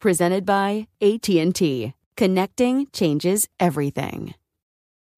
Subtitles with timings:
[0.00, 1.94] Presented by AT&T.
[2.16, 4.34] Connecting changes everything.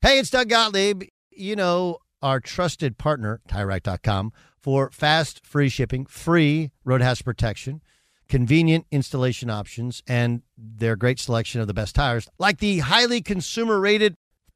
[0.03, 1.05] Hey, it's Doug Gottlieb.
[1.31, 7.81] You know, our trusted partner, TireRack.com, for fast, free shipping, free road hazard protection,
[8.29, 13.81] convenient installation options, and their great selection of the best tires, like the highly consumer
[13.81, 14.15] rated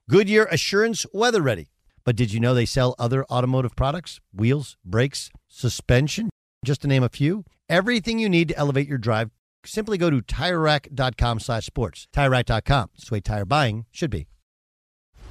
[0.09, 1.69] Goodyear Assurance Weather Ready.
[2.05, 4.21] But did you know they sell other automotive products?
[4.35, 6.29] Wheels, brakes, suspension,
[6.65, 7.45] just to name a few.
[7.69, 9.31] Everything you need to elevate your drive.
[9.67, 12.09] Simply go to TireRack.com slash sports.
[12.13, 12.91] TireRack.com.
[12.95, 14.27] It's the way tire buying should be.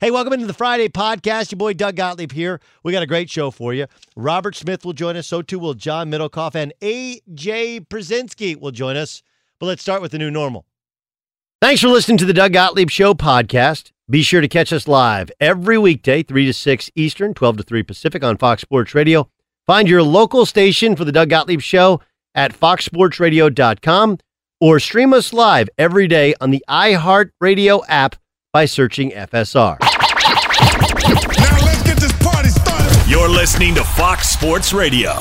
[0.00, 1.52] Hey, welcome into the Friday podcast.
[1.52, 2.58] Your boy Doug Gottlieb here.
[2.82, 3.84] We got a great show for you.
[4.16, 5.26] Robert Smith will join us.
[5.26, 9.22] So too will John Middlekauff and AJ Pierzynski will join us.
[9.58, 10.64] But let's start with the new normal.
[11.60, 13.92] Thanks for listening to the Doug Gottlieb Show podcast.
[14.08, 17.82] Be sure to catch us live every weekday, 3 to 6 Eastern, 12 to 3
[17.82, 19.28] Pacific on Fox Sports Radio.
[19.66, 22.00] Find your local station for the Doug Gottlieb Show
[22.34, 24.16] at foxsportsradio.com
[24.62, 28.16] or stream us live every day on the iHeartRadio app
[28.52, 29.89] by searching FSR.
[33.10, 35.14] You're listening to Fox Sports Radio.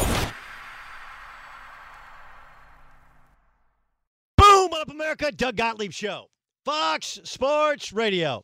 [4.38, 4.69] Boom!
[4.69, 5.31] What up, America?
[5.31, 6.27] Doug Gottlieb Show.
[6.63, 8.44] Fox Sports Radio.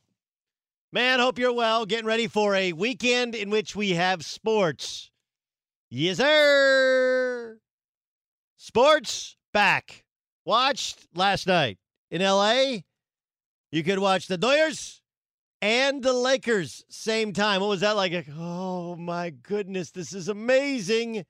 [0.91, 1.85] Man, hope you're well.
[1.85, 5.11] Getting ready for a weekend in which we have sports.
[5.91, 7.59] Yes, sir.
[8.57, 10.05] Sports back.
[10.43, 11.77] Watched last night
[12.09, 12.77] in LA.
[13.71, 15.01] You could watch the Doyers
[15.65, 17.59] and the Lakers same time.
[17.59, 18.27] What was that like?
[18.37, 21.25] Oh my goodness, this is amazing.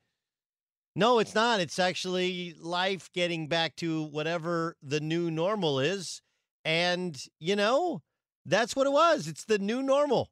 [0.94, 1.62] No, it's not.
[1.62, 6.22] It's actually life getting back to whatever the new normal is.
[6.66, 8.02] And, you know,
[8.46, 9.30] that's what it was.
[9.30, 10.30] It's the new normal.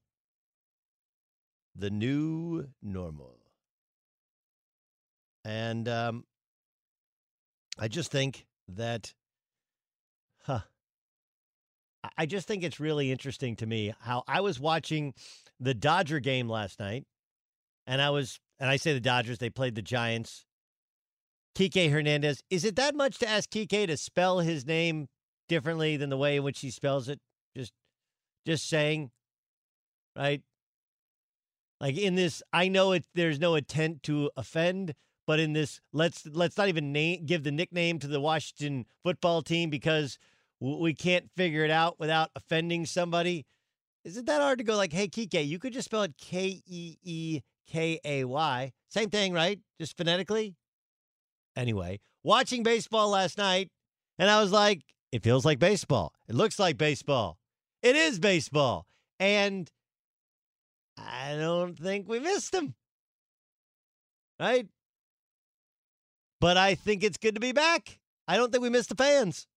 [1.74, 3.40] The new normal.
[5.46, 6.26] And um,
[7.80, 9.14] I just think that,
[12.18, 15.14] I- just think it's really interesting to me how I was watching
[15.60, 17.06] the Dodger game last night,
[17.88, 20.46] and I was, and I say the Dodgers, they played the Giants.
[21.56, 22.42] Kike Hernandez.
[22.50, 25.08] Is it that much to ask Kike to spell his name
[25.48, 27.20] differently than the way in which he spells it?
[27.56, 27.74] Just,
[28.46, 29.12] just saying,
[30.16, 30.42] right?
[31.80, 33.06] Like in this, I know it.
[33.14, 34.94] There's no intent to offend,
[35.28, 39.42] but in this let's let's not even name give the nickname to the Washington football
[39.42, 40.18] team because
[40.64, 43.46] we can't figure it out without offending somebody.
[44.06, 46.62] Is it that hard to go like, hey, Kike, you could just spell it K
[46.66, 48.72] E E K A Y.
[48.90, 49.60] Same thing, right?
[49.80, 50.56] Just phonetically.
[51.58, 53.70] Anyway, watching baseball last night,
[54.18, 56.14] and I was like, it feels like baseball.
[56.30, 57.38] It looks like baseball.
[57.82, 58.88] It is baseball.
[59.20, 59.70] And
[60.98, 62.74] I don't think we missed him.
[64.40, 64.68] Right?
[66.40, 68.00] But I think it's good to be back.
[68.28, 69.48] I don't think we missed the fans.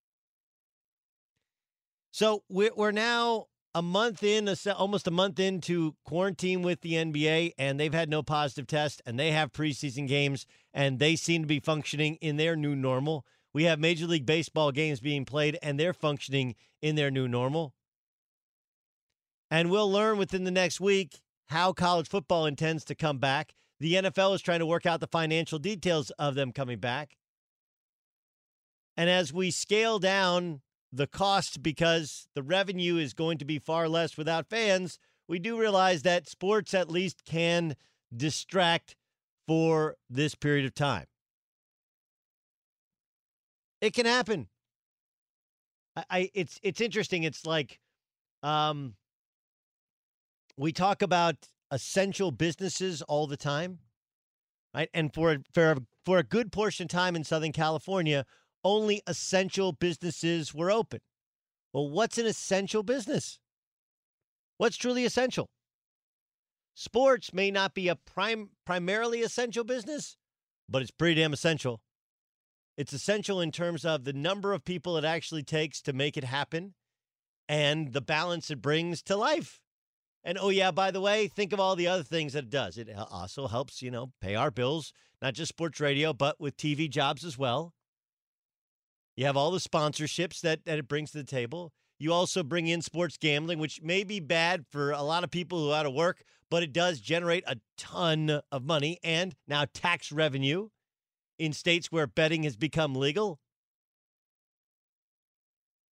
[2.16, 7.78] So we're, now a month in, almost a month into quarantine with the NBA, and
[7.78, 11.60] they've had no positive test, and they have preseason games, and they seem to be
[11.60, 13.26] functioning in their new normal.
[13.52, 17.74] We have Major League Baseball games being played, and they're functioning in their new normal.
[19.50, 23.52] And we'll learn within the next week how college football intends to come back.
[23.78, 27.18] The NFL is trying to work out the financial details of them coming back.
[28.96, 30.62] And as we scale down
[30.92, 34.98] the cost because the revenue is going to be far less without fans,
[35.28, 37.76] we do realize that sports at least can
[38.14, 38.96] distract
[39.46, 41.06] for this period of time.
[43.80, 44.48] It can happen.
[45.96, 47.22] I, I it's it's interesting.
[47.22, 47.78] It's like
[48.42, 48.94] um
[50.56, 51.36] we talk about
[51.70, 53.80] essential businesses all the time,
[54.74, 54.88] right?
[54.94, 58.24] And for for a, for a good portion of time in Southern California,
[58.66, 60.98] only essential businesses were open.
[61.72, 63.38] Well, what's an essential business?
[64.58, 65.48] What's truly essential?
[66.74, 70.16] Sports may not be a prime primarily essential business,
[70.68, 71.80] but it's pretty damn essential.
[72.76, 76.24] It's essential in terms of the number of people it actually takes to make it
[76.24, 76.74] happen
[77.48, 79.60] and the balance it brings to life.
[80.24, 82.76] And oh, yeah, by the way, think of all the other things that it does.
[82.78, 84.92] It uh, also helps, you know, pay our bills,
[85.22, 87.75] not just sports radio, but with TV jobs as well.
[89.16, 91.72] You have all the sponsorships that, that it brings to the table.
[91.98, 95.58] You also bring in sports gambling, which may be bad for a lot of people
[95.58, 99.64] who are out of work, but it does generate a ton of money and now
[99.72, 100.68] tax revenue
[101.38, 103.40] in states where betting has become legal.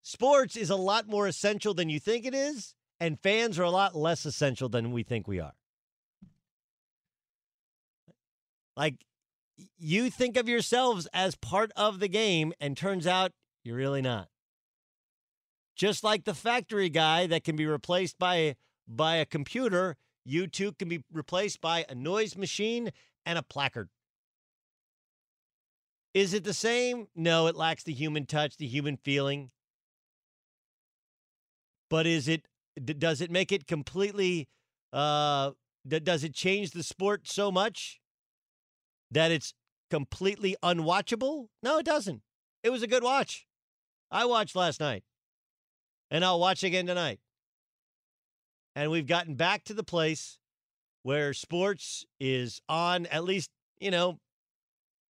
[0.03, 3.71] Sports is a lot more essential than you think it is, and fans are a
[3.71, 5.55] lot less essential than we think we are.
[8.77, 8.97] Like,
[9.79, 14.29] you think of yourselves as part of the game, and turns out you're really not.
[15.77, 18.57] Just like the factory guy that can be replaced by,
[18.87, 22.91] by a computer, you too can be replaced by a noise machine
[23.27, 23.89] and a placard.
[26.15, 27.09] Is it the same?
[27.17, 29.51] No, it lacks the human touch, the human feeling.
[31.91, 32.47] But is it
[32.85, 34.49] does it make it completely
[34.93, 35.53] uh
[35.87, 38.01] does it change the sport so much
[39.15, 39.55] that it's
[39.91, 41.49] completely unwatchable?
[41.63, 42.23] No, it doesn't.
[42.63, 43.47] It was a good watch.
[44.11, 45.05] I watched last night.
[46.11, 47.21] And I'll watch again tonight.
[48.77, 50.39] And we've gotten back to the place
[51.03, 54.19] where sports is on at least, you know,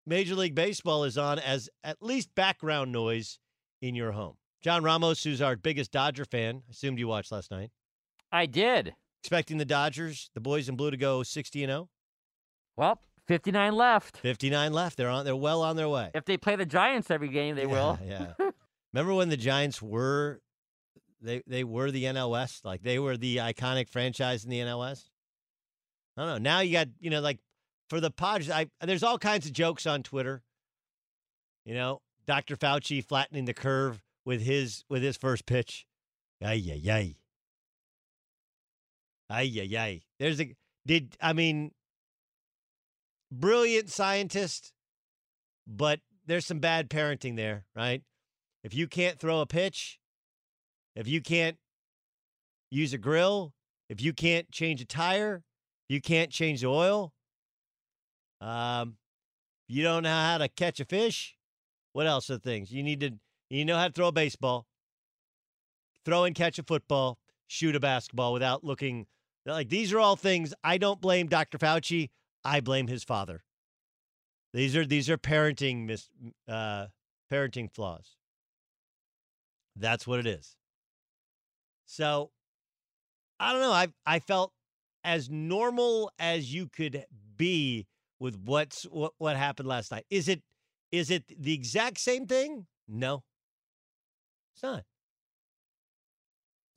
[0.06, 3.38] Major League Baseball is on as at least background noise
[3.80, 4.36] in your home.
[4.62, 7.70] John Ramos, who's our biggest Dodger fan, assumed you watched last night.
[8.32, 8.94] I did.
[9.22, 11.88] Expecting the Dodgers, the boys in blue, to go 60 and 0.
[12.76, 14.18] Well, 59 left.
[14.18, 14.96] 59 left.
[14.96, 15.24] They're on.
[15.24, 16.10] They're well on their way.
[16.14, 17.98] If they play the Giants every game, they yeah, will.
[18.04, 18.32] Yeah.
[18.92, 20.40] Remember when the Giants were
[21.20, 22.64] they they were the NLS?
[22.64, 25.08] Like they were the iconic franchise in the NLS?
[26.16, 26.38] I don't know.
[26.38, 27.38] Now you got, you know, like
[27.88, 30.42] for the Padres, I there's all kinds of jokes on Twitter.
[31.64, 32.56] You know, Dr.
[32.56, 35.86] Fauci flattening the curve with his with his first pitch.
[36.42, 37.16] Ay ay ay.
[39.30, 40.02] Ay ay ay.
[40.18, 40.54] There's a
[40.86, 41.72] did I mean
[43.30, 44.72] brilliant scientist,
[45.66, 48.02] but there's some bad parenting there, right?
[48.62, 49.98] If you can't throw a pitch,
[50.96, 51.58] if you can't
[52.70, 53.52] use a grill,
[53.88, 55.42] if you can't change a tire,
[55.88, 57.12] you can't change the oil,
[58.40, 58.96] um,
[59.68, 61.36] you don't know how to catch a fish.
[61.92, 63.12] What else are things you need to?
[63.50, 64.66] You know how to throw a baseball,
[66.04, 69.06] throw and catch a football, shoot a basketball without looking.
[69.46, 70.52] Like these are all things.
[70.64, 71.58] I don't blame Dr.
[71.58, 72.10] Fauci.
[72.44, 73.42] I blame his father.
[74.52, 76.08] These are these are parenting mis,
[76.48, 76.86] uh,
[77.32, 78.16] parenting flaws.
[79.76, 80.56] That's what it is.
[81.86, 82.30] So
[83.40, 83.72] I don't know.
[83.72, 84.52] I I felt
[85.02, 87.04] as normal as you could
[87.36, 87.86] be
[88.20, 90.06] with what's what, what happened last night.
[90.10, 90.42] Is it
[90.92, 92.66] is it the exact same thing?
[92.86, 93.24] No.
[94.54, 94.84] It's not.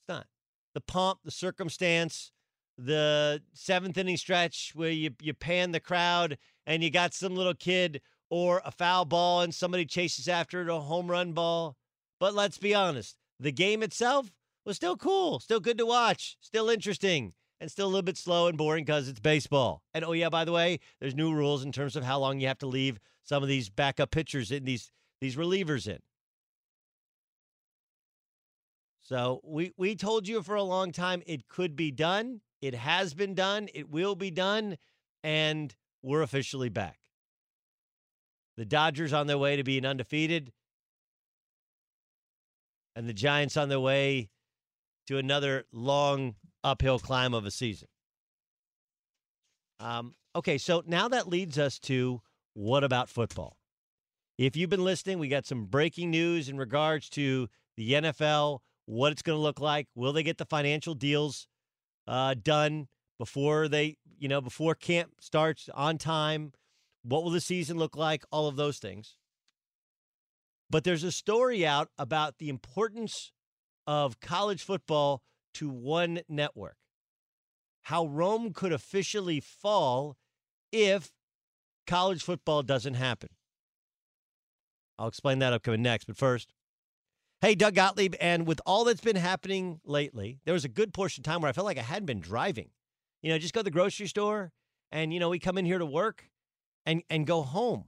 [0.02, 0.26] It's not.
[0.74, 2.32] The pomp, the circumstance,
[2.78, 7.54] the seventh inning stretch where you you pan the crowd and you got some little
[7.54, 11.78] kid or a foul ball and somebody chases after it, a home run ball.
[12.20, 14.32] But let's be honest, the game itself
[14.66, 18.48] was still cool, still good to watch, still interesting, and still a little bit slow
[18.48, 19.82] and boring because it's baseball.
[19.94, 22.48] And oh yeah, by the way, there's new rules in terms of how long you
[22.48, 26.00] have to leave some of these backup pitchers in these these relievers in.
[29.02, 32.42] So we we told you for a long time it could be done.
[32.62, 33.70] It has been done.
[33.74, 34.78] It will be done,
[35.24, 37.00] and we're officially back.
[38.56, 40.52] The Dodgers on their way to being undefeated,
[42.96, 44.30] and the Giants on their way
[45.06, 47.88] to another long uphill climb of a season.
[49.80, 52.22] Um, okay, so now that leads us to
[52.56, 53.58] what about football?
[54.38, 59.12] If you've been listening, we got some breaking news in regards to the NFL, what
[59.12, 59.88] it's going to look like.
[59.96, 61.48] Will they get the financial deals
[62.08, 62.88] uh, done
[63.20, 66.54] before they, you know, before camp starts on time?
[67.04, 68.24] What will the season look like?
[68.32, 69.18] All of those things.
[70.70, 73.32] But there's a story out about the importance
[73.86, 75.22] of college football
[75.56, 76.76] to one network.
[77.84, 80.18] How Rome could officially fall
[80.74, 81.12] if
[81.86, 83.30] college football doesn't happen.
[85.00, 86.06] I'll explain that upcoming next.
[86.06, 86.52] But first,
[87.42, 88.16] hey, Doug Gottlieb.
[88.20, 91.50] And with all that's been happening lately, there was a good portion of time where
[91.50, 92.70] I felt like I hadn't been driving.
[93.22, 94.52] You know, just go to the grocery store
[94.92, 96.30] and, you know, we come in here to work
[96.86, 97.86] and, and go home.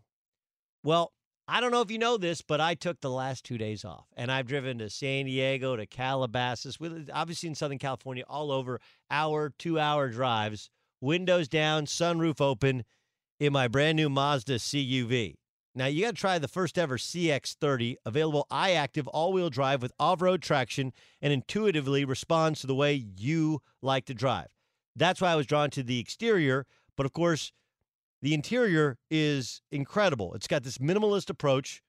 [0.84, 1.14] Well,
[1.48, 4.06] I don't know if you know this, but I took the last two days off,
[4.16, 8.80] and I've driven to San Diego, to Calabasas, with obviously in Southern California, all over
[9.10, 10.70] hour, two hour drives,
[11.02, 12.84] windows down, sunroof open,
[13.40, 15.38] in my brand new Mazda CUV.
[15.80, 20.42] Now you got to try the first ever CX30, available iActive all-wheel drive with off-road
[20.42, 24.48] traction, and intuitively responds to the way you like to drive.
[24.94, 26.66] That's why I was drawn to the exterior,
[26.98, 27.54] but of course
[28.22, 30.34] the interior is incredible.
[30.34, 31.82] It's got this minimalist approach,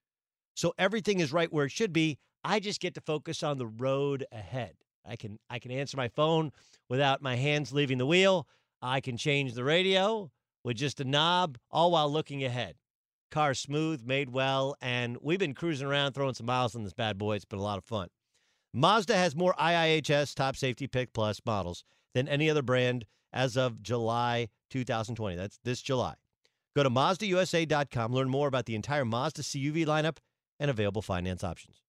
[0.55, 2.17] so everything is right where it should be.
[2.45, 4.75] I just get to focus on the road ahead.
[5.05, 6.53] I can I can answer my phone
[6.89, 8.47] without my hands leaving the wheel.
[8.81, 10.31] I can change the radio
[10.63, 12.77] with just a knob, all while looking ahead.
[13.31, 17.19] Car smooth, made well, and we've been cruising around throwing some miles on this bad
[17.19, 17.37] boy.
[17.37, 18.09] It's been a lot of fun.
[18.73, 21.85] Mazda has more IIHS Top Safety Pick Plus models
[22.15, 25.37] than any other brand as of July 2020.
[25.37, 26.15] That's this July.
[26.77, 30.19] Go to MazdaUSA.com, learn more about the entire Mazda CUV lineup
[30.59, 31.83] and available finance options.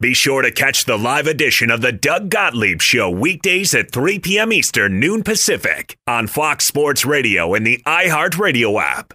[0.00, 4.18] Be sure to catch the live edition of the Doug Gottlieb Show weekdays at 3
[4.18, 4.52] p.m.
[4.52, 9.14] Eastern, noon Pacific on Fox Sports Radio and the iHeartRadio app.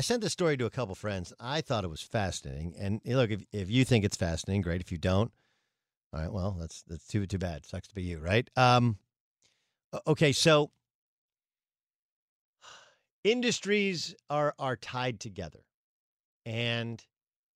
[0.00, 1.30] I sent this story to a couple friends.
[1.38, 2.74] I thought it was fascinating.
[2.78, 4.80] And look, if, if you think it's fascinating, great.
[4.80, 5.30] If you don't,
[6.14, 7.66] all right, well, that's that's too too bad.
[7.66, 8.48] Sucks to be you, right?
[8.56, 8.96] Um,
[10.06, 10.70] okay, so
[13.24, 15.66] industries are are tied together,
[16.46, 17.04] and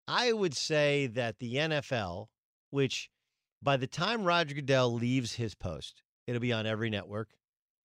[0.07, 2.27] I would say that the NFL,
[2.69, 3.09] which
[3.63, 7.31] by the time Roger Goodell leaves his post, it'll be on every network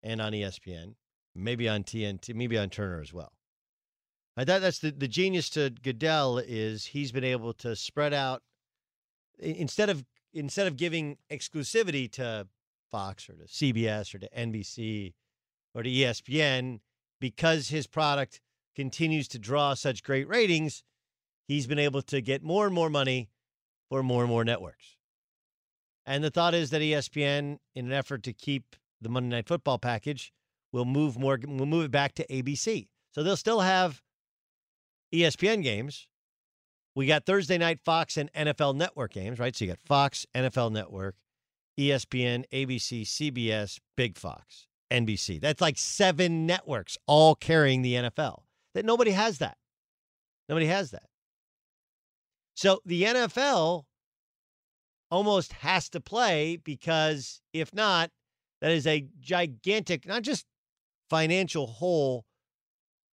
[0.04, 0.96] and on ESPN,
[1.34, 3.32] maybe on TNT, maybe on Turner as well.
[4.40, 8.42] I thought that's the, the genius to Goodell is he's been able to spread out
[9.38, 12.48] instead of instead of giving exclusivity to
[12.90, 15.12] Fox or to CBS or to NBC
[15.76, 16.80] or to ESPN
[17.20, 18.40] because his product
[18.78, 20.86] continues to draw such great ratings,
[21.46, 23.28] he's been able to get more and more money
[23.90, 24.96] for more and more networks.
[26.06, 29.80] And the thought is that ESPN, in an effort to keep the Monday Night Football
[29.80, 30.32] package,
[30.72, 32.88] will move more, will move it back to ABC.
[33.12, 34.02] So they'll still have
[35.14, 36.08] ESPN games.
[36.96, 39.56] We got Thursday night Fox and NFL Network games, right?
[39.56, 41.16] So you got Fox, NFL Network,
[41.80, 45.40] ESPN, ABC, CBS, Big Fox, NBC.
[45.40, 48.42] That's like seven networks all carrying the NFL.
[48.74, 49.58] That nobody has that.
[50.50, 51.10] Nobody has that.
[52.56, 53.86] So the NFL
[55.10, 58.12] almost has to play because if not,
[58.62, 60.46] that is a gigantic, not just
[61.10, 62.26] financial hole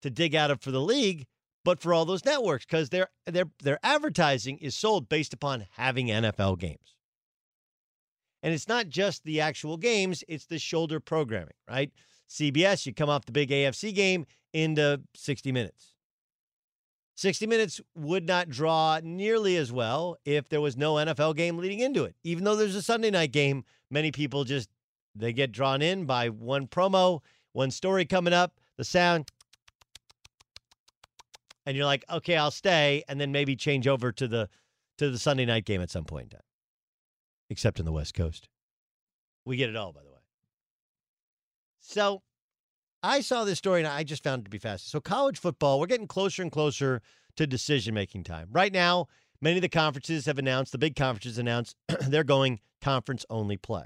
[0.02, 1.26] to dig out of for the league,
[1.66, 6.06] but for all those networks because their their their advertising is sold based upon having
[6.06, 6.94] NFL games.
[8.40, 11.90] And it's not just the actual games, it's the shoulder programming, right?
[12.30, 15.94] CBS, you come off the big AFC game into 60 minutes.
[17.16, 21.80] 60 minutes would not draw nearly as well if there was no NFL game leading
[21.80, 22.14] into it.
[22.22, 24.68] Even though there's a Sunday night game, many people just
[25.16, 29.32] they get drawn in by one promo, one story coming up, the sound
[31.66, 34.48] and you're like, okay, I'll stay, and then maybe change over to the
[34.98, 36.40] to the Sunday night game at some point in time.
[37.50, 38.48] Except in the West Coast,
[39.44, 40.14] we get it all, by the way.
[41.80, 42.22] So,
[43.02, 44.90] I saw this story and I just found it to be fascinating.
[44.90, 47.02] So, college football, we're getting closer and closer
[47.36, 48.48] to decision making time.
[48.50, 49.06] Right now,
[49.40, 51.76] many of the conferences have announced, the big conferences announced,
[52.08, 53.84] they're going conference only play.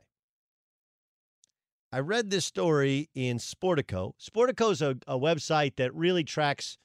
[1.92, 4.12] I read this story in Sportico.
[4.20, 6.78] Sportico is a, a website that really tracks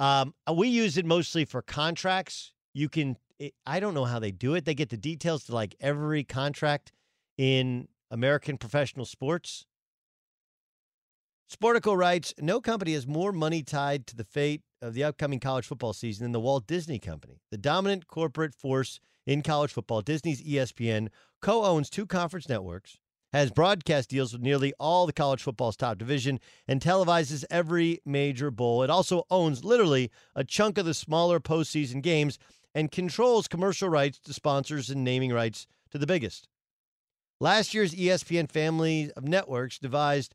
[0.00, 2.52] um, uh, we use it mostly for contracts.
[2.72, 4.64] You can, it, I don't know how they do it.
[4.64, 6.90] They get the details to like every contract
[7.36, 9.66] in American professional sports.
[11.52, 15.66] Sportico writes No company has more money tied to the fate of the upcoming college
[15.66, 17.42] football season than the Walt Disney Company.
[17.50, 21.08] The dominant corporate force in college football, Disney's ESPN,
[21.42, 22.98] co owns two conference networks,
[23.32, 28.50] has broadcast deals with nearly all the college football's top division and televises every major
[28.50, 28.82] bowl.
[28.82, 32.38] It also owns literally a chunk of the smaller postseason games
[32.74, 36.48] and controls commercial rights to sponsors and naming rights to the biggest.
[37.40, 40.34] Last year's ESPN family of networks devised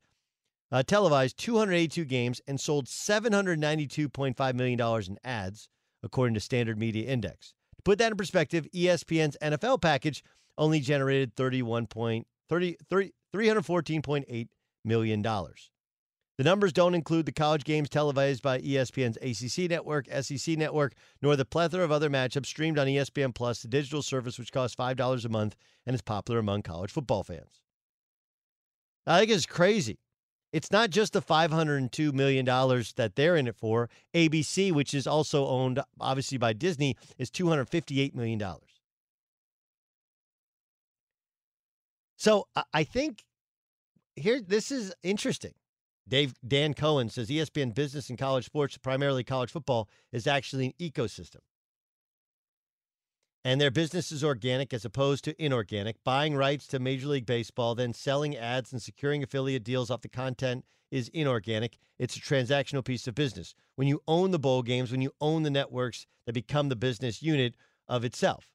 [0.72, 5.70] uh, televised 282 games and sold $792.5 million in ads,
[6.02, 7.54] according to Standard Media Index.
[7.78, 10.24] To put that in perspective, ESPN's NFL package
[10.58, 11.88] only generated 31.
[12.50, 14.48] 30, 30, $314.8
[14.84, 15.22] million.
[16.38, 21.38] The numbers don't include the college games televised by ESPN's ACC network, SEC network, nor
[21.38, 25.26] the plethora of other matchups streamed on ESPN Plus, the digital service which costs $5
[25.26, 25.56] a month
[25.86, 27.62] and is popular among college football fans.
[29.08, 30.00] I think it's crazy.
[30.52, 33.90] It's not just the $502 million that they're in it for.
[34.14, 38.42] ABC, which is also owned obviously by Disney, is $258 million.
[42.26, 43.24] So I think
[44.16, 45.54] here this is interesting.
[46.08, 50.74] Dave Dan Cohen says ESPN business and college sports, primarily college football, is actually an
[50.80, 51.42] ecosystem.
[53.44, 56.04] and their business is organic as opposed to inorganic.
[56.04, 60.10] Buying rights to Major League Baseball, then selling ads and securing affiliate deals off the
[60.10, 61.78] content is inorganic.
[62.00, 63.54] It's a transactional piece of business.
[63.76, 67.22] When you own the bowl games, when you own the networks that become the business
[67.22, 67.54] unit
[67.88, 68.50] of itself.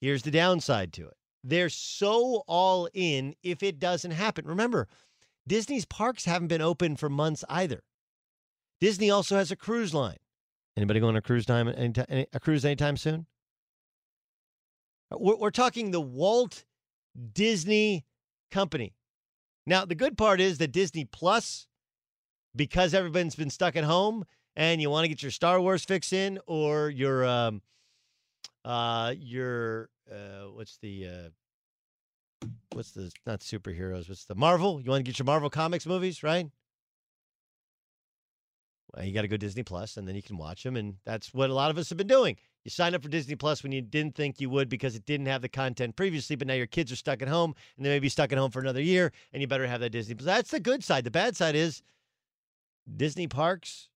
[0.00, 4.46] Here's the downside to it they're so all in if it doesn't happen.
[4.46, 4.88] Remember,
[5.46, 7.82] Disney's parks haven't been open for months either.
[8.80, 10.16] Disney also has a cruise line.
[10.76, 13.26] Anybody going on a cruise time any, a cruise anytime soon?
[15.12, 16.64] We're, we're talking the Walt
[17.32, 18.04] Disney
[18.50, 18.94] Company.
[19.66, 21.68] Now, the good part is that Disney Plus,
[22.56, 24.24] because everyone's been stuck at home
[24.56, 27.62] and you want to get your Star Wars fix in or your um,
[28.64, 34.08] uh, your uh, what's the uh, what's the not superheroes?
[34.08, 34.80] What's the Marvel?
[34.80, 36.50] You want to get your Marvel comics movies, right?
[38.94, 41.34] Well, you got to go Disney Plus, and then you can watch them, and that's
[41.34, 42.36] what a lot of us have been doing.
[42.64, 45.26] You signed up for Disney Plus when you didn't think you would because it didn't
[45.26, 47.98] have the content previously, but now your kids are stuck at home, and they may
[47.98, 50.26] be stuck at home for another year, and you better have that Disney Plus.
[50.26, 51.04] That's the good side.
[51.04, 51.82] The bad side is
[52.96, 53.88] Disney parks.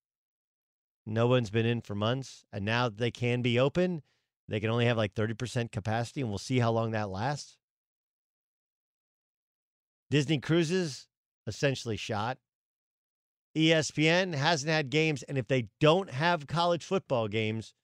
[1.07, 4.03] No one's been in for months, and now they can be open.
[4.48, 7.56] They can only have like 30% capacity, and we'll see how long that lasts.
[10.11, 11.06] Disney Cruises
[11.46, 12.38] essentially shot.
[13.56, 17.74] ESPN hasn't had games, and if they don't have college football games,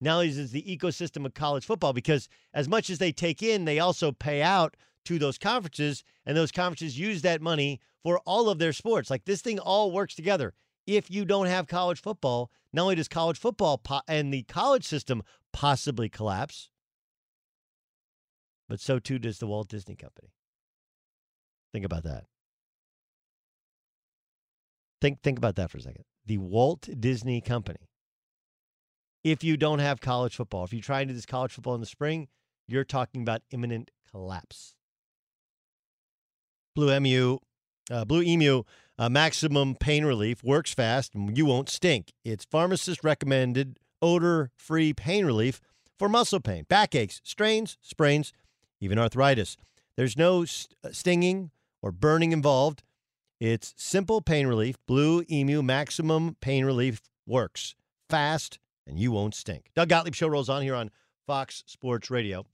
[0.00, 3.78] now is the ecosystem of college football because as much as they take in, they
[3.78, 8.58] also pay out to those conferences, and those conferences use that money for all of
[8.58, 9.10] their sports.
[9.10, 10.54] Like this thing all works together.
[10.86, 14.84] If you don't have college football, not only does college football po- and the college
[14.84, 16.70] system possibly collapse,
[18.68, 20.28] but so too does the Walt Disney Company.
[21.72, 22.24] Think about that.
[25.00, 26.04] Think think about that for a second.
[26.26, 27.88] The Walt Disney Company.
[29.24, 31.80] If you don't have college football, if you try and do this college football in
[31.80, 32.28] the spring,
[32.68, 34.76] you're talking about imminent collapse.
[36.74, 37.38] Blue Emu,
[37.90, 38.62] uh, Blue Emu,
[38.98, 42.12] uh, maximum pain relief works fast and you won't stink.
[42.24, 45.60] It's pharmacist recommended odor-free pain relief
[45.98, 48.32] for muscle pain, backaches, strains, sprains,
[48.80, 49.56] even arthritis.
[49.96, 51.50] There's no st- stinging
[51.82, 52.82] or burning involved.
[53.40, 54.76] It's simple pain relief.
[54.86, 57.74] Blue Emu Maximum Pain Relief works
[58.08, 59.70] fast and you won't stink.
[59.74, 60.90] Doug Gottlieb show rolls on here on
[61.26, 62.46] Fox Sports Radio.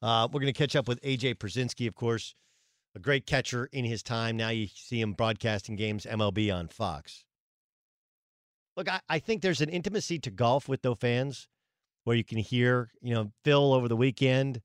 [0.00, 2.34] Uh, we're going to catch up with AJ Pierzynski, of course,
[2.94, 4.36] a great catcher in his time.
[4.36, 7.24] Now you see him broadcasting games MLB on Fox.
[8.76, 11.48] Look, I, I think there's an intimacy to golf with no fans
[12.04, 14.60] where you can hear, you know, Phil over the weekend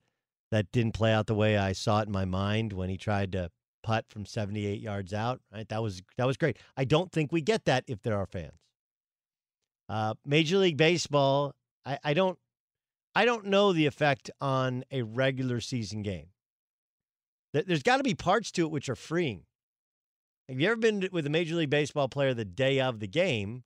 [0.52, 3.32] that didn't play out the way I saw it in my mind when he tried
[3.34, 3.52] to
[3.84, 5.42] putt from 78 yards out.
[5.54, 6.58] Right, that was that was great.
[6.76, 8.60] I don't think we get that if there are fans.
[9.88, 12.38] Uh, Major League Baseball, I, I don't,
[13.16, 16.28] I don't know the effect on a regular season game.
[17.54, 19.44] There's got to be parts to it which are freeing.
[20.48, 23.64] Have you ever been with a Major League Baseball player the day of the game?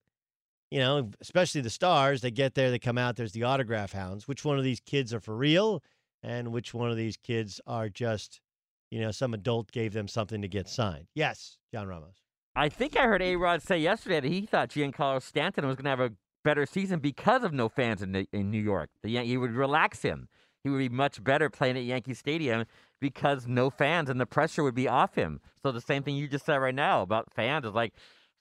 [0.72, 4.28] You know, especially the stars, they get there, they come out, there's the autograph hounds.
[4.28, 5.84] Which one of these kids are for real?
[6.24, 8.42] And which one of these kids are just,
[8.90, 11.08] you know, some adult gave them something to get signed?
[11.14, 12.16] Yes, John Ramos.
[12.56, 15.86] I think I heard A Rod say yesterday that he thought Giancarlo Stanton was going
[15.86, 18.90] to have a better season because of no fans in, in New York.
[19.02, 20.28] The Yan- he would relax him.
[20.64, 22.66] He would be much better playing at Yankee Stadium
[23.04, 25.42] because no fans and the pressure would be off him.
[25.62, 27.94] So the same thing you just said right now about fans is like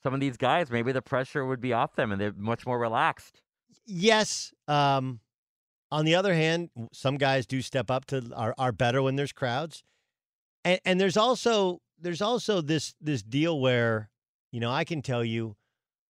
[0.05, 2.79] some of these guys, maybe the pressure would be off them and they're much more
[2.79, 3.43] relaxed.
[3.87, 4.55] Yes.
[4.69, 5.19] Um,
[5.91, 9.33] on the other hand, some guys do step up to are, are better when there's
[9.33, 9.83] crowds,
[10.65, 14.09] and, and there's also there's also this this deal where
[14.53, 15.57] you know I can tell you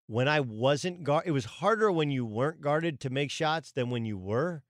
[0.06, 3.90] when I wasn't guard, it was harder when you weren't guarded to make shots than
[3.90, 4.62] when you were.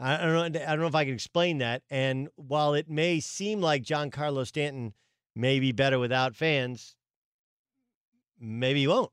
[0.00, 0.60] I don't know.
[0.60, 1.82] I don't know if I can explain that.
[1.90, 4.94] And while it may seem like Giancarlo Stanton
[5.34, 6.94] may be better without fans,
[8.38, 9.10] maybe he won't.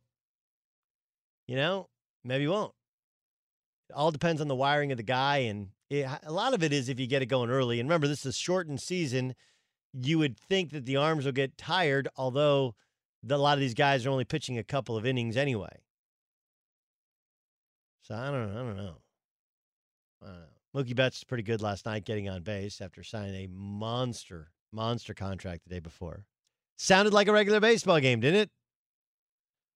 [1.47, 1.89] You know,
[2.23, 2.73] maybe he won't.
[3.89, 6.73] It all depends on the wiring of the guy, and it, a lot of it
[6.73, 7.79] is if you get it going early.
[7.79, 9.35] And remember, this is a shortened season.
[9.93, 12.75] You would think that the arms will get tired, although
[13.23, 15.81] the, a lot of these guys are only pitching a couple of innings anyway.
[18.01, 18.97] So I don't, I don't know.
[20.75, 25.13] Mookie Betts is pretty good last night getting on base after signing a monster, monster
[25.13, 26.25] contract the day before.
[26.77, 28.49] Sounded like a regular baseball game, didn't it?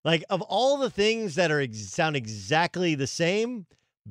[0.03, 3.65] Like of all the things that are sound exactly the same,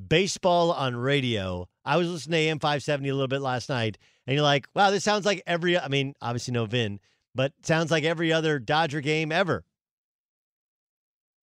[0.08, 1.68] baseball on radio.
[1.84, 4.90] I was listening to AM 570 a little bit last night, and you're like, wow,
[4.90, 7.00] this sounds like every, I mean, obviously no Vin,
[7.34, 9.64] but sounds like every other Dodger game ever.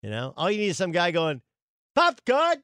[0.02, 1.42] You know, all you need is some guy going,
[1.96, 2.64] Pop popcorn,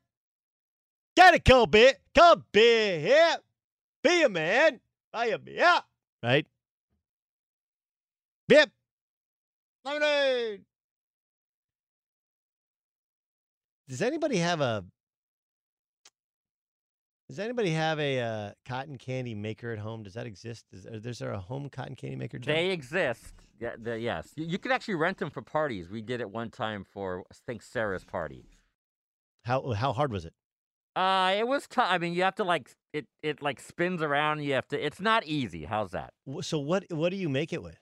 [1.22, 1.94] Get it, Kobe.
[2.16, 3.38] Come be here.
[4.04, 4.80] Be a man.
[5.14, 5.82] Buy a beer.
[6.24, 6.48] Right?
[8.48, 8.72] Bip.
[9.86, 10.62] Lemonade.
[13.88, 14.84] Does anybody have a
[17.30, 20.02] does anybody have a uh, cotton candy maker at home?
[20.02, 20.66] Does that exist?
[20.74, 22.40] Is, is there a home cotton candy maker?
[22.40, 22.56] John?
[22.56, 23.36] They exist.
[23.60, 24.32] Yeah, the, yes.
[24.36, 25.88] You, you could actually rent them for parties.
[25.88, 28.46] We did it one time for I think Sarah's party.
[29.46, 30.34] How how hard was it?
[30.96, 31.88] Uh, it was tough.
[31.90, 33.06] I mean, you have to like it.
[33.24, 34.42] It like spins around.
[34.44, 34.86] You have to.
[34.86, 35.66] It's not easy.
[35.66, 36.12] How's that?
[36.42, 37.78] So what what do you make it with?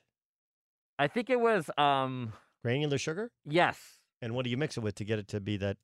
[0.99, 1.69] I think it was.
[1.77, 2.33] Um.
[2.63, 3.31] Granular sugar?
[3.45, 3.77] Yes.
[4.21, 5.77] And what do you mix it with to get it to be that?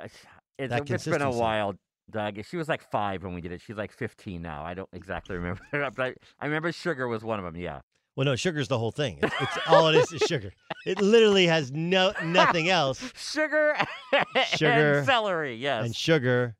[0.00, 0.08] I-
[0.56, 1.74] It's, That it's been a while,
[2.10, 2.38] Doug.
[2.44, 3.60] She was like five when we did it.
[3.60, 4.64] She's like 15 now.
[4.64, 7.56] I don't exactly remember, but I, I remember sugar was one of them.
[7.56, 7.80] Yeah.
[8.16, 9.18] Well, no, sugar's the whole thing.
[9.22, 10.52] It's, it's all it is is sugar.
[10.86, 13.12] It literally has no nothing else.
[13.16, 13.76] Sugar,
[14.56, 15.56] Sugar and celery.
[15.56, 15.84] Yes.
[15.86, 16.54] and sugar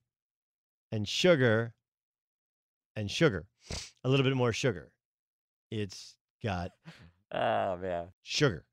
[0.90, 1.72] and sugar
[2.96, 3.46] and sugar.
[4.02, 4.90] A little bit more sugar.
[5.70, 6.72] It's got
[7.32, 8.06] oh man.
[8.22, 8.64] sugar.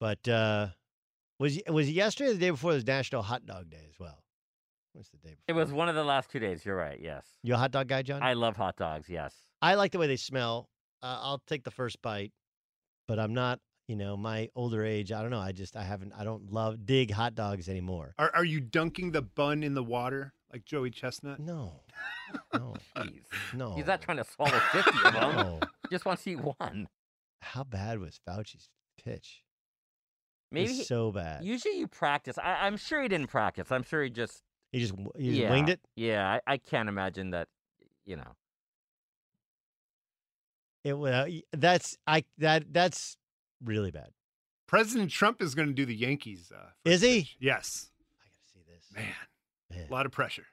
[0.00, 0.68] But uh
[1.38, 4.22] was was it yesterday or the day before was National Hot Dog Day as well?
[4.94, 5.44] What's the day before?
[5.48, 6.64] It was one of the last two days.
[6.64, 6.98] You're right.
[7.02, 7.26] Yes.
[7.42, 8.22] You a hot dog guy, John?
[8.22, 9.10] I love hot dogs.
[9.10, 9.34] Yes.
[9.60, 10.70] I like the way they smell.
[11.06, 12.32] Uh, I'll take the first bite,
[13.06, 15.12] but I'm not, you know, my older age.
[15.12, 15.38] I don't know.
[15.38, 16.12] I just I haven't.
[16.18, 18.14] I don't love dig hot dogs anymore.
[18.18, 21.38] Are, are you dunking the bun in the water like Joey Chestnut?
[21.38, 21.82] No.
[22.52, 22.74] No.
[22.96, 23.22] Jeez.
[23.54, 23.74] No.
[23.76, 25.36] He's not trying to swallow 50 of them.
[25.36, 25.60] No.
[25.88, 26.88] He just wants to eat one.
[27.40, 28.68] How bad was Fauci's
[29.02, 29.44] pitch?
[30.50, 31.44] It Maybe was he- so bad.
[31.44, 32.36] Usually you practice.
[32.38, 33.70] I, I'm sure he didn't practice.
[33.70, 34.42] I'm sure he just
[34.72, 35.80] He just he just yeah, winged it.
[35.94, 37.46] Yeah, I, I can't imagine that.
[38.04, 38.32] You know,
[40.86, 43.16] It well, that's I that that's
[43.64, 44.10] really bad.
[44.68, 46.52] President Trump is going to do the Yankees.
[46.54, 47.22] Uh, Is he?
[47.22, 47.36] pitch.
[47.40, 47.90] Yes.
[48.20, 48.86] I gotta see this.
[48.94, 49.14] Man,
[49.80, 49.88] Man.
[49.88, 50.46] a lot of pressure.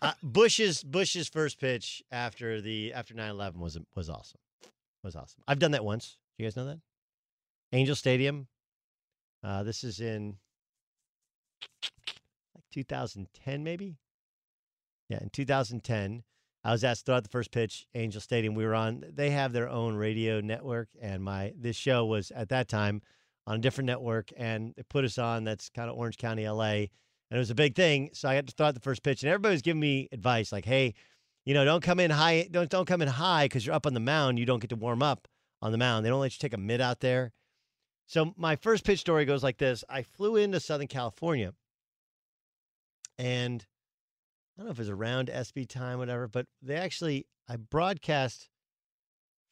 [0.00, 4.38] uh, Bush's Bush's first pitch after the after 9/11 was was awesome.
[5.02, 5.42] Was awesome.
[5.48, 6.18] I've done that once.
[6.38, 6.78] You guys know that?
[7.72, 8.46] Angel Stadium.
[9.42, 10.36] Uh, this is in
[12.54, 13.96] like 2010, maybe.
[15.08, 16.22] Yeah, in 2010,
[16.66, 17.86] I was asked throughout the first pitch.
[17.94, 18.56] Angel Stadium.
[18.56, 19.04] We were on.
[19.14, 23.02] They have their own radio network, and my this show was at that time
[23.46, 25.44] on a different network, and they put us on.
[25.44, 26.88] That's kind of Orange County, LA, and
[27.30, 28.10] it was a big thing.
[28.14, 30.50] So I got to throw out the first pitch, and everybody was giving me advice
[30.50, 30.94] like, "Hey,
[31.44, 32.48] you know, don't come in high.
[32.50, 34.40] Don't don't come in high because you're up on the mound.
[34.40, 35.28] You don't get to warm up
[35.62, 36.04] on the mound.
[36.04, 37.32] They don't let you take a mid out there."
[38.08, 41.54] So my first pitch story goes like this: I flew into Southern California,
[43.18, 43.64] and
[44.56, 48.48] I don't know if it was around SB time, whatever, but they actually I broadcast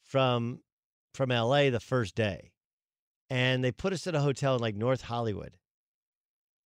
[0.03, 0.61] from
[1.13, 2.51] from LA the first day,
[3.29, 5.57] and they put us at a hotel in like North Hollywood,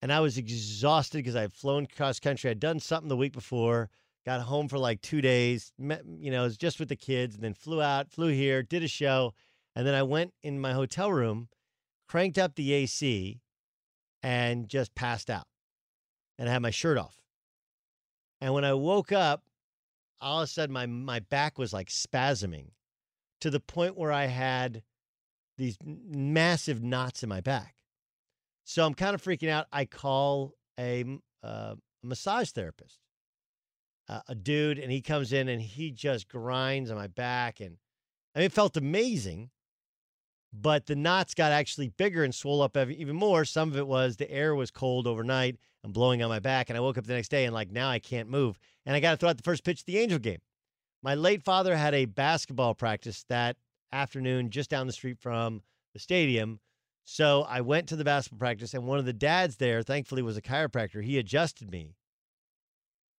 [0.02, 2.52] and I was exhausted because I had flown cross country.
[2.52, 3.90] I'd done something the week before,
[4.24, 7.44] got home for like two days, met, you know, was just with the kids, and
[7.44, 9.34] then flew out, flew here, did a show,
[9.76, 11.50] and then I went in my hotel room,
[12.08, 13.42] cranked up the AC,
[14.22, 15.48] and just passed out,
[16.38, 17.16] and I had my shirt off.
[18.42, 19.44] And when I woke up,
[20.20, 22.70] all of a sudden my my back was like spasming
[23.42, 24.84] to the point where I had
[25.58, 27.76] these massive knots in my back.
[28.64, 29.68] So I'm kind of freaking out.
[29.72, 33.00] I call a uh, massage therapist,
[34.10, 37.78] uh, a dude, and he comes in and he just grinds on my back, and
[38.36, 39.50] I mean, it felt amazing.
[40.54, 43.46] But the knots got actually bigger and swole up even more.
[43.46, 46.78] Some of it was the air was cold overnight and blowing on my back, and
[46.78, 49.12] I woke up the next day and like now I can't move, and I got
[49.12, 50.40] to throw out the first pitch of the Angel game.
[51.04, 53.58] My late father had a basketball practice that
[53.92, 55.62] afternoon just down the street from
[55.94, 56.60] the stadium.
[57.06, 60.36] So I went to the basketball practice, and one of the dads there, thankfully, was
[60.36, 61.04] a chiropractor.
[61.04, 61.96] He adjusted me.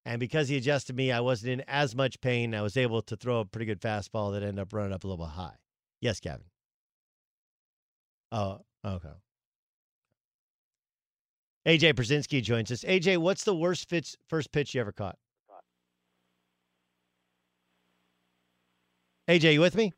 [0.05, 2.55] And because he adjusted me, I wasn't in as much pain.
[2.55, 5.07] I was able to throw a pretty good fastball that ended up running up a
[5.07, 5.57] little bit high.
[6.01, 6.48] Yes, Gavin.
[8.33, 9.09] Oh, okay.
[11.67, 12.85] AJ Pierzynski joins us.
[12.85, 15.17] AJ, what's the worst pitch, first pitch you ever caught?
[19.29, 19.93] AJ, you with me?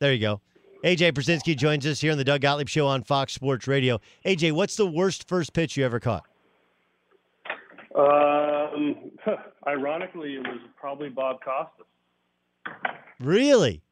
[0.00, 0.40] There you go.
[0.84, 4.00] AJ Pierzynski joins us here on the Doug Gottlieb Show on Fox Sports Radio.
[4.26, 6.24] AJ, what's the worst first pitch you ever caught?
[7.94, 9.12] Um,
[9.68, 11.86] ironically, it was probably Bob Costas.
[13.20, 13.82] Really?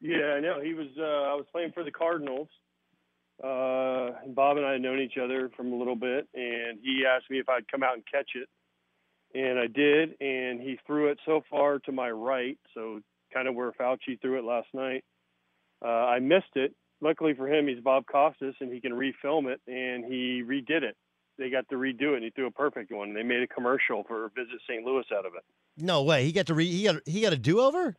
[0.00, 0.60] Yeah, I know.
[0.62, 0.88] He was.
[0.98, 2.48] Uh, I was playing for the Cardinals.
[3.42, 7.04] Uh, and Bob and I had known each other from a little bit, and he
[7.06, 8.48] asked me if I'd come out and catch it,
[9.34, 10.10] and I did.
[10.20, 13.00] And he threw it so far to my right, so
[13.32, 15.04] kind of where Fauci threw it last night.
[15.82, 16.74] Uh, I missed it.
[17.00, 20.96] Luckily for him, he's Bob Costas, and he can refilm it, and he redid it.
[21.38, 23.14] they got to redo it, and he threw a perfect one.
[23.14, 24.84] They made a commercial for Visit St.
[24.84, 25.42] Louis out of it.
[25.78, 26.26] No way.
[26.26, 27.96] He got to re- he got he got a do over.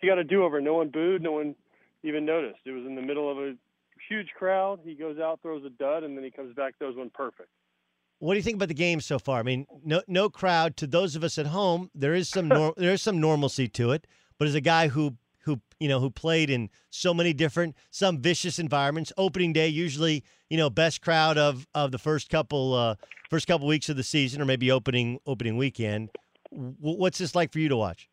[0.00, 0.60] He got a do over.
[0.60, 1.22] No one booed.
[1.22, 1.54] No one
[2.02, 2.60] even noticed.
[2.64, 3.54] It was in the middle of a
[4.08, 4.80] huge crowd.
[4.84, 7.48] He goes out, throws a dud, and then he comes back, throws one perfect.
[8.18, 9.40] What do you think about the game so far?
[9.40, 10.76] I mean, no no crowd.
[10.78, 13.92] To those of us at home, there is some nor- there is some normalcy to
[13.92, 14.06] it.
[14.38, 18.20] But as a guy who who you know who played in so many different some
[18.20, 22.96] vicious environments, opening day usually you know best crowd of of the first couple uh,
[23.30, 26.10] first couple weeks of the season, or maybe opening opening weekend.
[26.52, 28.09] W- what's this like for you to watch?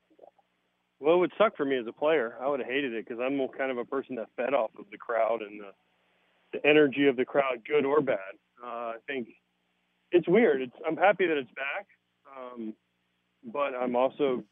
[0.99, 2.35] Well, it would suck for me as a player.
[2.41, 4.85] I would have hated it because I'm kind of a person that fed off of
[4.91, 5.71] the crowd and the,
[6.53, 8.17] the energy of the crowd, good or bad.
[8.63, 9.27] Uh, I think
[10.11, 10.61] it's weird.
[10.61, 11.87] It's I'm happy that it's back,
[12.35, 12.73] um,
[13.53, 14.43] but I'm also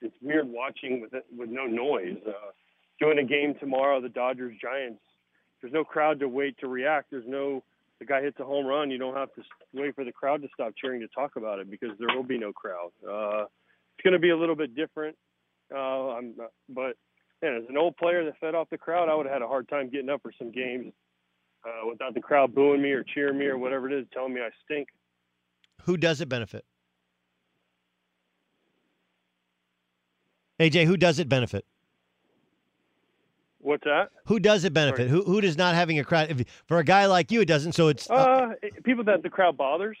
[0.00, 2.16] it's weird watching with it, with no noise.
[2.26, 2.52] Uh,
[3.00, 5.02] doing a game tomorrow, the Dodgers Giants.
[5.60, 7.10] There's no crowd to wait to react.
[7.10, 7.62] There's no
[8.00, 8.90] the guy hits a home run.
[8.90, 9.42] You don't have to
[9.72, 12.38] wait for the crowd to stop cheering to talk about it because there will be
[12.38, 12.90] no crowd.
[13.02, 15.16] Uh, it's going to be a little bit different.
[15.72, 16.96] Uh, I'm, not, but
[17.42, 19.48] man, as an old player that fed off the crowd, I would have had a
[19.48, 20.92] hard time getting up for some games
[21.64, 24.40] uh, without the crowd booing me or cheering me or whatever it is, telling me
[24.40, 24.88] I stink.
[25.82, 26.64] Who does it benefit?
[30.60, 31.64] AJ, who does it benefit?
[33.58, 34.10] What's that?
[34.26, 35.08] Who does it benefit?
[35.08, 36.30] Who who does not having a crowd?
[36.30, 37.72] If, for a guy like you, it doesn't.
[37.72, 38.48] So it's Uh,
[38.84, 39.96] people that the crowd bothers.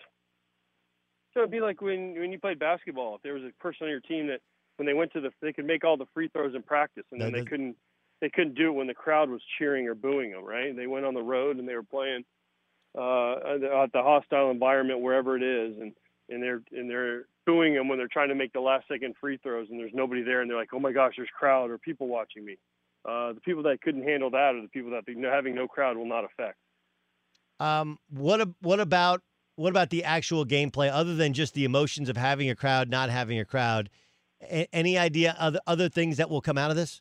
[1.32, 3.16] So it'd be like when when you played basketball.
[3.16, 4.40] If there was a person on your team that
[4.76, 7.20] when they went to the they could make all the free throws in practice, and
[7.20, 7.76] then That they couldn't
[8.20, 10.44] they couldn't do it when the crowd was cheering or booing them.
[10.44, 10.74] Right?
[10.74, 12.24] They went on the road and they were playing
[12.96, 15.92] uh, at the hostile environment wherever it is, and
[16.28, 19.36] and they're and they're booing them when they're trying to make the last second free
[19.38, 22.06] throws, and there's nobody there, and they're like, oh my gosh, there's crowd or people
[22.06, 22.56] watching me.
[23.04, 25.96] Uh, the people that couldn't handle that are the people that the, having no crowd
[25.96, 26.56] will not affect.
[27.60, 29.22] Um, what a- what about
[29.56, 33.10] what about the actual gameplay other than just the emotions of having a crowd, not
[33.10, 33.88] having a crowd?
[34.50, 37.00] A- any idea other other things that will come out of this?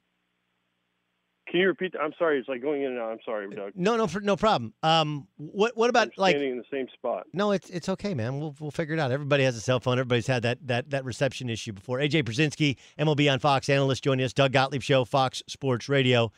[1.49, 1.91] Can you repeat?
[1.91, 1.99] That?
[2.01, 3.12] I'm sorry, it's like going in and out.
[3.12, 3.73] I'm sorry, Doug.
[3.75, 4.73] No, no, for, no problem.
[4.82, 6.32] Um, what what about I'm like?
[6.32, 7.27] standing in the same spot.
[7.34, 8.39] No, it's it's okay, man.
[8.39, 9.12] We'll we'll figure it out.
[9.12, 9.99] Everybody has a cell phone.
[9.99, 11.99] Everybody's had that that that reception issue before.
[11.99, 14.34] AJ Pierzynski, MLB on Fox analyst, joining us.
[14.34, 16.32] Doug Gottlieb Show, Fox Sports Radio.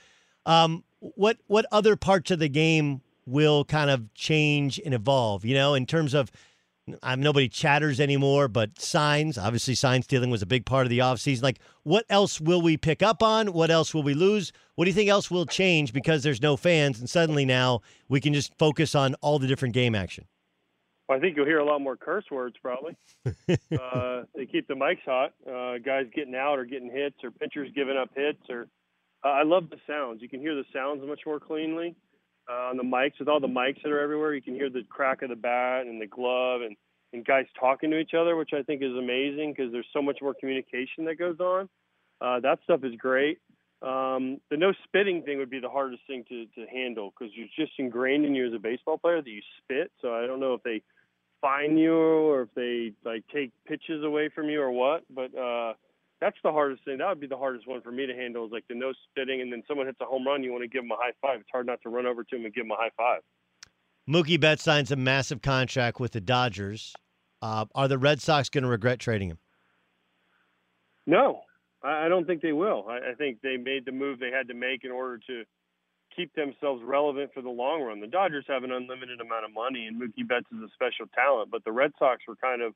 [0.46, 5.46] Um, what what other parts of the game will kind of change and evolve?
[5.46, 6.32] You know, in terms of
[7.02, 9.38] I'm nobody chatters anymore, but signs.
[9.38, 11.42] Obviously, sign stealing was a big part of the offseason.
[11.42, 13.54] Like, what else will we pick up on?
[13.54, 14.52] What else will we lose?
[14.76, 18.22] What do you think else will change because there's no fans and suddenly now we
[18.22, 20.26] can just focus on all the different game action?
[21.10, 22.96] I think you'll hear a lot more curse words probably.
[23.26, 25.34] uh, they keep the mics hot.
[25.48, 28.42] Uh, guys getting out or getting hits, or pitchers giving up hits.
[28.50, 28.68] Or
[29.24, 30.22] uh, I love the sounds.
[30.22, 31.96] You can hear the sounds much more cleanly
[32.50, 33.20] uh, on the mics.
[33.20, 35.88] With all the mics that are everywhere, you can hear the crack of the bat
[35.88, 36.76] and the glove, and
[37.14, 40.20] and guys talking to each other, which I think is amazing because there's so much
[40.22, 41.70] more communication that goes on.
[42.22, 43.40] Uh, that stuff is great.
[43.82, 47.48] Um, the no spitting thing would be the hardest thing to, to handle because you're
[47.56, 49.92] just ingrained in you as a baseball player that you spit.
[50.02, 50.82] So I don't know if they
[51.42, 55.04] fine you or if they like take pitches away from you or what.
[55.14, 55.74] But uh,
[56.22, 56.98] that's the hardest thing.
[57.00, 59.42] That would be the hardest one for me to handle is like the no spitting,
[59.42, 61.42] and then someone hits a home run, you want to give them a high five.
[61.42, 63.22] It's hard not to run over to them and give them a high five.
[64.10, 66.94] Mookie Betts signs a massive contract with the Dodgers.
[67.42, 69.40] Uh, are the Red Sox going to regret trading him?
[71.08, 71.42] No,
[71.84, 72.88] I don't think they will.
[72.90, 75.44] I think they made the move they had to make in order to
[76.16, 78.00] keep themselves relevant for the long run.
[78.00, 81.52] The Dodgers have an unlimited amount of money, and Mookie Betts is a special talent.
[81.52, 82.74] But the Red Sox were kind of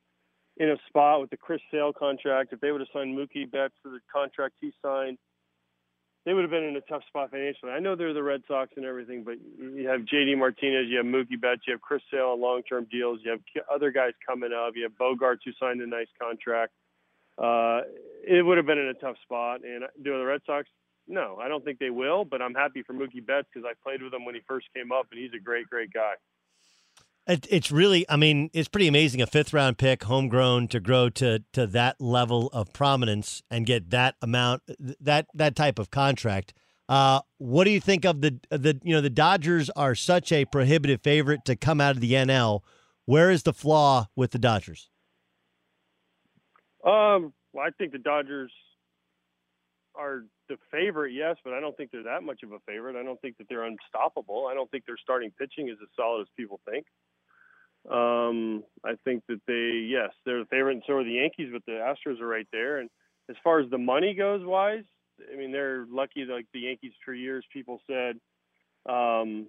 [0.60, 2.54] in a spot with the Chris Sale contract.
[2.54, 5.18] If they would have signed Mookie Betts for the contract he signed,
[6.26, 7.72] they would have been in a tough spot financially.
[7.72, 11.06] I know they're the Red Sox and everything, but you have JD Martinez, you have
[11.06, 13.40] Mookie Betts, you have Chris Sale on long-term deals, you have
[13.74, 16.74] other guys coming up, you have Bogaerts who signed a nice contract.
[17.38, 17.82] Uh,
[18.28, 19.62] it would have been in a tough spot.
[19.64, 20.68] And do the Red Sox?
[21.08, 22.26] No, I don't think they will.
[22.26, 24.92] But I'm happy for Mookie Betts because I played with him when he first came
[24.92, 26.14] up, and he's a great, great guy.
[27.30, 29.22] It, it's really, I mean, it's pretty amazing.
[29.22, 33.92] A fifth round pick, homegrown, to grow to to that level of prominence and get
[33.92, 34.64] that amount,
[35.00, 36.56] that that type of contract.
[36.90, 40.46] Uh, what do you think of the the you know the Dodgers are such a
[40.46, 42.62] prohibitive favorite to come out of the NL.
[43.06, 44.90] Where is the flaw with the Dodgers?
[46.84, 48.52] Um, well, I think the Dodgers
[49.94, 52.96] are the favorite, yes, but I don't think they're that much of a favorite.
[52.96, 54.48] I don't think that they're unstoppable.
[54.50, 56.88] I don't think their starting pitching is as solid as people think.
[57.90, 61.66] Um, I think that they, yes, they're the favorite, and so are the Yankees, but
[61.66, 62.78] the Astros are right there.
[62.78, 62.90] And
[63.30, 64.84] as far as the money goes, wise,
[65.32, 66.26] I mean, they're lucky.
[66.26, 68.20] Like the Yankees for years, people said,
[68.88, 69.48] um,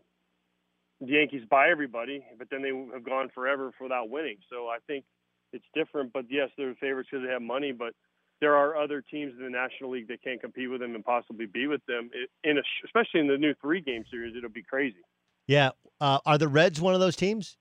[1.01, 4.37] the Yankees buy everybody, but then they have gone forever without winning.
[4.51, 5.05] So I think
[5.53, 6.13] it's different.
[6.13, 7.95] But yes, they're favorites because they have money, but
[8.41, 11.47] there are other teams in the National League that can't compete with them and possibly
[11.47, 12.11] be with them
[12.45, 14.35] in a, especially in the new three game series.
[14.37, 15.03] It'll be crazy.
[15.47, 15.71] Yeah.
[16.01, 17.57] Uh, are the Reds one of those teams?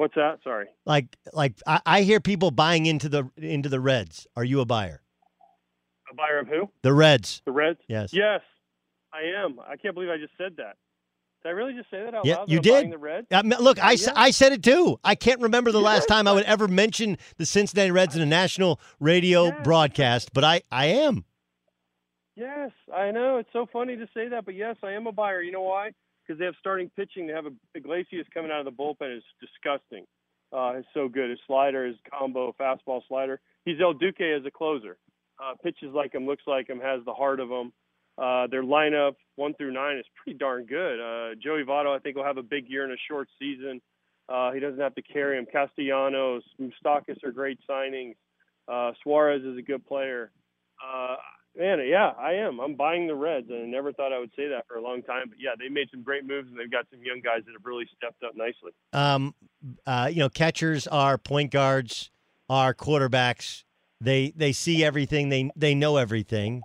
[0.00, 0.38] What's that?
[0.42, 0.64] Sorry.
[0.86, 4.26] Like, like I, I hear people buying into the into the Reds.
[4.34, 5.02] Are you a buyer?
[6.10, 6.70] A buyer of who?
[6.80, 7.42] The Reds.
[7.44, 7.80] The Reds.
[7.86, 8.10] Yes.
[8.14, 8.40] Yes,
[9.12, 9.60] I am.
[9.60, 10.76] I can't believe I just said that.
[11.42, 12.50] Did I really just say that out Yeah, loud?
[12.50, 12.92] you that I'm buying did.
[12.94, 13.26] The Reds.
[13.30, 14.12] Uh, I mean, look, I, oh, s- Yeah.
[14.16, 14.98] I said it too.
[15.04, 18.26] I can't remember the last time I would ever mention the Cincinnati Reds in a
[18.26, 19.56] national radio Yes.
[19.64, 21.26] broadcast, but I, I am.
[22.36, 23.36] Yes, I know.
[23.36, 25.42] It's so funny to say that, but yes, I am a buyer.
[25.42, 25.90] You know why?
[26.30, 27.26] Because they have starting pitching.
[27.26, 30.06] They have a Iglesias coming out of the bullpen is disgusting.
[30.52, 31.28] Uh, it's so good.
[31.28, 33.40] His slider, his combo, fastball, slider.
[33.64, 34.96] He's El Duque as a closer.
[35.42, 37.72] Uh, pitches like him, looks like him, has the heart of him.
[38.16, 41.00] Uh, their lineup one through nine is pretty darn good.
[41.00, 43.80] Uh, Joey Votto, I think, will have a big year in a short season.
[44.28, 45.46] Uh, he doesn't have to carry him.
[45.52, 48.14] Castellanos, Moustakas are great signings.
[48.68, 50.30] Uh, Suarez is a good player.
[50.80, 51.16] Uh,
[51.60, 52.58] man, yeah, I am.
[52.58, 55.02] I'm buying the Reds, and I never thought I would say that for a long
[55.02, 55.28] time.
[55.28, 57.64] But yeah, they made some great moves, and they've got some young guys that have
[57.64, 58.72] really stepped up nicely.
[58.94, 59.34] Um,
[59.86, 62.10] uh, you know, catchers are point guards,
[62.48, 63.64] are quarterbacks.
[64.00, 65.28] They they see everything.
[65.28, 66.62] They they know everything.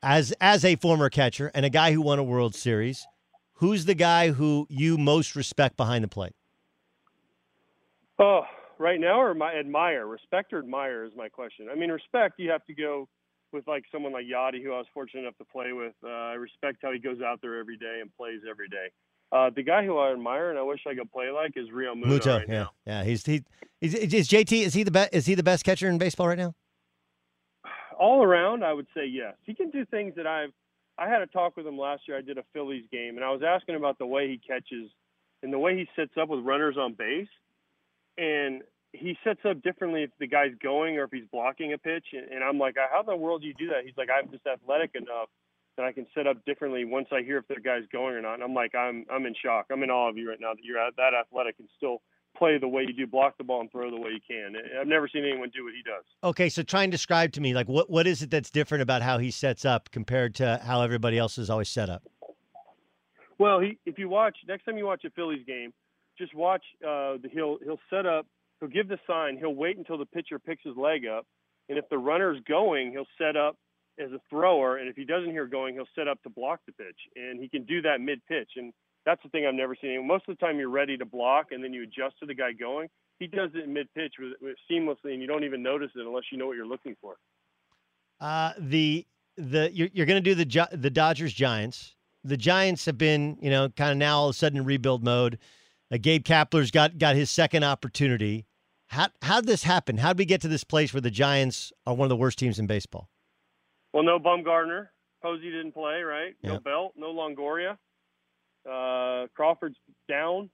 [0.00, 3.04] As as a former catcher and a guy who won a World Series,
[3.54, 6.34] who's the guy who you most respect behind the plate?
[8.20, 8.42] Oh,
[8.78, 11.66] right now or my admire, respect or admire is my question.
[11.70, 13.08] I mean, respect you have to go
[13.52, 15.94] with like someone like Yadi, who I was fortunate enough to play with.
[16.04, 18.88] Uh, I respect how he goes out there every day and plays every day.
[19.30, 22.06] Uh, the guy who I admire and I wish I could play like is Realmuto.
[22.06, 22.70] Muto, right yeah, now.
[22.86, 23.04] yeah.
[23.04, 23.42] He's he
[23.80, 26.38] is, is JT is he the best is he the best catcher in baseball right
[26.38, 26.54] now?
[27.98, 29.34] all around, I would say yes.
[29.44, 30.52] He can do things that I've.
[30.96, 32.16] I had a talk with him last year.
[32.16, 34.90] I did a Phillies game, and I was asking about the way he catches
[35.42, 37.28] and the way he sets up with runners on base.
[38.16, 42.06] And he sets up differently if the guy's going or if he's blocking a pitch.
[42.12, 43.84] And, I'm like, how in the world do you do that?
[43.84, 45.28] He's like, I'm just athletic enough
[45.76, 48.34] that I can set up differently once I hear if the guy's going or not.
[48.34, 49.66] And I'm like, I'm I'm in shock.
[49.70, 52.02] I'm in awe of you right now that you're that athletic and still
[52.36, 54.54] play the way you do, block the ball and throw the way you can.
[54.80, 56.04] I've never seen anyone do what he does.
[56.24, 59.02] Okay, so try and describe to me like what what is it that's different about
[59.02, 62.02] how he sets up compared to how everybody else is always set up?
[63.38, 65.72] Well, he if you watch next time you watch a Phillies game,
[66.18, 66.64] just watch.
[66.82, 68.26] Uh, the, he'll he'll set up.
[68.60, 69.36] He'll give the sign.
[69.38, 71.26] He'll wait until the pitcher picks his leg up,
[71.68, 73.56] and if the runner's going, he'll set up
[73.98, 74.76] as a thrower.
[74.76, 77.48] And if he doesn't hear going, he'll set up to block the pitch, and he
[77.48, 78.50] can do that mid pitch.
[78.56, 78.72] And
[79.04, 80.06] that's the thing I've never seen.
[80.06, 82.52] Most of the time, you're ready to block, and then you adjust to the guy
[82.52, 82.88] going.
[83.18, 86.24] He does it mid pitch with, with seamlessly, and you don't even notice it unless
[86.30, 87.16] you know what you're looking for.
[88.20, 89.06] Uh, the
[89.36, 91.94] the you're, you're going to do the the Dodgers Giants.
[92.24, 95.04] The Giants have been you know kind of now all of a sudden in rebuild
[95.04, 95.38] mode.
[95.90, 98.46] Uh, Gabe Kapler's got got his second opportunity.
[98.88, 99.98] How how did this happen?
[99.98, 102.38] How did we get to this place where the Giants are one of the worst
[102.38, 103.08] teams in baseball?
[103.92, 104.88] Well, no Bumgarner.
[105.22, 106.34] Posey didn't play, right?
[106.42, 106.64] No Yep.
[106.64, 107.76] Belt, no Longoria.
[108.68, 109.76] Uh, Crawford's
[110.08, 110.50] down,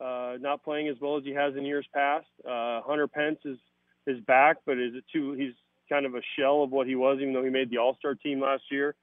[0.00, 2.26] uh, not playing as well as he has in years past.
[2.44, 3.58] Uh, Hunter Pence is
[4.06, 5.32] is back, but is it too?
[5.32, 5.54] He's
[5.88, 8.14] kind of a shell of what he was, even though he made the All Star
[8.14, 8.94] team last year.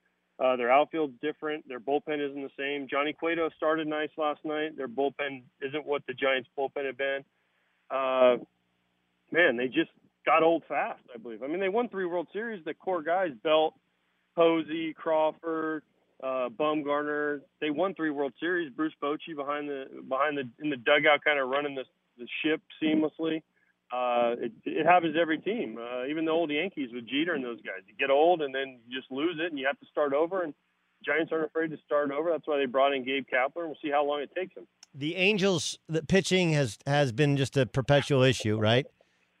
[0.42, 1.66] Uh, their outfield's different.
[1.68, 2.88] Their bullpen isn't the same.
[2.88, 4.76] Johnny Cueto started nice last night.
[4.76, 7.24] Their bullpen isn't what the Giants' bullpen had been.
[7.90, 8.36] Uh,
[9.34, 9.90] man, they just
[10.24, 11.02] got old fast.
[11.12, 11.42] I believe.
[11.42, 12.64] I mean, they won three World Series.
[12.64, 13.74] The core guys, Belt,
[14.36, 15.82] Posey, Crawford,
[16.22, 17.40] uh, Bumgarner.
[17.60, 18.72] They won three World Series.
[18.72, 21.84] Bruce Bochy behind the behind the in the dugout, kind of running the
[22.16, 23.42] the ship seamlessly.
[23.92, 27.44] Uh, it, it happens to every team, uh, even the old Yankees with Jeter and
[27.44, 27.82] those guys.
[27.86, 30.42] You get old and then you just lose it, and you have to start over.
[30.42, 30.54] And
[31.04, 32.30] Giants aren't afraid to start over.
[32.30, 34.66] That's why they brought in Gabe Kapler, and we'll see how long it takes him.
[34.94, 38.86] The Angels, the pitching has has been just a perpetual issue, right?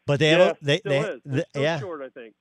[0.06, 1.20] But they yeah, have a, they, still they is.
[1.24, 1.80] They're still yeah.
[1.80, 2.34] short, I think.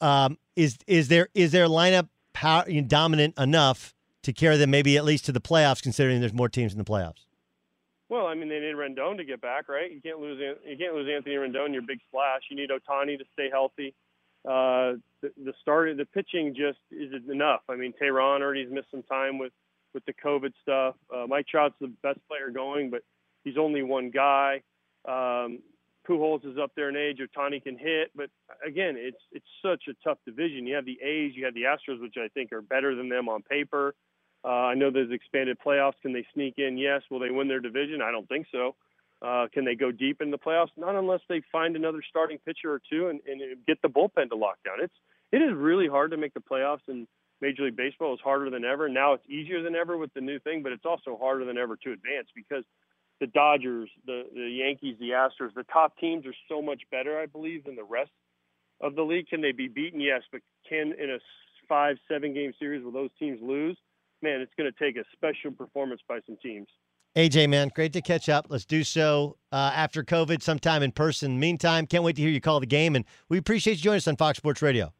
[0.00, 5.04] Um, is is there is their lineup power dominant enough to carry them maybe at
[5.04, 7.26] least to the playoffs, considering there's more teams in the playoffs?
[8.08, 9.92] Well, I mean, they need Rendon to get back, right?
[9.92, 10.40] You can't lose.
[10.40, 11.72] You can't lose Anthony Rendon.
[11.72, 12.42] Your big splash.
[12.50, 13.94] You need Ohtani to stay healthy.
[14.44, 17.60] Uh, the, the start, the pitching just isn't enough.
[17.68, 19.52] I mean, Teheran already's missed some time with
[19.94, 20.94] with the COVID stuff.
[21.14, 23.02] Uh, Mike Trout's the best player going, but
[23.44, 24.62] he's only one guy.
[25.06, 25.60] Um,
[26.08, 27.18] Pujols is up there in age.
[27.18, 28.30] Ohtani can hit, but
[28.66, 30.66] again, it's it's such a tough division.
[30.66, 33.28] You have the A's, you have the Astros, which I think are better than them
[33.28, 33.94] on paper.
[34.44, 36.00] Uh, I know there's expanded playoffs.
[36.00, 36.78] Can they sneak in?
[36.78, 37.02] Yes.
[37.10, 38.00] Will they win their division?
[38.00, 38.76] I don't think so.
[39.20, 40.68] Uh, can they go deep in the playoffs?
[40.76, 44.36] Not unless they find another starting pitcher or two and, and get the bullpen to
[44.36, 44.76] lock down.
[44.80, 44.94] It's
[45.32, 47.06] it is really hard to make the playoffs, and
[47.40, 48.88] Major League Baseball is harder than ever.
[48.88, 51.76] Now it's easier than ever with the new thing, but it's also harder than ever
[51.76, 52.64] to advance because
[53.20, 57.26] the Dodgers, the the Yankees, the Astros, the top teams are so much better, I
[57.26, 58.10] believe, than the rest
[58.80, 59.28] of the league.
[59.28, 60.00] Can they be beaten?
[60.00, 61.18] Yes, but can in a
[61.68, 63.76] five, seven game series will those teams lose?
[64.22, 66.66] Man, it's going to take a special performance by some teams.
[67.16, 68.46] AJ, man, great to catch up.
[68.48, 71.40] Let's do so uh, after COVID, sometime in person.
[71.40, 74.08] Meantime, can't wait to hear you call the game, and we appreciate you joining us
[74.08, 74.92] on Fox Sports Radio.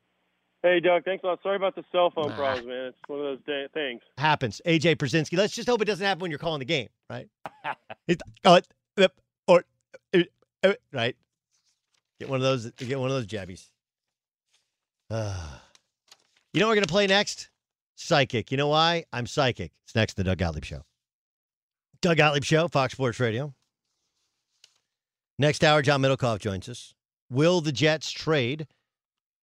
[0.69, 1.39] Hey, Doug, thanks a lot.
[1.43, 2.85] Sorry about the cell phone problems, man.
[2.89, 4.03] It's one of those day- things.
[4.19, 4.61] Happens.
[4.67, 5.39] AJ Pierzynski.
[5.39, 7.27] Let's just hope it doesn't happen when you're calling the game, right?
[8.07, 8.61] it, uh,
[8.99, 9.09] uh,
[9.47, 9.65] or
[10.13, 10.25] uh,
[10.63, 11.17] uh, right.
[12.21, 12.71] Get one of those.
[12.73, 13.65] Get one of those jabbies.
[15.09, 15.43] Uh,
[16.53, 17.49] you know what we're gonna play next?
[17.95, 18.51] Psychic.
[18.51, 19.07] You know why?
[19.11, 19.73] I'm psychic.
[19.87, 20.83] It's next to the Doug Gottlieb Show.
[22.03, 23.55] Doug Gottlieb Show, Fox Sports Radio.
[25.39, 26.93] Next hour, John Middlekauff joins us.
[27.31, 28.67] Will the Jets trade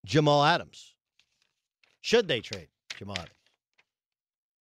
[0.05, 0.94] Jamal Adams?
[2.05, 3.17] Should they trade Jamal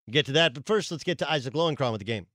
[0.08, 2.28] We'll get to that, but first, let's get to Isaac Lowenkron with the game.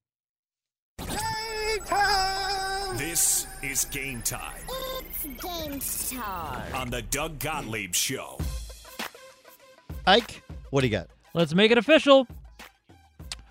[2.98, 6.74] This is game time It's game time.
[6.74, 8.38] on the Doug Gottlieb Show.
[10.06, 11.08] Ike, what do you got?
[11.32, 12.28] Let's make it official.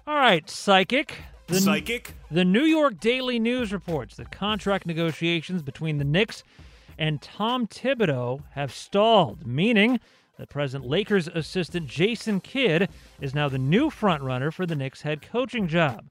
[0.05, 1.17] All right, psychic.
[1.47, 2.13] The, Psychic?
[2.29, 6.43] The New York Daily News reports that contract negotiations between the Knicks
[6.99, 9.99] and Tom Thibodeau have stalled, meaning
[10.37, 15.21] that present Lakers assistant Jason Kidd is now the new frontrunner for the Knicks head
[15.21, 16.05] coaching job.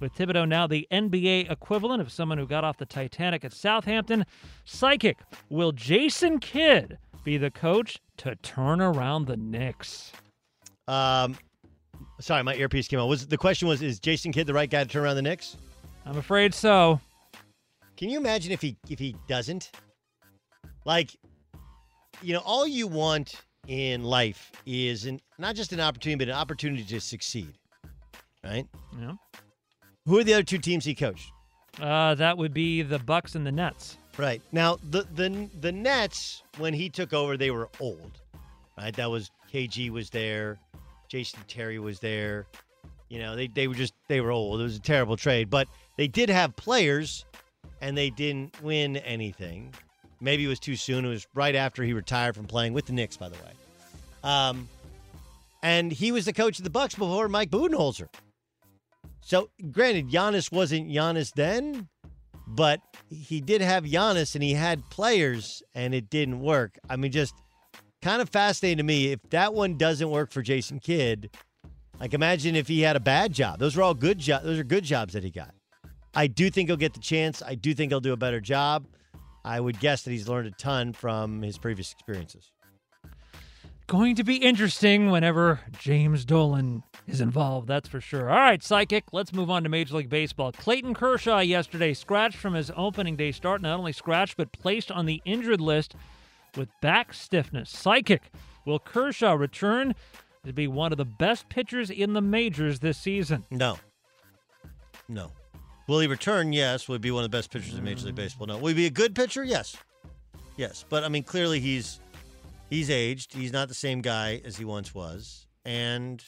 [0.00, 4.24] With Thibodeau now the NBA equivalent of someone who got off the Titanic at Southampton,
[4.64, 5.18] psychic,
[5.48, 10.12] will Jason Kidd be the coach to turn around the Knicks?
[10.88, 11.36] Um,
[12.20, 13.08] sorry, my earpiece came on.
[13.08, 15.56] Was the question was is Jason Kidd the right guy to turn around the Knicks?
[16.04, 17.00] I'm afraid so.
[17.96, 19.70] Can you imagine if he if he doesn't?
[20.84, 21.10] Like,
[22.22, 26.38] you know, all you want in life is an, not just an opportunity, but an
[26.38, 27.52] opportunity to succeed.
[28.44, 28.66] Right?
[28.98, 29.12] Yeah.
[30.06, 31.30] Who are the other two teams he coached?
[31.80, 33.96] Uh, that would be the Bucks and the Nets.
[34.18, 34.42] Right.
[34.52, 38.20] Now, the the the Nets when he took over, they were old.
[38.76, 38.94] Right?
[38.94, 40.58] That was KG was there,
[41.08, 42.46] Jason Terry was there.
[43.08, 44.60] You know, they they were just they were old.
[44.60, 47.24] It was a terrible trade, but they did have players
[47.80, 49.74] and they didn't win anything.
[50.22, 51.04] Maybe it was too soon.
[51.04, 53.52] It was right after he retired from playing with the Knicks, by the way.
[54.22, 54.68] Um,
[55.62, 58.08] and he was the coach of the Bucks before Mike Budenholzer.
[59.20, 61.88] So, granted, Giannis wasn't Giannis then,
[62.46, 66.78] but he did have Giannis and he had players and it didn't work.
[66.88, 67.34] I mean, just
[68.00, 69.12] kind of fascinating to me.
[69.12, 71.30] If that one doesn't work for Jason Kidd,
[72.00, 73.58] like imagine if he had a bad job.
[73.58, 74.44] Those are all good jobs.
[74.44, 75.54] Those are good jobs that he got.
[76.14, 77.42] I do think he'll get the chance.
[77.42, 78.86] I do think he'll do a better job.
[79.44, 82.50] I would guess that he's learned a ton from his previous experiences.
[83.88, 88.30] Going to be interesting whenever James Dolan is involved, that's for sure.
[88.30, 90.52] All right, Psychic, let's move on to Major League Baseball.
[90.52, 95.06] Clayton Kershaw yesterday scratched from his opening day start, not only scratched, but placed on
[95.06, 95.96] the injured list
[96.56, 97.70] with back stiffness.
[97.70, 98.22] Psychic,
[98.64, 99.94] will Kershaw return
[100.46, 103.44] to be one of the best pitchers in the majors this season?
[103.50, 103.78] No.
[105.08, 105.32] No.
[105.88, 106.52] Will he return?
[106.52, 106.88] Yes.
[106.88, 108.46] Would be one of the best pitchers in Major League Baseball?
[108.46, 108.58] No.
[108.58, 109.44] Will he be a good pitcher?
[109.44, 109.76] Yes.
[110.56, 110.84] Yes.
[110.88, 112.00] But I mean, clearly he's
[112.70, 113.34] he's aged.
[113.34, 115.46] He's not the same guy as he once was.
[115.64, 116.22] And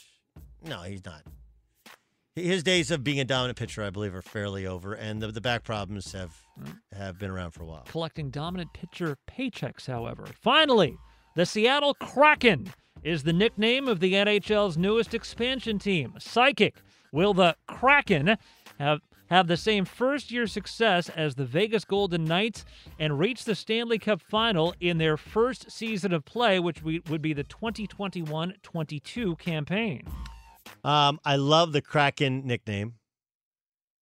[0.62, 1.22] no, he's not.
[2.36, 5.40] His days of being a dominant pitcher, I believe, are fairly over, and the, the
[5.40, 6.34] back problems have
[6.92, 7.84] have been around for a while.
[7.86, 10.26] Collecting dominant pitcher paychecks, however.
[10.40, 10.96] Finally,
[11.36, 12.72] the Seattle Kraken
[13.04, 16.14] is the nickname of the NHL's newest expansion team.
[16.18, 16.74] Psychic.
[17.12, 18.36] Will the Kraken
[18.80, 19.00] have
[19.34, 22.64] have the same first year success as the Vegas Golden Knights
[23.00, 27.32] and reach the Stanley Cup final in their first season of play, which would be
[27.32, 30.04] the 2021 22 campaign?
[30.84, 32.94] Um, I love the Kraken nickname,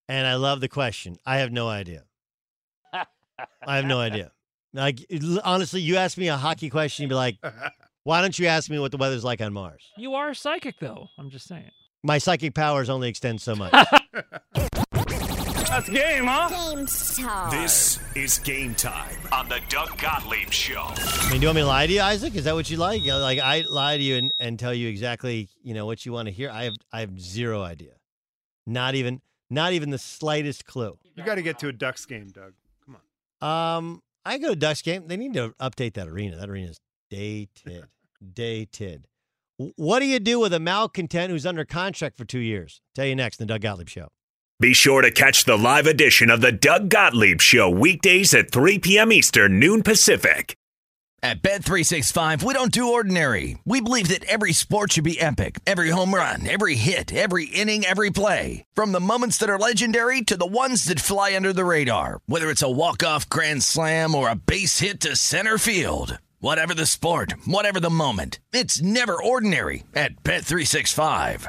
[0.07, 1.17] and I love the question.
[1.25, 2.05] I have no idea.
[2.93, 3.07] I
[3.77, 4.33] have no idea.
[4.75, 5.01] Like
[5.45, 7.39] honestly, you ask me a hockey question, you'd be like,
[8.05, 11.09] "Why don't you ask me what the weather's like on Mars?" You are psychic, though.
[11.19, 11.71] I'm just saying.
[12.03, 13.73] My psychic powers only extend so much.
[15.73, 16.49] That's game, huh?
[16.75, 17.51] Game time.
[17.51, 20.83] This is game time on the Doug Gottlieb Show.
[20.87, 22.35] I mean, do you want me to lie to you, Isaac?
[22.35, 23.03] Is that what you like?
[23.07, 26.27] Like I lie to you and, and tell you exactly, you know, what you want
[26.29, 26.51] to hear.
[26.51, 27.93] I have I have zero idea.
[28.67, 30.99] Not even not even the slightest clue.
[31.15, 32.53] You got to get to a Ducks game, Doug.
[32.85, 32.99] Come
[33.41, 33.77] on.
[33.79, 35.07] Um, I go to Ducks game.
[35.09, 36.37] They need to update that arena.
[36.37, 37.85] That arena is dated.
[38.35, 39.07] dated.
[39.59, 42.83] W- What do you do with a malcontent who's under contract for two years?
[42.95, 44.09] Tell you next in the Doug Gottlieb Show.
[44.63, 48.79] Be sure to catch the live edition of the Doug Gottlieb Show weekdays at 3
[48.79, 49.11] p.m.
[49.11, 50.55] Eastern, noon Pacific.
[51.21, 53.59] At Bet365, we don't do ordinary.
[53.65, 55.59] We believe that every sport should be epic.
[55.67, 58.65] Every home run, every hit, every inning, every play.
[58.75, 62.21] From the moments that are legendary to the ones that fly under the radar.
[62.27, 66.19] Whether it's a walk-off grand slam or a base hit to center field.
[66.39, 68.39] Whatever the sport, whatever the moment.
[68.53, 71.49] It's never ordinary at Bet365.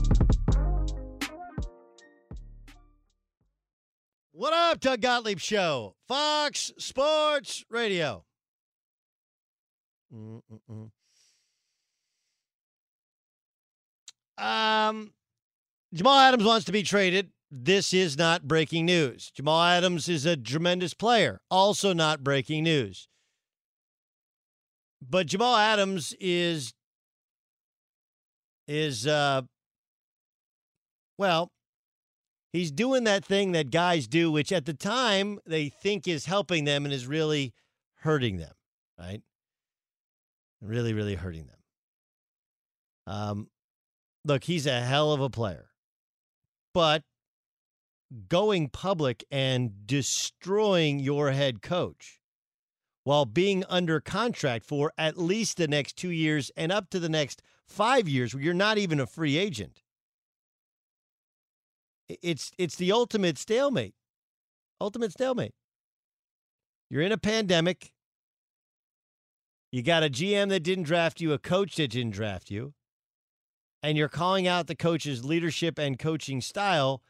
[4.71, 8.23] Up, Doug Gottlieb Show, Fox Sports Radio.
[10.13, 10.91] Mm-mm-mm.
[14.37, 15.13] Um,
[15.93, 17.31] Jamal Adams wants to be traded.
[17.51, 19.29] This is not breaking news.
[19.35, 21.41] Jamal Adams is a tremendous player.
[21.51, 23.09] Also, not breaking news.
[25.01, 26.73] But Jamal Adams is
[28.69, 29.41] is uh
[31.17, 31.51] well
[32.51, 36.65] he's doing that thing that guys do, which at the time they think is helping
[36.65, 37.53] them and is really
[37.95, 38.53] hurting them,
[38.99, 39.21] right?
[40.61, 41.57] Really, really hurting them.
[43.07, 43.47] Um,
[44.25, 45.69] look, he's a hell of a player,
[46.73, 47.03] but
[48.27, 52.19] going public and destroying your head coach
[53.03, 57.09] while being under contract for at least the next two years and up to the
[57.09, 59.81] next five years, where you're not even a free agent
[62.21, 63.93] it's it's the ultimate stalemate.
[64.79, 65.53] Ultimate stalemate.
[66.89, 67.93] You're in a pandemic.
[69.71, 72.73] You got a GM that didn't draft you, a coach that didn't draft you,
[73.81, 77.01] and you're calling out the coach's leadership and coaching style,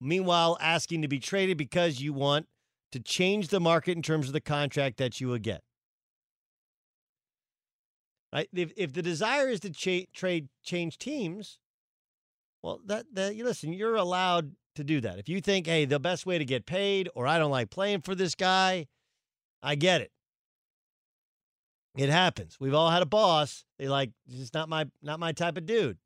[0.00, 2.46] meanwhile asking to be traded because you want
[2.92, 5.62] to change the market in terms of the contract that you will get.
[8.32, 8.48] Right?
[8.52, 11.58] If, if the desire is to cha- trade change teams,
[12.62, 15.18] well, that, that you listen, you're allowed to do that.
[15.18, 18.02] If you think, hey, the best way to get paid, or I don't like playing
[18.02, 18.86] for this guy,
[19.62, 20.12] I get it.
[21.96, 22.56] It happens.
[22.58, 23.64] We've all had a boss.
[23.78, 25.98] They like, it's not my not my type of dude.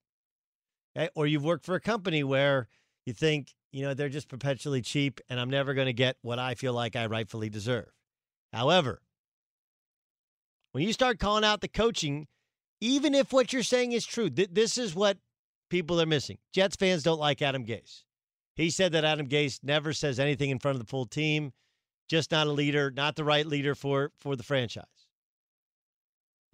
[0.97, 1.09] Okay?
[1.15, 2.69] Or you've worked for a company where
[3.05, 6.39] you think, you know, they're just perpetually cheap and I'm never going to get what
[6.39, 7.93] I feel like I rightfully deserve.
[8.53, 9.01] However,
[10.73, 12.27] when you start calling out the coaching,
[12.81, 15.19] even if what you're saying is true, th- this is what
[15.69, 16.39] people are missing.
[16.53, 18.05] Jets fans don't like Adam Gase.
[18.55, 21.53] He said that Adam Gase never says anything in front of the full team,
[22.09, 24.85] just not a leader, not the right leader for for the franchise.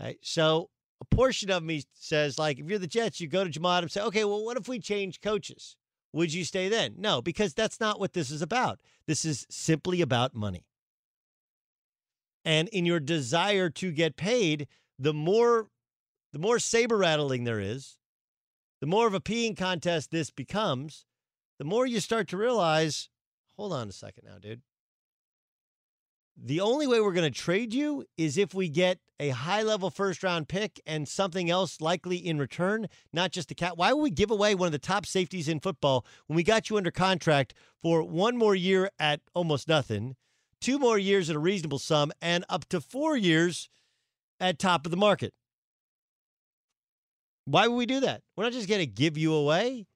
[0.01, 0.19] Right?
[0.23, 3.73] So a portion of me says, like, if you're the Jets, you go to Jamal
[3.73, 5.77] Adams and say, okay, well, what if we change coaches?
[6.13, 6.95] Would you stay then?
[6.99, 8.81] No, because that's not what this is about.
[9.07, 10.67] This is simply about money.
[12.45, 14.67] And in your desire to get paid,
[14.99, 15.69] the more
[16.33, 17.99] the more saber rattling there is,
[18.83, 21.07] the more of a peeing contest this becomes,
[21.61, 23.09] the more you start to realize,
[23.57, 24.63] hold on a second now, dude.
[26.37, 29.89] The only way we're going to trade you is if we get a high level
[29.89, 33.79] first round pick and something else likely in return, not just a cat.
[33.79, 36.69] Why would we give away one of the top safeties in football when we got
[36.69, 40.17] you under contract for one more year at almost nothing,
[40.61, 43.71] two more years at a reasonable sum, and up to four years
[44.41, 45.35] at top of the market?
[47.45, 48.23] Why would we do that?
[48.37, 49.87] We're not just going to give you away.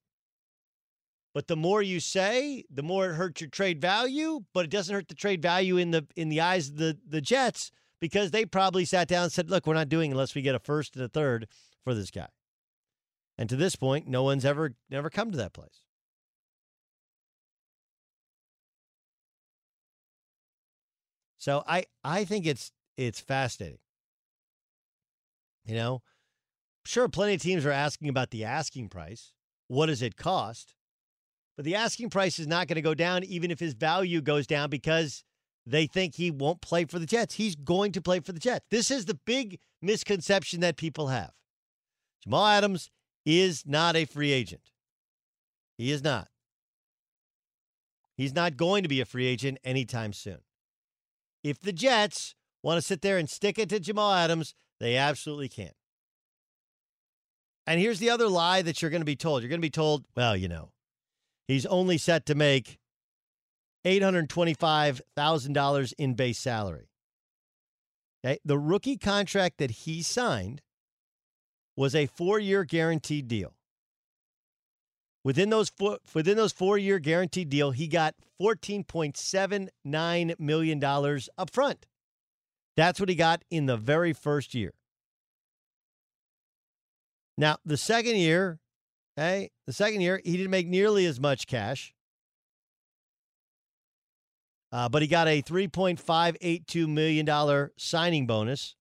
[1.34, 4.94] But the more you say, the more it hurts your trade value, but it doesn't
[4.94, 7.70] hurt the trade value in the in the eyes of the, the Jets
[8.00, 10.58] because they probably sat down and said, look, we're not doing unless we get a
[10.58, 11.46] first and a third
[11.84, 12.28] for this guy.
[13.36, 15.82] And to this point, no one's ever never come to that place.
[21.36, 23.78] So I I think it's it's fascinating.
[25.66, 26.02] You know,
[26.86, 29.32] sure, plenty of teams are asking about the asking price.
[29.68, 30.74] What does it cost?
[31.56, 34.46] But the asking price is not going to go down even if his value goes
[34.46, 35.24] down because
[35.64, 37.34] they think he won't play for the Jets.
[37.34, 38.66] He's going to play for the Jets.
[38.70, 41.32] This is the big misconception that people have.
[42.22, 42.90] Jamal Adams
[43.24, 44.70] is not a free agent.
[45.78, 46.28] He is not.
[48.16, 50.38] He's not going to be a free agent anytime soon.
[51.42, 55.48] If the Jets want to sit there and stick it to Jamal Adams, they absolutely
[55.48, 55.72] can.
[57.66, 59.42] And here's the other lie that you're going to be told.
[59.42, 60.70] You're going to be told, well, you know,
[61.48, 62.78] he's only set to make
[63.84, 66.88] $825,000 in base salary.
[68.24, 68.38] Okay?
[68.44, 70.62] The rookie contract that he signed
[71.76, 73.52] was a 4-year guaranteed deal.
[75.24, 81.84] Within those four, within those 4-year guaranteed deal, he got 14.79 million dollars up front.
[82.76, 84.72] That's what he got in the very first year.
[87.38, 88.60] Now, the second year,
[89.16, 91.94] hey, the second year, he didn't make nearly as much cash.
[94.72, 98.74] Uh, but he got a $3.582 million signing bonus.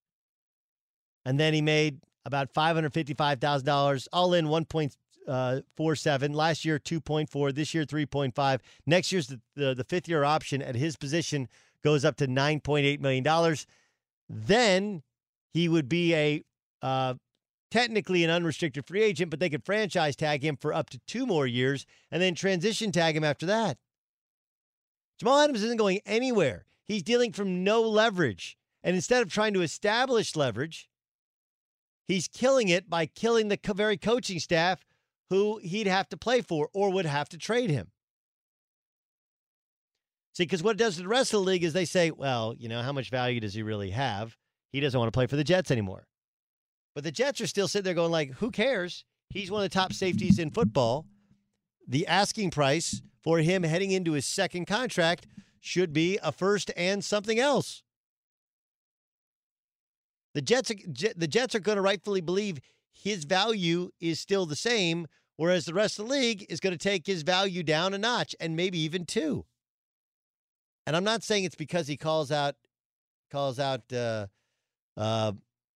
[1.25, 6.35] And then he made about $555,000, all in 1.47.
[6.35, 7.53] Last year, 2.4.
[7.53, 8.59] This year, 3.5.
[8.85, 11.47] Next year's the, the, the fifth year option at his position
[11.83, 13.55] goes up to $9.8 million.
[14.27, 15.03] Then
[15.53, 16.43] he would be a
[16.81, 17.15] uh,
[17.75, 21.25] technically an unrestricted free agent, but they could franchise tag him for up to two
[21.25, 23.77] more years and then transition tag him after that.
[25.19, 26.65] Jamal Adams isn't going anywhere.
[26.85, 28.57] He's dealing from no leverage.
[28.81, 30.87] And instead of trying to establish leverage,
[32.07, 34.85] he's killing it by killing the very coaching staff
[35.29, 37.91] who he'd have to play for or would have to trade him.
[40.33, 42.55] See, because what it does to the rest of the league is they say, well,
[42.57, 44.37] you know, how much value does he really have?
[44.71, 46.07] He doesn't want to play for the Jets anymore.
[46.95, 49.03] But the Jets are still sitting there going, like, who cares?
[49.29, 51.05] He's one of the top safeties in football.
[51.87, 55.27] The asking price for him heading into his second contract
[55.59, 57.83] should be a first and something else.
[60.33, 62.59] The Jets, the Jets are going to rightfully believe
[62.93, 66.77] his value is still the same, whereas the rest of the league is going to
[66.77, 69.45] take his value down a notch and maybe even two.
[70.87, 72.55] And I'm not saying it's because he calls out
[73.31, 74.27] calls out uh,
[74.95, 75.33] uh,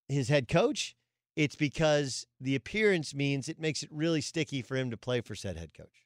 [0.07, 0.95] his head coach.
[1.35, 5.35] It's because the appearance means it makes it really sticky for him to play for
[5.35, 6.05] said head coach.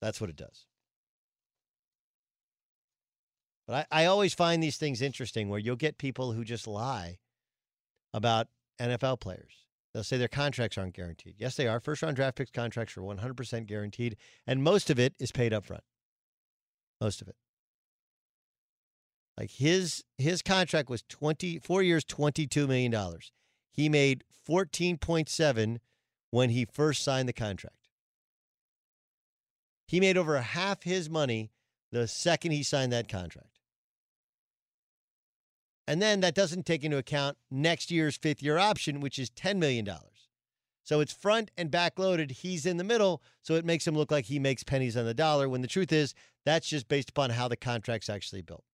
[0.00, 0.66] That's what it does.
[3.66, 7.18] But I, I always find these things interesting where you'll get people who just lie
[8.12, 8.48] about
[8.80, 9.66] NFL players.
[9.92, 11.34] They'll say their contracts aren't guaranteed.
[11.38, 11.80] Yes, they are.
[11.80, 14.16] First round draft picks contracts are 100% guaranteed,
[14.46, 15.82] and most of it is paid up front.
[17.00, 17.36] Most of it.
[19.40, 23.32] Like his his contract was 20 4 years 22 million dollars.
[23.72, 25.78] He made 14.7
[26.30, 27.88] when he first signed the contract.
[29.86, 31.52] He made over half his money
[31.90, 33.60] the second he signed that contract.
[35.88, 39.56] And then that doesn't take into account next year's fifth year option, which is $10
[39.56, 39.88] million.
[40.84, 42.30] So it's front and back loaded.
[42.30, 43.22] He's in the middle.
[43.40, 45.92] So it makes him look like he makes pennies on the dollar when the truth
[45.92, 46.14] is
[46.44, 48.64] that's just based upon how the contract's actually built.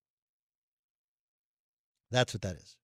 [2.11, 2.77] That's what that is.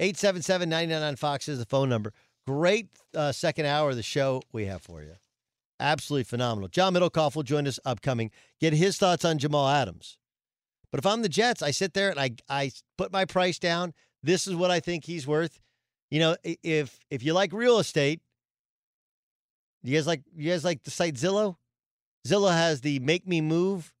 [0.00, 2.12] 877 99 on Fox is the phone number.
[2.46, 5.14] Great uh, second hour of the show we have for you.
[5.80, 6.68] Absolutely phenomenal.
[6.68, 8.30] John Middlekauff will join us upcoming.
[8.60, 10.18] Get his thoughts on Jamal Adams.
[10.90, 13.94] But if I'm the Jets, I sit there and I I put my price down.
[14.22, 15.60] This is what I think he's worth.
[16.10, 18.20] You know, if if you like real estate,
[19.82, 21.56] you guys like you guys like the site Zillow?
[22.26, 23.92] Zillow has the make me move.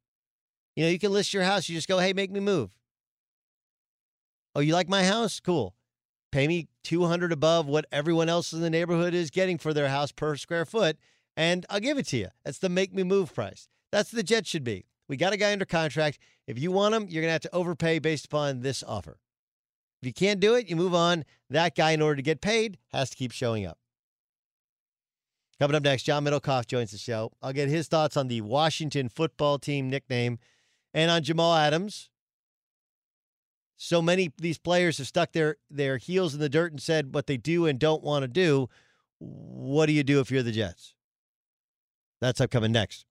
[0.76, 1.68] You know, you can list your house.
[1.68, 2.70] You just go, hey, make me move.
[4.54, 5.40] Oh, you like my house?
[5.40, 5.74] Cool.
[6.30, 10.12] Pay me 200 above what everyone else in the neighborhood is getting for their house
[10.12, 10.96] per square foot,
[11.36, 12.28] and I'll give it to you.
[12.44, 13.68] That's the make me move price.
[13.92, 14.86] That's the jet should be.
[15.08, 16.18] We got a guy under contract.
[16.46, 19.18] If you want him, you're going to have to overpay based upon this offer.
[20.02, 21.24] If you can't do it, you move on.
[21.50, 23.78] That guy, in order to get paid, has to keep showing up.
[25.58, 27.32] Coming up next, John Middlekauff joins the show.
[27.40, 30.38] I'll get his thoughts on the Washington football team nickname
[30.92, 32.10] and on Jamal Adams.
[33.76, 37.26] So many these players have stuck their, their heels in the dirt and said what
[37.26, 38.68] they do and don't want to do.
[39.18, 40.94] What do you do if you're the Jets?
[42.20, 43.04] That's upcoming next.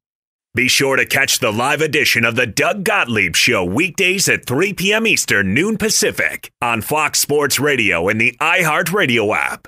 [0.55, 4.73] Be sure to catch the live edition of the Doug Gottlieb Show weekdays at 3
[4.73, 5.07] p.m.
[5.07, 9.67] Eastern, noon Pacific on Fox Sports Radio and the iHeartRadio app.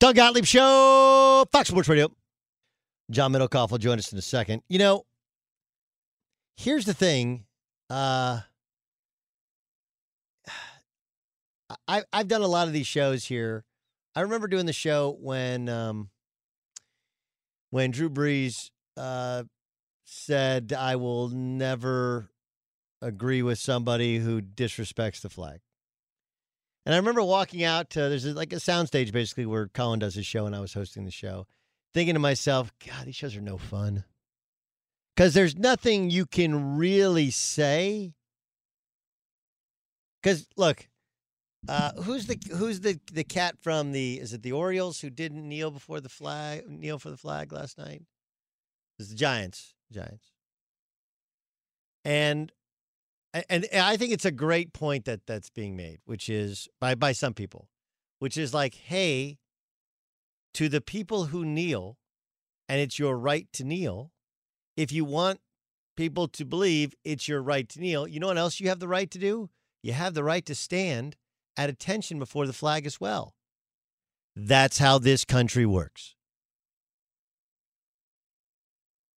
[0.00, 2.12] Doug Gottlieb Show, Fox Sports Radio.
[3.10, 4.62] John Middlekauff will join us in a second.
[4.68, 5.04] You know,
[6.56, 7.46] here's the thing.
[7.90, 8.40] Uh,
[11.88, 13.64] I, I've done a lot of these shows here.
[14.14, 16.10] I remember doing the show when um,
[17.70, 19.44] when Drew Brees uh,
[20.04, 22.30] said, "I will never
[23.02, 25.60] agree with somebody who disrespects the flag."
[26.88, 30.24] And I remember walking out to there's like a soundstage basically where Colin does his
[30.24, 31.46] show and I was hosting the show,
[31.92, 34.04] thinking to myself, God, these shows are no fun.
[35.14, 38.14] Because there's nothing you can really say.
[40.22, 40.88] Because look,
[41.68, 45.46] Uh, who's the who's the the cat from the is it the Orioles who didn't
[45.46, 48.04] kneel before the flag kneel for the flag last night?
[48.98, 49.74] It's the Giants.
[49.92, 50.32] Giants.
[52.02, 52.50] And
[53.48, 57.12] and, I think it's a great point that that's being made, which is by by
[57.12, 57.68] some people,
[58.18, 59.38] which is like, hey,
[60.54, 61.98] to the people who kneel,
[62.68, 64.12] and it's your right to kneel.
[64.76, 65.40] If you want
[65.96, 68.88] people to believe it's your right to kneel, you know what else you have the
[68.88, 69.50] right to do?
[69.82, 71.16] You have the right to stand
[71.56, 73.34] at attention before the flag as well.
[74.36, 76.14] That's how this country works.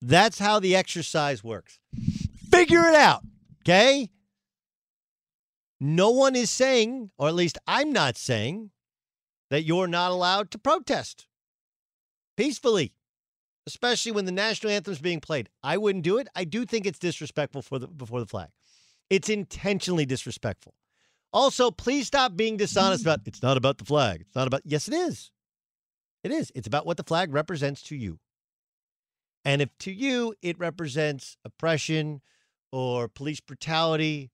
[0.02, 1.78] That's how the exercise works.
[2.50, 3.24] Figure it out,
[3.62, 4.10] okay?
[5.80, 8.72] No one is saying, or at least I'm not saying,
[9.50, 11.28] that you're not allowed to protest
[12.38, 12.94] peacefully,
[13.68, 15.50] especially when the national anthem is being played.
[15.64, 16.28] I wouldn't do it.
[16.36, 18.50] I do think it's disrespectful for the before the flag.
[19.10, 20.74] It's intentionally disrespectful.
[21.34, 24.22] Also, please stop being dishonest about it's not about the flag.
[24.22, 25.32] It's not about Yes, it is.
[26.24, 26.52] It is.
[26.56, 28.20] It's about what the flag represents to you.
[29.44, 32.22] And if to you it represents oppression
[32.72, 34.32] or police brutality,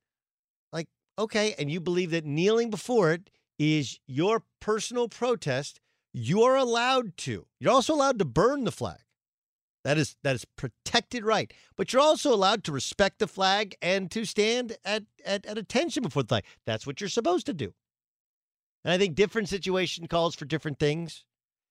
[0.71, 3.29] like okay, and you believe that kneeling before it
[3.59, 5.79] is your personal protest,
[6.13, 7.47] you're allowed to.
[7.59, 8.99] You're also allowed to burn the flag.
[9.83, 11.53] That is that is protected right.
[11.75, 16.03] But you're also allowed to respect the flag and to stand at, at, at attention
[16.03, 16.43] before the flag.
[16.65, 17.73] That's what you're supposed to do.
[18.83, 21.23] And I think different situation calls for different things.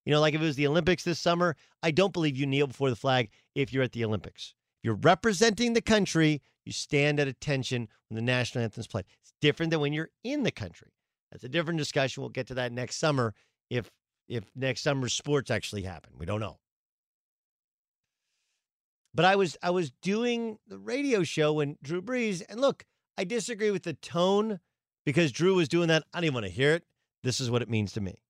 [0.04, 2.68] You know, like if it was the Olympics this summer, I don't believe you kneel
[2.68, 4.54] before the flag if you're at the Olympics.
[4.78, 9.04] If you're representing the country, you stand at attention when the national anthem's played.
[9.22, 10.92] It's different than when you're in the country.
[11.30, 12.22] That's a different discussion.
[12.22, 13.34] We'll get to that next summer
[13.70, 13.90] if
[14.28, 16.12] if next summer's sports actually happen.
[16.18, 16.58] We don't know.
[19.14, 22.84] But I was I was doing the radio show when Drew Brees, and look,
[23.16, 24.60] I disagree with the tone
[25.04, 26.04] because Drew was doing that.
[26.12, 26.84] I even want to hear it.
[27.22, 28.20] This is what it means to me.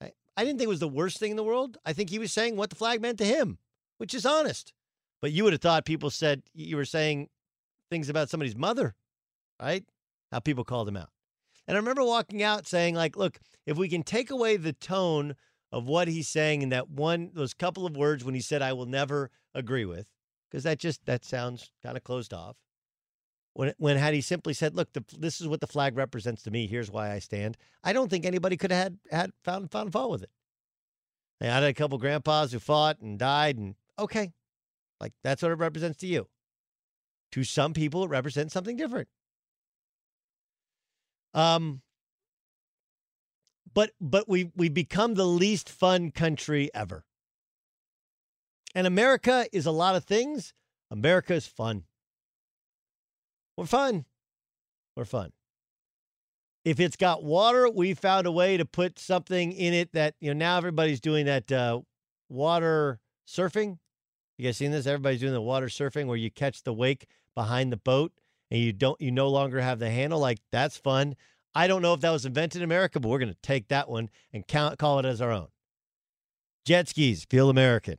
[0.00, 1.78] I, I didn't think it was the worst thing in the world.
[1.84, 3.58] I think he was saying what the flag meant to him,
[3.98, 4.72] which is honest.
[5.22, 7.28] But you would have thought people said you were saying
[7.90, 8.94] things about somebody's mother,
[9.60, 9.84] right?
[10.32, 11.10] How people called him out.
[11.66, 15.36] And I remember walking out saying, like, look, if we can take away the tone
[15.70, 18.72] of what he's saying in that one, those couple of words when he said, I
[18.72, 20.08] will never agree with,
[20.50, 22.56] because that just, that sounds kind of closed off.
[23.54, 26.50] When, when had he simply said, look, the, this is what the flag represents to
[26.50, 26.66] me.
[26.66, 27.56] Here's why I stand.
[27.84, 30.30] I don't think anybody could have had, had found, found fault with it.
[31.40, 34.32] I had a couple grandpas who fought and died and okay,
[35.02, 36.28] like that's what it represents to you.
[37.32, 39.08] To some people, it represents something different.
[41.34, 41.82] Um,
[43.74, 47.04] but but we we become the least fun country ever.
[48.74, 50.54] And America is a lot of things.
[50.90, 51.84] America is fun.
[53.56, 54.04] We're fun.
[54.96, 55.32] We're fun.
[56.64, 60.32] If it's got water, we found a way to put something in it that you
[60.32, 61.80] know now everybody's doing that uh,
[62.28, 63.78] water surfing.
[64.42, 64.88] You guys seen this?
[64.88, 68.10] Everybody's doing the water surfing where you catch the wake behind the boat
[68.50, 70.18] and you don't you no longer have the handle.
[70.18, 71.14] Like that's fun.
[71.54, 73.88] I don't know if that was invented in America, but we're going to take that
[73.88, 75.46] one and count, call it as our own.
[76.64, 77.98] Jet skis feel American.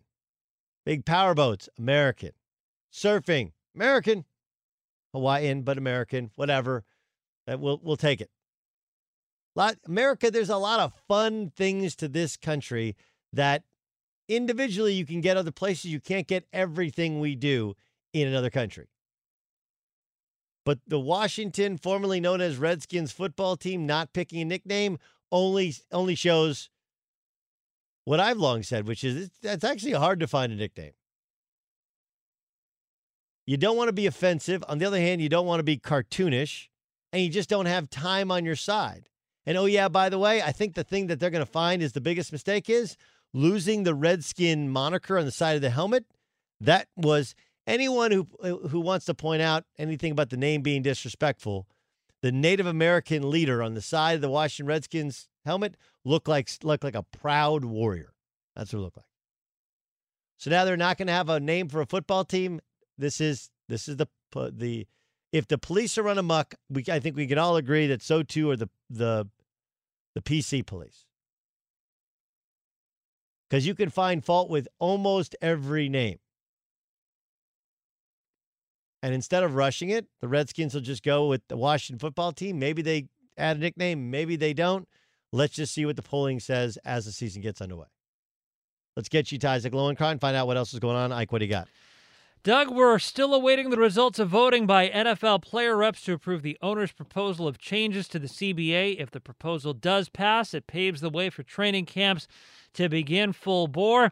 [0.85, 2.31] Big power boats, American.
[2.93, 4.25] Surfing, American.
[5.13, 6.29] Hawaiian, but American.
[6.35, 6.83] Whatever.
[7.47, 8.29] That we'll we'll take it.
[9.55, 10.29] Lot America.
[10.29, 12.97] There's a lot of fun things to this country
[13.31, 13.63] that
[14.27, 15.85] individually you can get other places.
[15.85, 17.75] You can't get everything we do
[18.13, 18.87] in another country.
[20.65, 24.97] But the Washington, formerly known as Redskins football team, not picking a nickname
[25.31, 26.69] only only shows
[28.05, 30.93] what I've long said, which is it's actually hard to find a nickname.
[33.45, 34.63] You don't want to be offensive.
[34.69, 36.67] On the other hand, you don't want to be cartoonish,
[37.11, 39.09] and you just don't have time on your side.
[39.45, 41.81] And oh yeah, by the way, I think the thing that they're going to find
[41.81, 42.95] is the biggest mistake is
[43.33, 46.05] losing the Redskin moniker on the side of the helmet.
[46.61, 47.35] That was
[47.67, 48.27] anyone who
[48.69, 51.67] who wants to point out anything about the name being disrespectful,
[52.21, 55.75] the Native American leader on the side of the Washington Redskins helmet
[56.05, 58.13] looked like looked like a proud warrior.
[58.55, 59.05] That's what it looked like.
[60.37, 62.59] So now they're not going to have a name for a football team.
[62.97, 64.87] This is this is the the
[65.31, 68.23] if the police are run amok, we I think we can all agree that so
[68.23, 69.27] too are the the
[70.15, 71.05] the PC police.
[73.53, 76.17] Because you can find fault with almost every name.
[79.03, 82.57] And instead of rushing it, the Redskins will just go with the Washington football team.
[82.57, 84.87] Maybe they add a nickname, maybe they don't.
[85.31, 87.85] Let's just see what the polling says as the season gets underway.
[88.95, 91.11] Let's get you to Isaac Lowenkron and find out what else is going on.
[91.11, 91.67] Ike, what do you got?
[92.41, 96.57] Doug, we're still awaiting the results of voting by NFL player reps to approve the
[96.61, 98.99] owner's proposal of changes to the CBA.
[98.99, 102.27] If the proposal does pass, it paves the way for training camps
[102.73, 104.11] to begin full bore.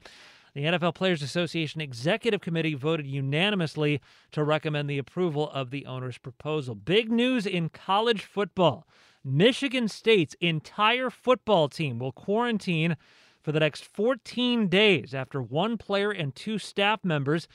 [0.53, 4.01] The NFL Players Association Executive Committee voted unanimously
[4.31, 6.75] to recommend the approval of the owner's proposal.
[6.75, 8.85] Big news in college football.
[9.23, 12.97] Michigan State's entire football team will quarantine
[13.41, 17.47] for the next 14 days after one player and two staff members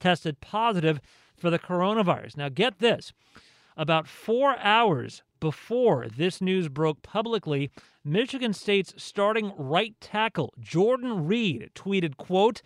[0.00, 1.00] tested positive
[1.36, 2.36] for the coronavirus.
[2.36, 3.12] Now, get this
[3.76, 7.70] about four hours before this news broke publicly,
[8.04, 12.62] Michigan State's starting right tackle, Jordan Reed, tweeted, quote,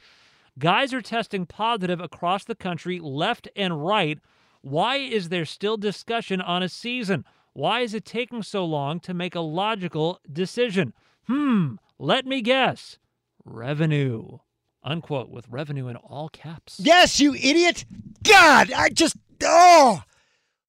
[0.58, 4.20] Guys are testing positive across the country, left and right.
[4.60, 7.24] Why is there still discussion on a season?
[7.52, 10.92] Why is it taking so long to make a logical decision?
[11.26, 12.98] Hmm, let me guess.
[13.44, 14.38] Revenue
[14.84, 16.78] unquote, with revenue in all caps.
[16.78, 17.84] Yes, you idiot!
[18.22, 20.02] God, I just oh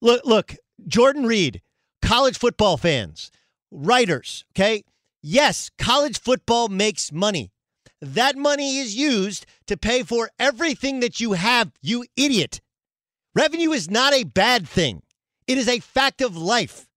[0.01, 0.55] look look,
[0.87, 1.61] Jordan Reed,
[2.01, 3.31] college football fans,
[3.75, 4.83] writers, okay?
[5.21, 7.51] Yes, college football makes money.
[8.01, 12.61] That money is used to pay for everything that you have, you idiot.
[13.33, 15.01] Revenue is not a bad thing.
[15.47, 16.87] It is a fact of life.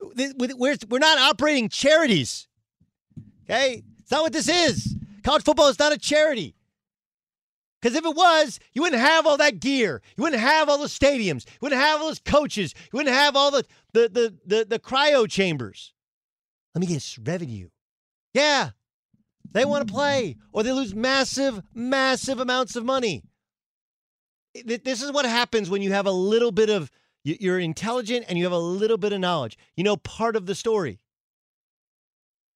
[0.00, 2.48] We're, not operating charities.
[3.44, 3.82] Okay?
[3.98, 4.96] It's not what this is.
[5.22, 6.54] College football is not a charity.
[7.80, 10.02] Because if it was, you wouldn't have all that gear.
[10.16, 11.46] You wouldn't have all the stadiums.
[11.46, 12.74] You wouldn't have all those coaches.
[12.92, 15.92] You wouldn't have all the the the the, the cryo chambers.
[16.74, 17.68] Let me guess, revenue.
[18.34, 18.70] Yeah.
[19.50, 23.24] They want to play, or they lose massive, massive amounts of money.
[24.64, 26.90] This is what happens when you have a little bit of
[27.24, 29.58] you're intelligent and you have a little bit of knowledge.
[29.76, 31.00] You know part of the story.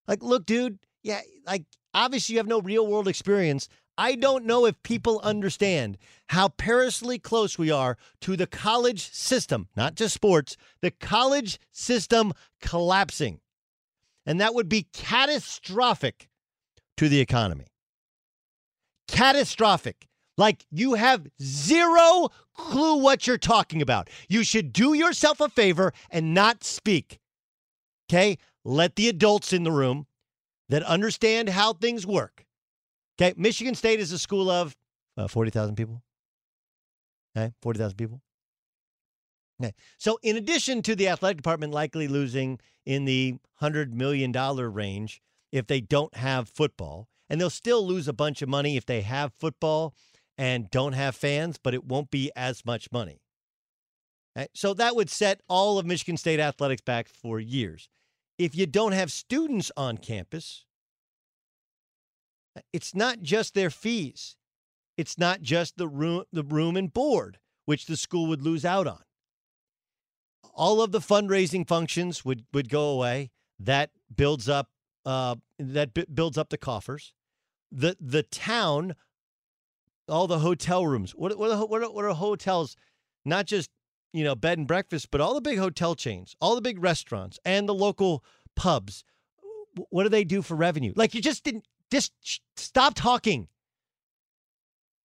[0.06, 1.64] Like, look, dude, yeah, like
[1.94, 3.68] obviously you have no real world experience.
[3.98, 9.68] I don't know if people understand how perilously close we are to the college system,
[9.76, 13.40] not just sports, the college system collapsing.
[14.24, 16.28] And that would be catastrophic
[16.96, 17.66] to the economy.
[19.08, 20.08] Catastrophic.
[20.38, 24.08] Like you have zero clue what you're talking about.
[24.28, 27.18] You should do yourself a favor and not speak.
[28.08, 28.38] Okay?
[28.64, 30.06] Let the adults in the room
[30.68, 32.41] that understand how things work.
[33.22, 34.74] Okay, Michigan State is a school of
[35.16, 36.02] uh, 40,000 people.
[37.36, 38.20] Okay, 40,000 people.
[39.62, 45.22] Okay, so in addition to the athletic department likely losing in the $100 million range
[45.52, 49.02] if they don't have football, and they'll still lose a bunch of money if they
[49.02, 49.94] have football
[50.36, 53.20] and don't have fans, but it won't be as much money.
[54.36, 57.88] Okay, so that would set all of Michigan State athletics back for years
[58.36, 60.64] if you don't have students on campus,
[62.72, 64.36] it's not just their fees.
[64.96, 68.86] It's not just the room, the room and board, which the school would lose out
[68.86, 69.02] on.
[70.54, 73.30] All of the fundraising functions would, would go away.
[73.58, 74.68] That builds up
[75.04, 77.12] uh, that b- builds up the coffers.
[77.70, 78.94] The the town,
[80.08, 81.12] all the hotel rooms.
[81.12, 82.76] What what are, what are, what are hotels?
[83.24, 83.70] Not just
[84.12, 87.38] you know, bed and breakfast, but all the big hotel chains, all the big restaurants,
[87.44, 88.24] and the local
[88.54, 89.04] pubs,
[89.88, 90.92] what do they do for revenue?
[90.94, 93.48] Like you just didn't just stop talking.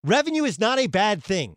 [0.02, 1.56] Revenue is not a bad thing.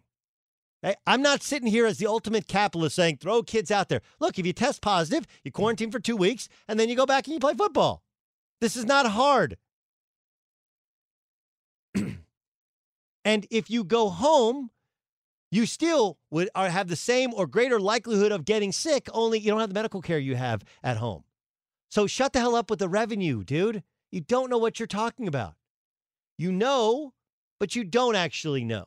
[1.05, 4.01] I'm not sitting here as the ultimate capitalist saying throw kids out there.
[4.19, 7.27] Look, if you test positive, you quarantine for two weeks, and then you go back
[7.27, 8.03] and you play football.
[8.59, 9.57] This is not hard.
[11.95, 14.71] and if you go home
[15.51, 19.59] you still would have the same or greater likelihood of getting sick, only you don't
[19.59, 21.25] have the medical care you have at home.
[21.89, 23.83] So shut the hell up with the revenue, dude.
[24.11, 25.55] You don't know what you're talking about.
[26.37, 27.13] You know,
[27.59, 28.85] but you don't actually know.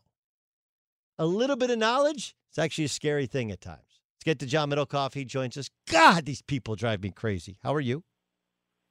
[1.19, 4.01] A little bit of knowledge is actually a scary thing at times.
[4.17, 5.15] Let's get to John Middlekauff.
[5.15, 5.71] He joins us.
[5.89, 7.59] God, these people drive me crazy.
[7.63, 8.03] How are you?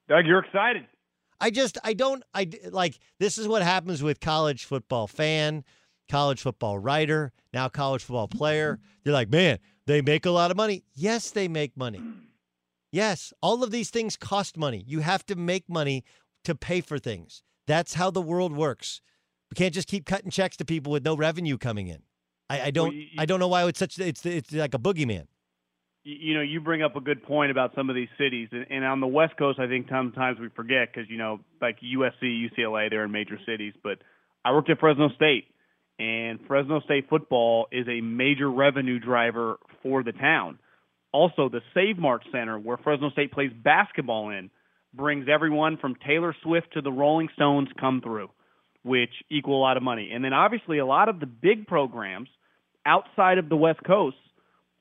[0.07, 0.85] Doug, you're excited.
[1.39, 5.63] I just, I don't, I like, this is what happens with college football fan
[6.09, 8.79] college football writer, now college football player.
[9.03, 10.83] They're like, man, they make a lot of money.
[10.93, 12.01] Yes, they make money.
[12.91, 14.83] Yes, all of these things cost money.
[14.87, 16.03] You have to make money
[16.43, 17.43] to pay for things.
[17.67, 19.01] That's how the world works.
[19.51, 22.01] We can't just keep cutting checks to people with no revenue coming in.
[22.49, 22.87] I, I don't.
[22.87, 23.99] Well, you, I don't know why it's such.
[23.99, 25.27] It's it's like a boogeyman.
[26.03, 28.83] You know, you bring up a good point about some of these cities, and, and
[28.83, 32.89] on the West Coast, I think sometimes we forget because you know, like USC, UCLA,
[32.89, 33.73] they're in major cities.
[33.81, 33.99] But
[34.43, 35.45] I worked at Fresno State,
[35.99, 40.59] and Fresno State football is a major revenue driver for the town.
[41.11, 44.49] Also, the Save Mart Center, where Fresno State plays basketball in,
[44.93, 48.29] brings everyone from Taylor Swift to the Rolling Stones come through.
[48.83, 50.11] which equal a lot of money.
[50.13, 52.29] And then obviously a lot of the big programs
[52.85, 54.17] outside of the West Coast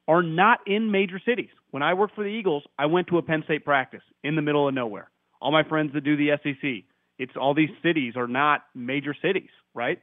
[0.09, 1.51] are not in major cities.
[1.71, 4.43] When I worked for the Eagles, I went to a Penn State practice in the
[4.43, 5.09] middle of nowhere.
[5.41, 6.85] All my friends that do the SEC,
[7.19, 10.01] it's all these cities are not major cities, right?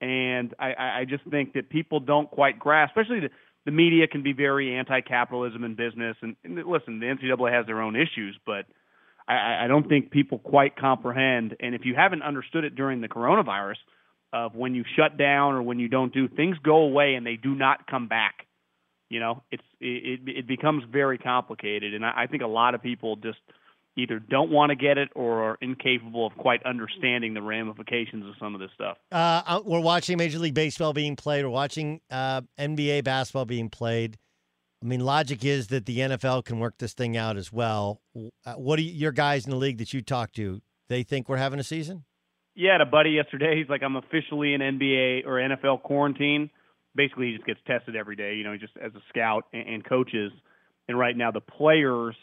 [0.00, 3.30] And I, I just think that people don't quite grasp, especially the,
[3.66, 6.16] the media can be very anti-capitalism in business.
[6.22, 8.64] And, and listen, the NCAA has their own issues, but
[9.28, 11.56] I, I don't think people quite comprehend.
[11.60, 13.76] And if you haven't understood it during the coronavirus,
[14.32, 17.36] of when you shut down or when you don't do things go away and they
[17.36, 18.46] do not come back.
[19.08, 22.82] You know, it's it it becomes very complicated, and I, I think a lot of
[22.82, 23.38] people just
[23.94, 28.32] either don't want to get it or are incapable of quite understanding the ramifications of
[28.40, 28.96] some of this stuff.
[29.10, 31.44] Uh, we're watching Major League Baseball being played.
[31.44, 34.16] We're watching uh, NBA basketball being played.
[34.82, 38.00] I mean, logic is that the NFL can work this thing out as well.
[38.44, 40.60] Uh, what do you, your guys in the league that you talk to?
[40.88, 42.04] They think we're having a season?
[42.54, 43.56] Yeah, a buddy yesterday.
[43.56, 46.50] He's like, I'm officially in NBA or NFL quarantine.
[46.94, 48.34] Basically, he just gets tested every day.
[48.34, 50.32] You know, just as a scout and, and coaches.
[50.88, 52.16] And right now, the players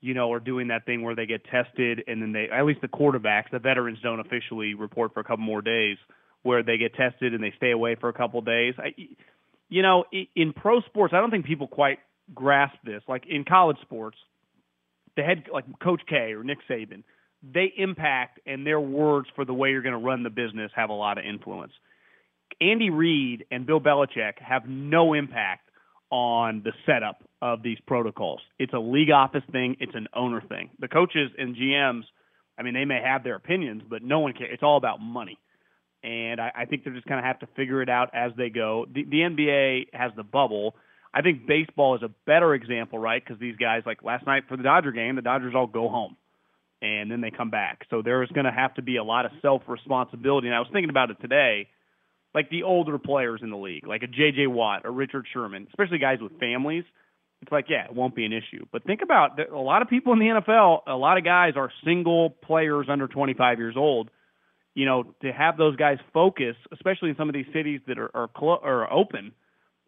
[0.00, 2.80] you know, are doing that thing where they get tested and then they, at least
[2.80, 5.98] the quarterbacks, the veterans don't officially report for a couple more days,
[6.42, 8.74] where they get tested and they stay away for a couple days.
[8.78, 8.94] I,
[9.70, 10.04] you know,
[10.36, 12.00] in pro sports, I don't think people quite
[12.34, 13.02] grasp this.
[13.08, 14.18] Like in college sports,
[15.16, 17.04] the head, like Coach K or Nick Saban,
[17.42, 20.90] they impact and their words for the way you're going to run the business have
[20.90, 21.72] a lot of influence.
[22.60, 25.70] Andy Reid and Bill Belichick have no impact
[26.10, 28.40] on the setup of these protocols.
[28.58, 30.70] It's a league office thing, it's an owner thing.
[30.80, 32.02] The coaches and GMs,
[32.58, 34.50] I mean, they may have their opinions, but no one cares.
[34.52, 35.38] It's all about money.
[36.02, 38.48] And I, I think they're just kind of have to figure it out as they
[38.48, 38.86] go.
[38.92, 40.74] The, the NBA has the bubble.
[41.12, 43.22] I think baseball is a better example, right?
[43.22, 46.16] Because these guys, like last night for the Dodger game, the Dodgers all go home
[46.80, 47.84] and then they come back.
[47.90, 50.46] So there's going to have to be a lot of self responsibility.
[50.46, 51.68] And I was thinking about it today
[52.34, 54.46] like the older players in the league, like a J.J.
[54.46, 56.84] Watt or Richard Sherman, especially guys with families,
[57.42, 58.66] it's like, yeah, it won't be an issue.
[58.70, 61.72] But think about a lot of people in the NFL, a lot of guys are
[61.84, 64.10] single players under 25 years old.
[64.74, 68.10] You know, to have those guys focus, especially in some of these cities that are
[68.14, 69.32] are, are open,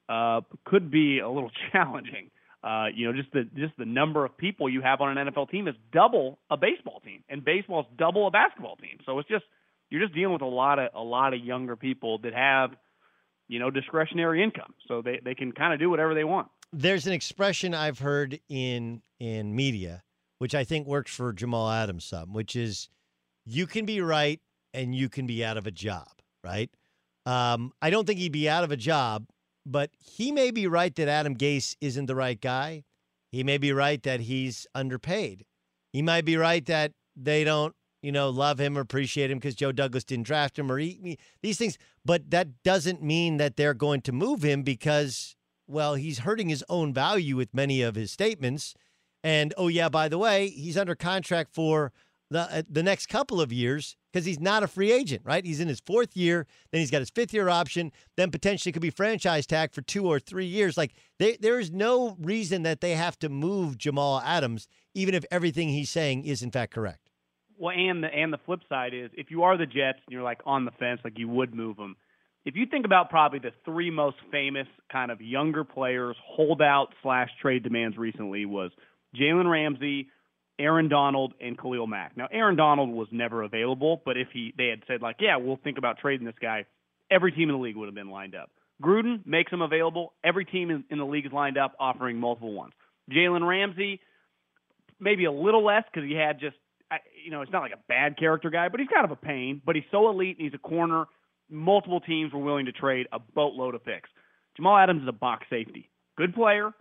[0.08, 2.30] uh, could be a little challenging.
[2.64, 5.50] Uh, you know, just the just the number of people you have on an NFL
[5.50, 8.98] team is double a baseball team, and baseball's double a basketball team.
[9.04, 9.44] So it's just
[9.92, 12.70] you're just dealing with a lot of a lot of younger people that have
[13.46, 17.06] you know discretionary income so they, they can kind of do whatever they want there's
[17.06, 20.02] an expression i've heard in in media
[20.38, 22.88] which i think works for jamal adams some which is
[23.44, 24.40] you can be right
[24.74, 26.08] and you can be out of a job
[26.44, 26.70] right
[27.26, 29.26] um, i don't think he'd be out of a job
[29.64, 32.84] but he may be right that adam gase isn't the right guy
[33.30, 35.44] he may be right that he's underpaid
[35.92, 39.54] he might be right that they don't you know, love him or appreciate him because
[39.54, 41.78] Joe Douglas didn't draft him or me, these things.
[42.04, 45.36] But that doesn't mean that they're going to move him because,
[45.68, 48.74] well, he's hurting his own value with many of his statements.
[49.22, 51.92] And oh yeah, by the way, he's under contract for
[52.32, 55.44] the uh, the next couple of years because he's not a free agent, right?
[55.44, 58.82] He's in his fourth year, then he's got his fifth year option, then potentially could
[58.82, 60.76] be franchise tag for two or three years.
[60.76, 65.24] Like they, there is no reason that they have to move Jamal Adams, even if
[65.30, 67.10] everything he's saying is in fact correct.
[67.58, 70.22] Well, and the and the flip side is if you are the Jets and you're
[70.22, 71.96] like on the fence, like you would move them.
[72.44, 77.28] If you think about probably the three most famous kind of younger players, holdout slash
[77.40, 78.72] trade demands recently was
[79.16, 80.08] Jalen Ramsey,
[80.62, 82.16] Aaron Donald, and Khalil Mack.
[82.16, 85.58] Now, Aaron Donald was never available, but if he they had said like, yeah, we'll
[85.62, 86.66] think about trading this guy,
[87.10, 88.50] every team in the league would have been lined up.
[88.82, 90.12] Gruden makes him available.
[90.24, 92.72] Every team in, in the league is lined up, offering multiple ones.
[93.10, 94.00] Jalen Ramsey,
[95.00, 96.56] maybe a little less because he had just
[97.24, 99.62] you know, it's not like a bad character guy, but he's kind of a pain.
[99.64, 101.06] But he's so elite and he's a corner.
[101.50, 104.10] Multiple teams were willing to trade a boatload of picks.
[104.56, 106.72] Jamal Adams is a box safety, good player.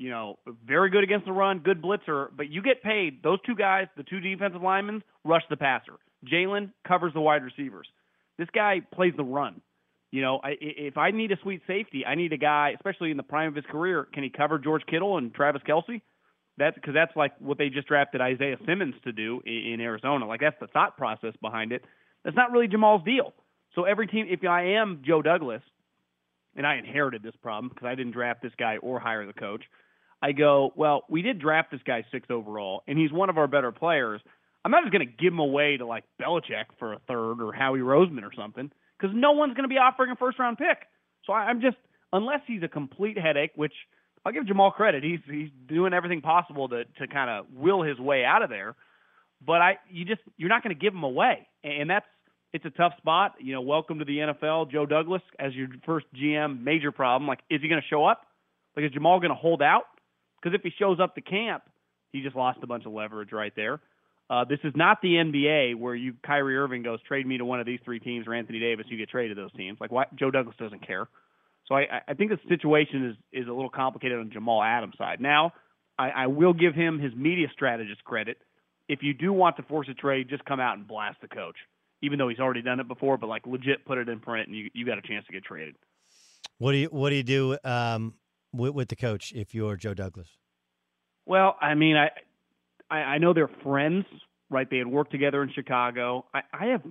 [0.00, 2.28] You know, very good against the run, good blitzer.
[2.34, 3.22] But you get paid.
[3.22, 5.92] Those two guys, the two defensive linemen, rush the passer.
[6.26, 7.86] Jalen covers the wide receivers.
[8.38, 9.60] This guy plays the run.
[10.10, 13.18] You know, I, if I need a sweet safety, I need a guy, especially in
[13.18, 14.08] the prime of his career.
[14.10, 16.00] Can he cover George Kittle and Travis Kelce?
[16.56, 20.26] That's because that's like what they just drafted Isaiah Simmons to do in, in Arizona.
[20.26, 21.84] Like that's the thought process behind it.
[22.24, 23.34] That's not really Jamal's deal.
[23.74, 25.62] So every team, if I am Joe Douglas,
[26.56, 29.62] and I inherited this problem because I didn't draft this guy or hire the coach,
[30.22, 33.46] I go, well, we did draft this guy sixth overall, and he's one of our
[33.46, 34.20] better players.
[34.64, 37.52] I'm not just going to give him away to like Belichick for a third or
[37.52, 40.86] Howie Roseman or something because no one's going to be offering a first round pick.
[41.24, 41.78] So I, I'm just,
[42.12, 43.74] unless he's a complete headache, which–
[44.24, 45.02] I'll give Jamal credit.
[45.02, 48.76] He's he's doing everything possible to to kind of will his way out of there.
[49.44, 52.06] But I you just you're not going to give him away, and that's
[52.52, 53.34] it's a tough spot.
[53.40, 56.62] You know, welcome to the NFL, Joe Douglas as your first GM.
[56.62, 57.26] Major problem.
[57.26, 58.26] Like, is he going to show up?
[58.76, 59.84] Like, is Jamal going to hold out?
[60.40, 61.62] Because if he shows up to camp,
[62.12, 63.80] he just lost a bunch of leverage right there.
[64.28, 67.58] Uh, this is not the NBA where you Kyrie Irving goes trade me to one
[67.58, 69.78] of these three teams or Anthony Davis, you get traded to those teams.
[69.80, 71.08] Like why, Joe Douglas doesn't care.
[71.66, 75.20] So I, I think the situation is is a little complicated on Jamal Adams' side.
[75.20, 75.52] Now,
[75.98, 78.38] I, I will give him his media strategist credit.
[78.88, 81.56] If you do want to force a trade, just come out and blast the coach,
[82.00, 83.16] even though he's already done it before.
[83.18, 85.44] But like legit, put it in print, and you you got a chance to get
[85.44, 85.74] traded.
[86.58, 88.14] What do you What do you do um,
[88.52, 90.28] with, with the coach if you're Joe Douglas?
[91.26, 92.10] Well, I mean, I
[92.90, 94.04] I, I know they're friends,
[94.50, 94.68] right?
[94.68, 96.26] They had worked together in Chicago.
[96.34, 96.82] I, I have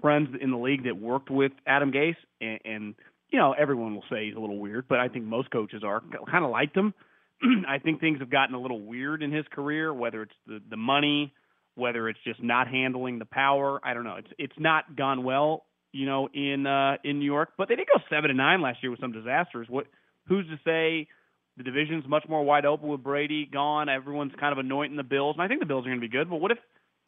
[0.00, 2.94] friends in the league that worked with Adam Gase, and, and
[3.30, 6.02] you know, everyone will say he's a little weird, but I think most coaches are
[6.30, 6.94] kind of liked him.
[7.68, 10.76] I think things have gotten a little weird in his career, whether it's the the
[10.76, 11.34] money,
[11.74, 13.80] whether it's just not handling the power.
[13.84, 14.16] I don't know.
[14.16, 17.50] It's it's not gone well, you know, in uh, in New York.
[17.58, 19.66] But they did go seven and nine last year with some disasters.
[19.68, 19.86] What?
[20.28, 21.08] Who's to say?
[21.56, 23.88] The division's much more wide open with Brady gone.
[23.88, 26.12] Everyone's kind of anointing the Bills, and I think the Bills are going to be
[26.12, 26.28] good.
[26.28, 26.58] But what if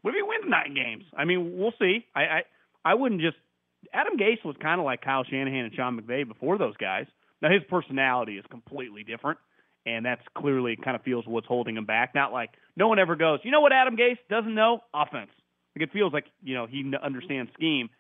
[0.01, 1.05] what if he wins nine games?
[1.17, 2.07] I mean, we'll see.
[2.15, 2.43] I I,
[2.85, 3.37] I wouldn't just.
[3.93, 7.07] Adam Gase was kind of like Kyle Shanahan and Sean McVay before those guys.
[7.41, 9.39] Now his personality is completely different,
[9.87, 12.15] and that's clearly kind of feels what's holding him back.
[12.15, 13.41] Not like no one ever goes.
[13.45, 14.81] You know what Adam Gase doesn't know?
[14.95, 15.31] Offense.
[15.77, 17.91] Like it feels like you know he understands scheme.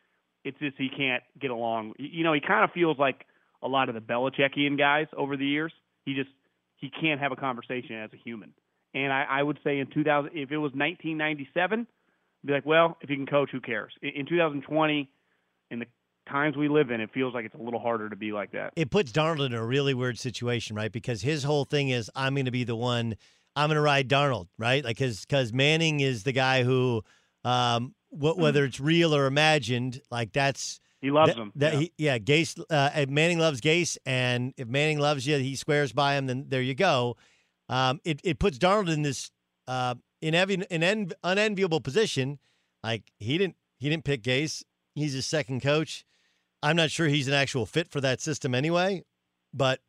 [0.44, 1.94] It's just he can't get along.
[1.98, 3.26] You know, he kind of feels like
[3.62, 5.72] a lot of the Belichickian guys over the years.
[6.04, 6.30] He just
[6.76, 8.52] he can't have a conversation as a human.
[8.94, 11.86] And I, I would say in 2000, if it was 1997,
[12.44, 13.92] be like, well, if you can coach, who cares?
[14.02, 15.10] In, in 2020,
[15.70, 15.86] in the
[16.28, 18.72] times we live in, it feels like it's a little harder to be like that.
[18.76, 20.90] It puts Darnold in a really weird situation, right?
[20.92, 23.16] Because his whole thing is, I'm going to be the one.
[23.56, 24.84] I'm going to ride Darnold, right?
[24.84, 27.02] Like, because because Manning is the guy who,
[27.44, 31.52] um, wh- whether it's real or imagined, like that's he loves that, him.
[31.56, 31.78] That yeah.
[31.78, 32.60] he, yeah, Gase.
[32.68, 36.26] Uh, Manning loves Gase, and if Manning loves you, he swears by him.
[36.26, 37.16] Then there you go.
[37.68, 39.30] Um, it it puts Darnold in this
[39.66, 42.38] uh, inevi- an en- unenviable position.
[42.82, 44.64] Like he didn't he didn't pick Gase.
[44.94, 46.04] He's his second coach.
[46.62, 49.04] I'm not sure he's an actual fit for that system anyway.
[49.54, 49.80] But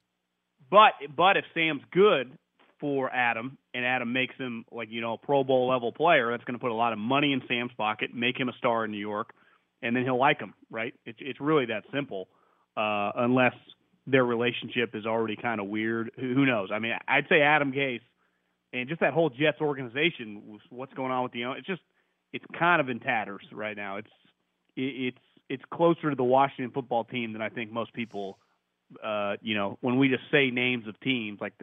[0.70, 2.38] but but if Sam's good
[2.80, 6.44] for Adam and Adam makes him like you know a Pro Bowl level player, that's
[6.44, 8.92] going to put a lot of money in Sam's pocket, make him a star in
[8.92, 9.34] New York
[9.82, 10.94] and then he'll like him, right?
[11.06, 12.28] It's it's really that simple.
[12.78, 13.54] Uh, unless
[14.08, 16.70] their relationship is already kind of weird, who, who knows?
[16.72, 18.02] I mean, I'd say Adam Gase
[18.74, 21.82] and just that whole Jets organization, what's going on with the it's just
[22.34, 23.98] it's kind of in tatters right now.
[23.98, 24.10] It's
[24.76, 25.18] it, it's
[25.50, 28.38] it's closer to the Washington football team than I think most people.
[29.04, 31.54] Uh, you know, when we just say names of teams, like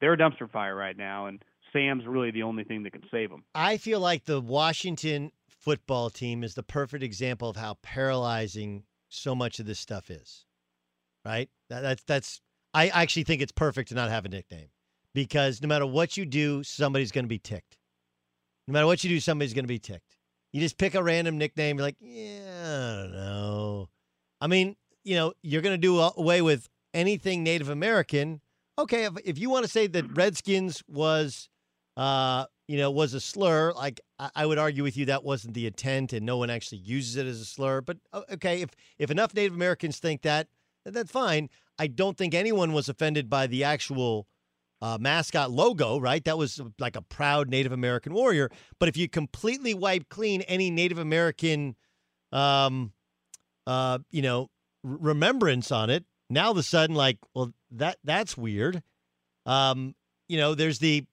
[0.00, 1.40] they're a dumpster fire right now, and
[1.72, 3.44] Sam's really the only thing that can save them.
[3.54, 5.30] I feel like the Washington
[5.62, 10.44] football team is the perfect example of how paralyzing so much of this stuff is.
[11.24, 11.48] Right?
[11.70, 12.40] That, that's that's
[12.74, 14.68] I actually think it's perfect to not have a nickname
[15.14, 17.78] because no matter what you do, somebody's going to be ticked.
[18.66, 20.16] No matter what you do, somebody's going to be ticked.
[20.52, 23.88] You just pick a random nickname, you're like, yeah, I don't know.
[24.40, 28.40] I mean, you know, you're going to do away with anything Native American.
[28.78, 31.48] Okay, if, if you want to say that Redskins was
[31.96, 33.72] uh, you know, was a slur.
[33.72, 34.00] Like
[34.34, 37.26] I would argue with you that wasn't the intent, and no one actually uses it
[37.26, 37.80] as a slur.
[37.80, 37.98] But
[38.32, 40.48] okay, if if enough Native Americans think that,
[40.84, 41.48] that's fine.
[41.78, 44.26] I don't think anyone was offended by the actual
[44.80, 45.98] uh, mascot logo.
[45.98, 48.50] Right, that was like a proud Native American warrior.
[48.78, 51.76] But if you completely wipe clean any Native American,
[52.32, 52.92] um,
[53.66, 54.50] uh, you know,
[54.84, 58.82] r- remembrance on it, now all of a sudden, like, well, that that's weird.
[59.46, 59.94] Um,
[60.28, 61.04] you know, there's the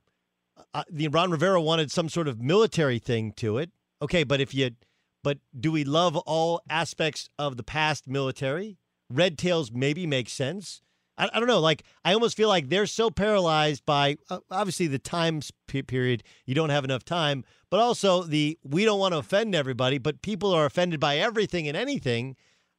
[0.73, 3.71] uh, the Ron Rivera wanted some sort of military thing to it.
[4.01, 4.71] Okay, but if you,
[5.23, 8.77] but do we love all aspects of the past military?
[9.09, 10.81] Red tails maybe makes sense.
[11.17, 11.59] I, I don't know.
[11.59, 16.23] Like I almost feel like they're so paralyzed by uh, obviously the time period.
[16.45, 20.21] You don't have enough time, but also the we don't want to offend everybody, but
[20.21, 22.35] people are offended by everything and anything.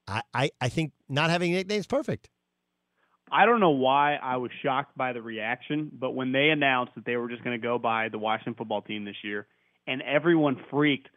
[0.08, 2.30] I, I, I think not having nicknames perfect.
[3.32, 7.04] I don't know why I was shocked by the reaction, but when they announced that
[7.04, 9.46] they were just going to go by the Washington football team this year,
[9.86, 11.08] and everyone freaked,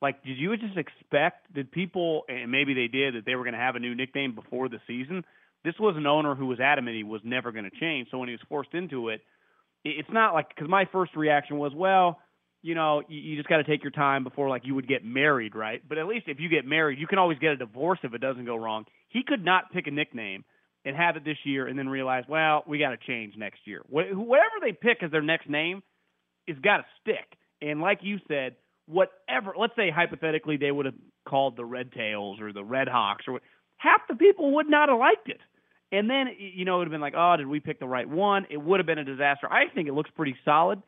[0.00, 3.54] like, did you just expect that people, and maybe they did, that they were going
[3.54, 5.24] to have a new nickname before the season?
[5.64, 8.08] This was an owner who was adamant he was never going to change.
[8.10, 9.22] So when he was forced into it,
[9.84, 12.20] it's not like because my first reaction was, well,
[12.62, 15.04] you know, you, you just got to take your time before like you would get
[15.04, 15.82] married, right?
[15.88, 18.20] But at least if you get married, you can always get a divorce if it
[18.20, 18.84] doesn't go wrong.
[19.08, 20.44] He could not pick a nickname
[20.86, 23.82] and have it this year and then realize, well, we got to change next year.
[23.88, 25.82] Whatever they pick as their next name,
[26.46, 27.36] it's got to stick.
[27.60, 28.54] And like you said,
[28.86, 29.54] whatever.
[29.58, 30.94] Let's say hypothetically they would have
[31.28, 33.42] called the Red Tails or the Red Hawks or what,
[33.78, 35.40] half the people would not have liked it.
[35.90, 38.08] And then you know it would have been like, oh, did we pick the right
[38.08, 38.46] one?
[38.48, 39.52] It would have been a disaster.
[39.52, 40.82] I think it looks pretty solid.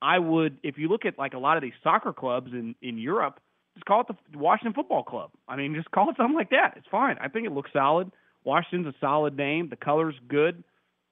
[0.00, 2.96] I would, if you look at like a lot of these soccer clubs in in
[2.96, 3.38] Europe,
[3.74, 5.30] just call it the Washington Football Club.
[5.46, 6.74] I mean, just call it something like that.
[6.76, 7.16] It's fine.
[7.20, 8.10] I think it looks solid.
[8.44, 9.68] Washington's a solid name.
[9.68, 10.64] The color's good.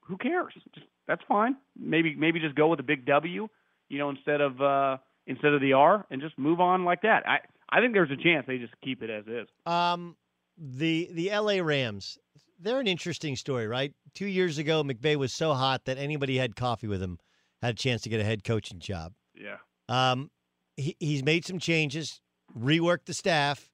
[0.03, 0.53] Who cares?
[0.75, 1.57] Just that's fine.
[1.79, 3.49] Maybe maybe just go with a big W,
[3.89, 4.97] you know, instead of uh
[5.27, 7.27] instead of the R, and just move on like that.
[7.27, 7.39] I
[7.69, 9.49] I think there's a chance they just keep it as is.
[9.67, 10.17] Um,
[10.59, 11.61] the the L.A.
[11.61, 12.19] Rams,
[12.59, 13.93] they're an interesting story, right?
[14.15, 17.19] Two years ago, McVay was so hot that anybody had coffee with him
[17.63, 19.13] had a chance to get a head coaching job.
[19.35, 19.57] Yeah.
[19.89, 20.31] Um,
[20.77, 22.21] he, he's made some changes,
[22.59, 23.71] reworked the staff,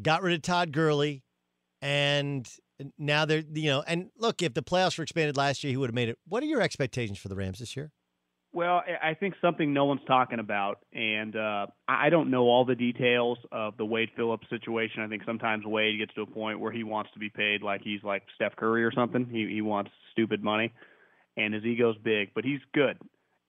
[0.00, 1.22] got rid of Todd Gurley,
[1.80, 2.48] and
[2.98, 3.84] now they're you know.
[3.86, 6.18] And look, if the playoffs were expanded last year, he would have made it.
[6.26, 7.92] What are your expectations for the Rams this year?
[8.54, 12.64] Well, I think something no one's talking about, and uh, I I don't know all
[12.64, 15.02] the details of the Wade Phillips situation.
[15.02, 17.80] I think sometimes Wade gets to a point where he wants to be paid like
[17.82, 19.26] he's like Steph Curry or something.
[19.28, 20.72] He he wants stupid money,
[21.36, 22.96] and his ego's big, but he's good.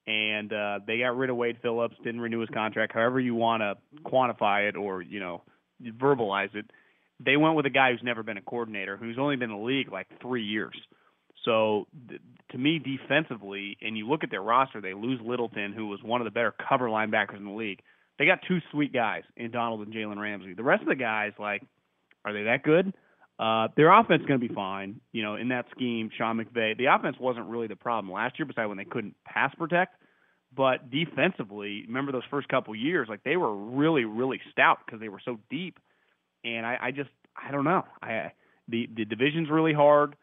[0.07, 2.93] And uh, they got rid of Wade Phillips, didn't renew his contract.
[2.93, 5.43] However you want to quantify it or you know
[5.84, 6.65] verbalize it,
[7.19, 9.63] they went with a guy who's never been a coordinator, who's only been in the
[9.63, 10.75] league like three years.
[11.43, 12.21] So th-
[12.51, 16.21] to me, defensively, and you look at their roster, they lose Littleton, who was one
[16.21, 17.81] of the better cover linebackers in the league.
[18.17, 20.53] They got two sweet guys in Donald and Jalen Ramsey.
[20.53, 21.63] The rest of the guys, like,
[22.23, 22.93] are they that good?
[23.37, 25.01] Uh, their offense is going to be fine.
[25.11, 28.45] You know, in that scheme, Sean McVay, the offense wasn't really the problem last year,
[28.45, 29.95] besides when they couldn't pass protect.
[30.55, 35.09] But defensively, remember those first couple years, like they were really, really stout because they
[35.09, 35.77] were so deep.
[36.45, 37.84] And I, I just, I don't know.
[38.01, 38.31] I
[38.67, 40.15] the the division's really hard.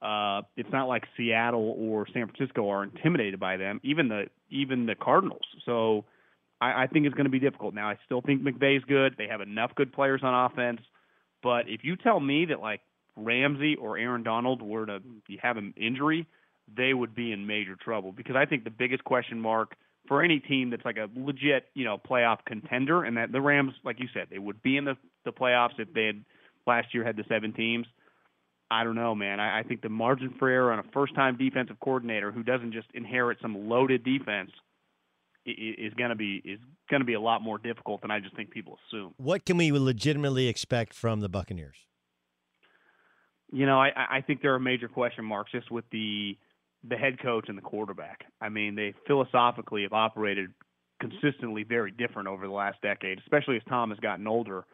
[0.00, 3.80] Uh, it's not like Seattle or San Francisco are intimidated by them.
[3.82, 5.42] Even the even the Cardinals.
[5.64, 6.04] So
[6.60, 7.74] I, I think it's going to be difficult.
[7.74, 9.14] Now I still think McVay's good.
[9.18, 10.80] They have enough good players on offense.
[11.42, 12.80] But if you tell me that like
[13.16, 15.00] Ramsey or Aaron Donald were to
[15.40, 16.26] have an injury,
[16.76, 19.74] they would be in major trouble because I think the biggest question mark
[20.08, 23.74] for any team that's like a legit, you know, playoff contender and that the Rams,
[23.84, 26.24] like you said, they would be in the the playoffs if they had
[26.66, 27.86] last year had the seven teams.
[28.70, 29.40] I don't know, man.
[29.40, 32.72] I, I think the margin for error on a first time defensive coordinator who doesn't
[32.72, 34.50] just inherit some loaded defense
[35.46, 36.60] is going to be is
[36.90, 39.14] going to be a lot more difficult than I just think people assume.
[39.16, 41.76] What can we legitimately expect from the Buccaneers?
[43.50, 46.36] You know, I, I think there are major question marks just with the
[46.86, 48.24] the head coach and the quarterback.
[48.40, 50.50] I mean, they philosophically have operated
[51.00, 54.64] consistently very different over the last decade, especially as Tom has gotten older.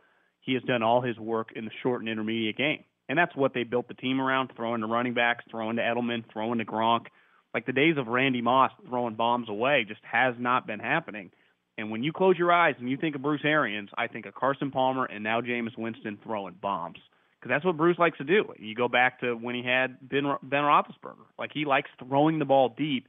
[0.41, 2.85] He has done all his work in the short and intermediate game.
[3.09, 6.25] And that's what they built the team around, throwing to running backs, throwing to Edelman,
[6.33, 7.07] throwing to Gronk.
[7.53, 11.31] Like the days of Randy Moss throwing bombs away just has not been happening.
[11.77, 14.35] And when you close your eyes and you think of Bruce Arians, I think of
[14.35, 16.99] Carson Palmer and now Jameis Winston throwing bombs.
[17.45, 18.55] Because that's what Bruce likes to do.
[18.59, 21.27] You go back to when he had Ben, ben Roethlisberger.
[21.39, 23.07] Like he likes throwing the ball deep.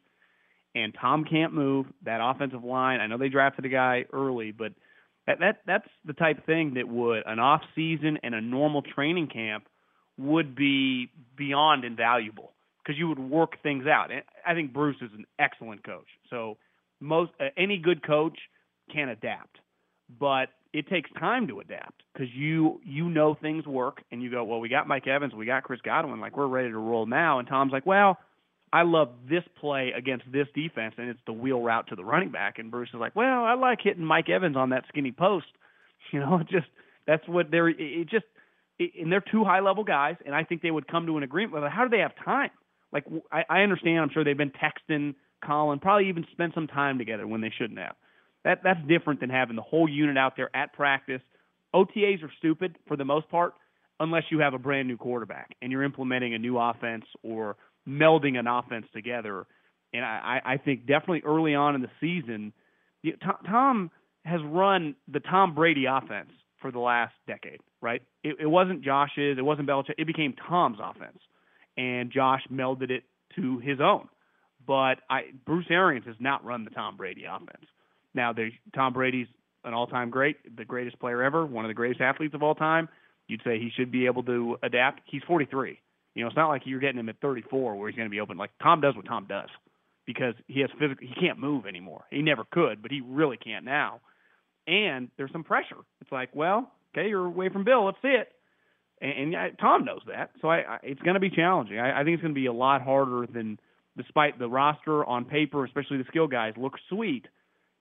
[0.75, 2.99] And Tom can't move that offensive line.
[2.99, 4.73] I know they drafted a guy early, but
[5.25, 8.81] that that that's the type of thing that would an off season and a normal
[8.81, 9.67] training camp
[10.17, 12.51] would be beyond invaluable
[12.83, 14.11] because you would work things out.
[14.11, 16.07] And I think Bruce is an excellent coach.
[16.29, 16.57] So
[16.99, 18.37] most uh, any good coach
[18.93, 19.59] can adapt,
[20.19, 24.43] but it takes time to adapt because you you know things work and you go,
[24.43, 27.39] well, we got Mike Evans, we got Chris Godwin, like we're ready to roll now.
[27.39, 28.17] And Tom's like, well,
[28.73, 32.29] I love this play against this defense, and it's the wheel route to the running
[32.29, 32.59] back.
[32.59, 35.47] And Bruce is like, well, I like hitting Mike Evans on that skinny post.
[36.11, 36.67] You know, it just
[37.07, 37.67] that's what they're.
[37.67, 38.25] It, just
[38.79, 41.59] and they're two high level guys, and I think they would come to an agreement.
[41.59, 42.51] But how do they have time?
[42.93, 46.99] Like I, I understand, I'm sure they've been texting Colin, probably even spent some time
[46.99, 47.95] together when they shouldn't have.
[48.45, 51.21] That that's different than having the whole unit out there at practice.
[51.75, 53.55] OTAs are stupid for the most part,
[53.99, 57.57] unless you have a brand new quarterback and you're implementing a new offense or
[57.87, 59.45] melding an offense together.
[59.93, 62.53] And I, I think definitely early on in the season,
[63.45, 63.91] Tom,
[64.23, 66.29] has run the Tom Brady offense
[66.61, 68.01] for the last decade, right?
[68.23, 71.19] It, it wasn't Josh's, it wasn't Belichick, it became Tom's offense,
[71.77, 73.03] and Josh melded it
[73.35, 74.07] to his own.
[74.65, 77.65] But I, Bruce Arians has not run the Tom Brady offense.
[78.15, 78.33] Now,
[78.73, 79.27] Tom Brady's
[79.63, 82.87] an all-time great, the greatest player ever, one of the greatest athletes of all time.
[83.27, 85.01] You'd say he should be able to adapt.
[85.05, 85.79] He's 43.
[86.13, 88.21] You know, it's not like you're getting him at 34 where he's going to be
[88.21, 88.37] open.
[88.37, 89.49] Like Tom does what Tom does
[90.05, 91.05] because he has physical.
[91.05, 92.05] He can't move anymore.
[92.11, 94.01] He never could, but he really can't now.
[94.67, 95.77] And there's some pressure.
[96.01, 97.85] It's like, well, okay, you're away from Bill.
[97.85, 98.29] Let's see it.
[99.01, 101.79] And, and I, Tom knows that, so I, I, it's going to be challenging.
[101.79, 103.59] I, I think it's going to be a lot harder than,
[103.97, 107.25] despite the roster on paper, especially the skill guys, look sweet.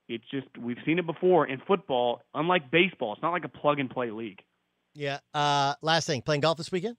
[0.08, 2.20] It's just we've seen it before in football.
[2.34, 4.40] Unlike baseball, it's not like a plug and play league.
[4.94, 5.18] Yeah.
[5.32, 6.96] Uh, last thing, playing golf this weekend?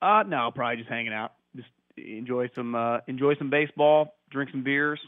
[0.00, 1.32] Uh, no, probably just hanging out.
[1.56, 5.00] Just enjoy some uh, enjoy some baseball, drink some beers.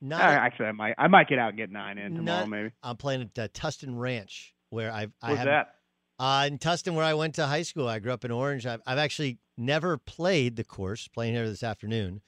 [0.00, 2.40] Not Uh, actually, I might I might get out and get nine in tomorrow.
[2.40, 2.70] Not- maybe.
[2.82, 5.74] I'm playing at uh, Tustin Ranch, where I've I have that?
[6.18, 7.88] Uh, in Tustin, where I went to high school.
[7.88, 8.66] I grew up in Orange.
[8.66, 11.08] I've, I've actually never played the course.
[11.08, 12.22] Playing here this afternoon,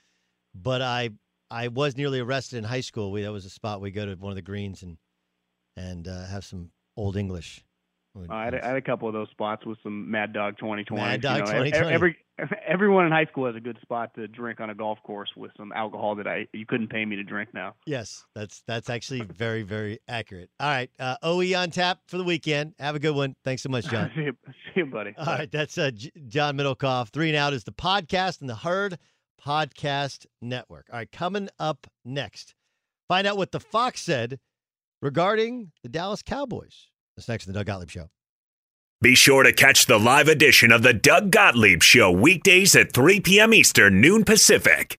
[0.54, 1.10] but I
[1.50, 3.12] I was nearly arrested in high school.
[3.12, 4.98] We that was a spot we go to one of the greens and
[5.76, 7.64] and uh, have some old English.
[8.16, 10.56] Uh, I, had a, I had a couple of those spots with some Mad Dog
[10.58, 11.02] 2020.
[11.02, 11.94] Mad Dog you know, 2020.
[11.94, 12.16] Every
[12.66, 15.50] everyone in high school has a good spot to drink on a golf course with
[15.56, 17.74] some alcohol that I you couldn't pay me to drink now.
[17.86, 20.50] Yes, that's that's actually very very accurate.
[20.60, 22.74] All right, uh, OE on tap for the weekend.
[22.78, 23.34] Have a good one.
[23.44, 24.10] Thanks so much, John.
[24.16, 25.14] see, you, see you, buddy.
[25.16, 27.08] All right, that's uh, J- John Middlekauff.
[27.10, 28.98] Three and out is the podcast and the Herd
[29.46, 30.86] Podcast Network.
[30.92, 32.54] All right, coming up next,
[33.06, 34.40] find out what the Fox said
[35.00, 36.88] regarding the Dallas Cowboys.
[37.16, 38.08] That's next in the Doug Gottlieb Show.
[39.00, 43.20] Be sure to catch the live edition of the Doug Gottlieb Show weekdays at 3
[43.20, 43.54] p.m.
[43.54, 44.98] Eastern, noon Pacific.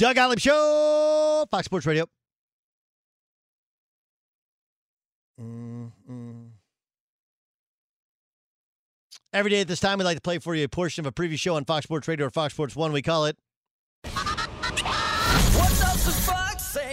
[0.00, 2.06] Doug Gottlieb Show, Fox Sports Radio.
[5.38, 6.48] Mm-mm.
[9.34, 11.12] Every day at this time, we like to play for you a portion of a
[11.12, 12.92] previous show on Fox Sports Radio or Fox Sports One.
[12.92, 13.36] We call it.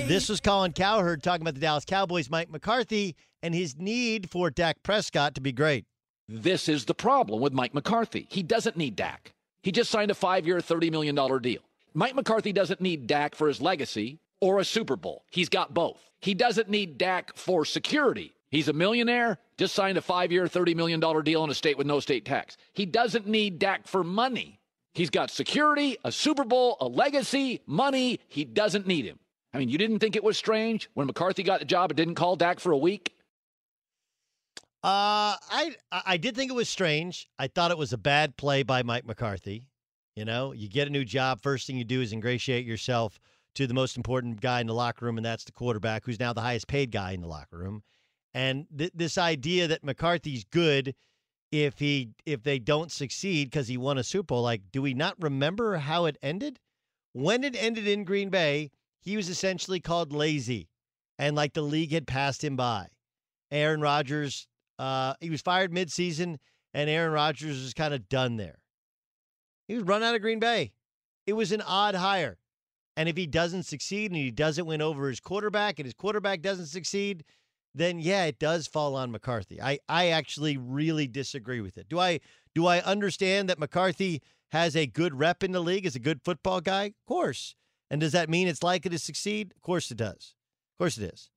[0.05, 4.49] This was Colin Cowherd talking about the Dallas Cowboys, Mike McCarthy, and his need for
[4.49, 5.85] Dak Prescott to be great.
[6.27, 8.27] This is the problem with Mike McCarthy.
[8.29, 9.31] He doesn't need Dak.
[9.63, 11.66] He just signed a five year, $30 million deal.
[11.97, 15.25] Mike McCarthy doesn't need Dak for his legacy or a Super Bowl.
[15.31, 16.11] He's got both.
[16.21, 18.35] He doesn't need Dak for security.
[18.51, 21.87] He's a millionaire, just signed a five year, $30 million deal in a state with
[21.87, 22.55] no state tax.
[22.73, 24.59] He doesn't need Dak for money.
[24.93, 28.19] He's got security, a Super Bowl, a legacy, money.
[28.27, 29.17] He doesn't need him.
[29.51, 32.13] I mean, you didn't think it was strange when McCarthy got the job and didn't
[32.13, 33.15] call Dak for a week?
[34.83, 37.27] Uh, I I did think it was strange.
[37.39, 39.63] I thought it was a bad play by Mike McCarthy.
[40.17, 43.19] You know, you get a new job, first thing you do is ingratiate yourself
[43.53, 46.33] to the most important guy in the locker room, and that's the quarterback, who's now
[46.33, 47.83] the highest paid guy in the locker room.
[48.33, 50.95] And th- this idea that McCarthy's good
[51.51, 54.95] if he if they don't succeed because he won a Super Bowl, like, do we
[54.95, 56.59] not remember how it ended?
[57.13, 60.67] When it ended in Green Bay, he was essentially called lazy,
[61.19, 62.87] and like the league had passed him by.
[63.51, 64.47] Aaron Rodgers,
[64.79, 66.37] uh, he was fired midseason,
[66.73, 68.57] and Aaron Rodgers was kind of done there.
[69.67, 70.71] He was run out of Green Bay.
[71.25, 72.37] It was an odd hire.
[72.95, 76.41] And if he doesn't succeed and he doesn't win over his quarterback and his quarterback
[76.41, 77.23] doesn't succeed,
[77.75, 79.61] then yeah, it does fall on McCarthy.
[79.61, 81.87] I, I actually really disagree with it.
[81.89, 82.19] Do I
[82.55, 86.21] do I understand that McCarthy has a good rep in the league as a good
[86.23, 86.85] football guy?
[86.85, 87.55] Of course.
[87.91, 89.53] And does that mean it's likely to succeed?
[89.55, 90.33] Of course it does.
[90.73, 91.29] Of course it is.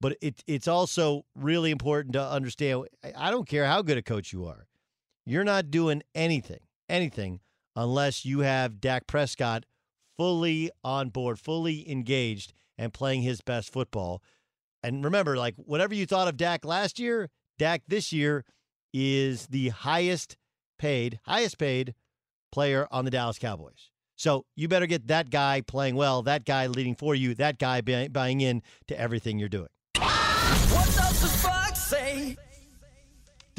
[0.00, 2.84] But it, it's also really important to understand
[3.16, 4.66] I don't care how good a coach you are.
[5.26, 7.40] You're not doing anything, anything,
[7.76, 9.64] unless you have Dak Prescott
[10.16, 14.22] fully on board, fully engaged, and playing his best football.
[14.82, 18.44] And remember, like whatever you thought of Dak last year, Dak this year
[18.92, 20.36] is the highest
[20.78, 21.94] paid, highest paid
[22.50, 23.90] player on the Dallas Cowboys.
[24.16, 27.80] So you better get that guy playing well, that guy leading for you, that guy
[27.80, 29.68] buying in to everything you're doing.
[29.94, 32.36] What does the fox say?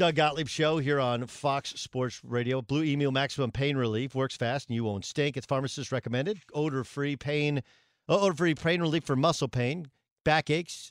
[0.02, 2.60] Doug Gottlieb Show here on Fox Sports Radio.
[2.60, 5.36] Blue Emu Maximum Pain Relief works fast and you won't stink.
[5.36, 6.40] It's pharmacist recommended.
[6.52, 7.62] Odor free pain,
[8.08, 9.92] uh, odor free pain relief for muscle pain,
[10.24, 10.90] backaches,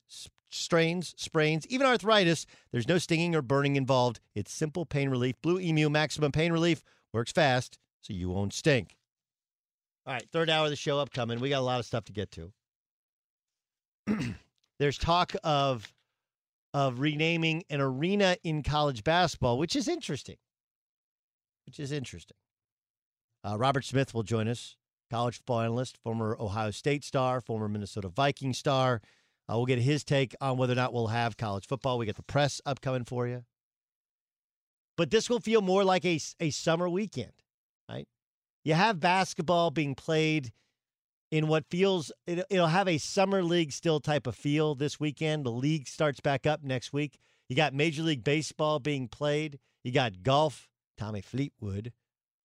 [0.49, 2.45] strains, sprains, even arthritis.
[2.71, 4.21] There's no stinging or burning involved.
[4.33, 5.35] It's simple pain relief.
[5.41, 6.81] Blue Emu Maximum Pain Relief
[7.11, 8.95] works fast so you won't stink.
[10.05, 11.41] All right, third hour of the show upcoming.
[11.41, 12.53] We got a lot of stuff to get to.
[14.79, 15.93] There's talk of
[16.73, 20.37] of renaming an arena in college basketball, which is interesting.
[21.65, 22.37] Which is interesting.
[23.43, 24.77] Uh, Robert Smith will join us,
[25.09, 29.01] college football analyst, former Ohio State star, former Minnesota Viking star.
[29.49, 31.97] Uh, we'll get his take on whether or not we'll have college football.
[31.97, 33.43] We get the press upcoming for you.
[34.97, 37.33] But this will feel more like a, a summer weekend,
[37.89, 38.07] right?
[38.63, 40.51] You have basketball being played
[41.31, 45.45] in what feels it, will have a summer league still type of feel this weekend.
[45.45, 47.17] The league starts back up next week.
[47.47, 49.59] You got Major League Baseball being played.
[49.83, 50.67] You got golf.
[50.97, 51.93] Tommy Fleetwood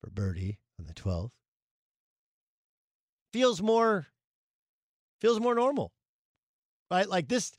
[0.00, 1.32] for birdie on the 12th.
[3.32, 4.06] Feels more
[5.20, 5.92] feels more normal.
[6.90, 7.08] Right?
[7.08, 7.52] Like this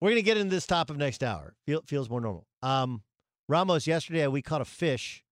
[0.00, 1.54] we're going to get into this top of next hour.
[1.64, 2.46] Feel, feels more normal.
[2.60, 3.02] Um
[3.48, 5.24] Ramos yesterday we caught a fish.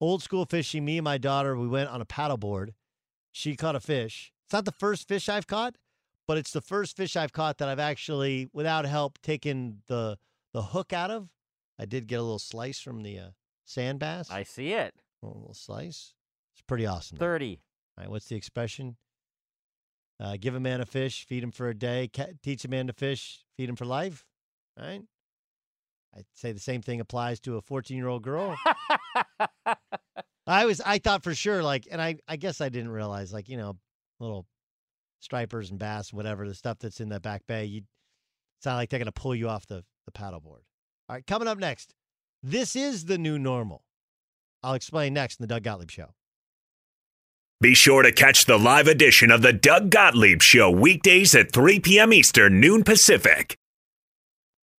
[0.00, 0.84] Old school fishing.
[0.84, 2.70] Me and my daughter, we went on a paddleboard
[3.38, 4.32] she caught a fish.
[4.46, 5.76] It's not the first fish I've caught,
[6.26, 10.18] but it's the first fish I've caught that I've actually, without help, taken the
[10.52, 11.28] the hook out of.
[11.78, 13.28] I did get a little slice from the uh,
[13.64, 14.28] sand bass.
[14.30, 14.92] I see it.
[15.22, 16.14] A little slice.
[16.54, 17.18] It's pretty awesome.
[17.18, 17.60] 30.
[17.96, 18.96] All right, what's the expression?
[20.18, 22.10] Uh, give a man a fish, feed him for a day.
[22.12, 24.26] Ca- teach a man to fish, feed him for life.
[24.80, 25.02] All right.
[26.16, 28.56] I'd say the same thing applies to a 14 year old girl.
[30.48, 33.48] I was I thought for sure like and I I guess I didn't realize like
[33.48, 33.76] you know
[34.18, 34.46] little
[35.20, 37.82] stripers and bass whatever the stuff that's in the back bay you
[38.58, 40.62] it's not like they're gonna pull you off the the paddleboard.
[41.08, 41.94] All right, coming up next,
[42.42, 43.84] this is the new normal.
[44.62, 46.14] I'll explain next in the Doug Gottlieb Show.
[47.60, 51.80] Be sure to catch the live edition of the Doug Gottlieb Show weekdays at 3
[51.80, 52.12] p.m.
[52.12, 53.56] Eastern, noon Pacific.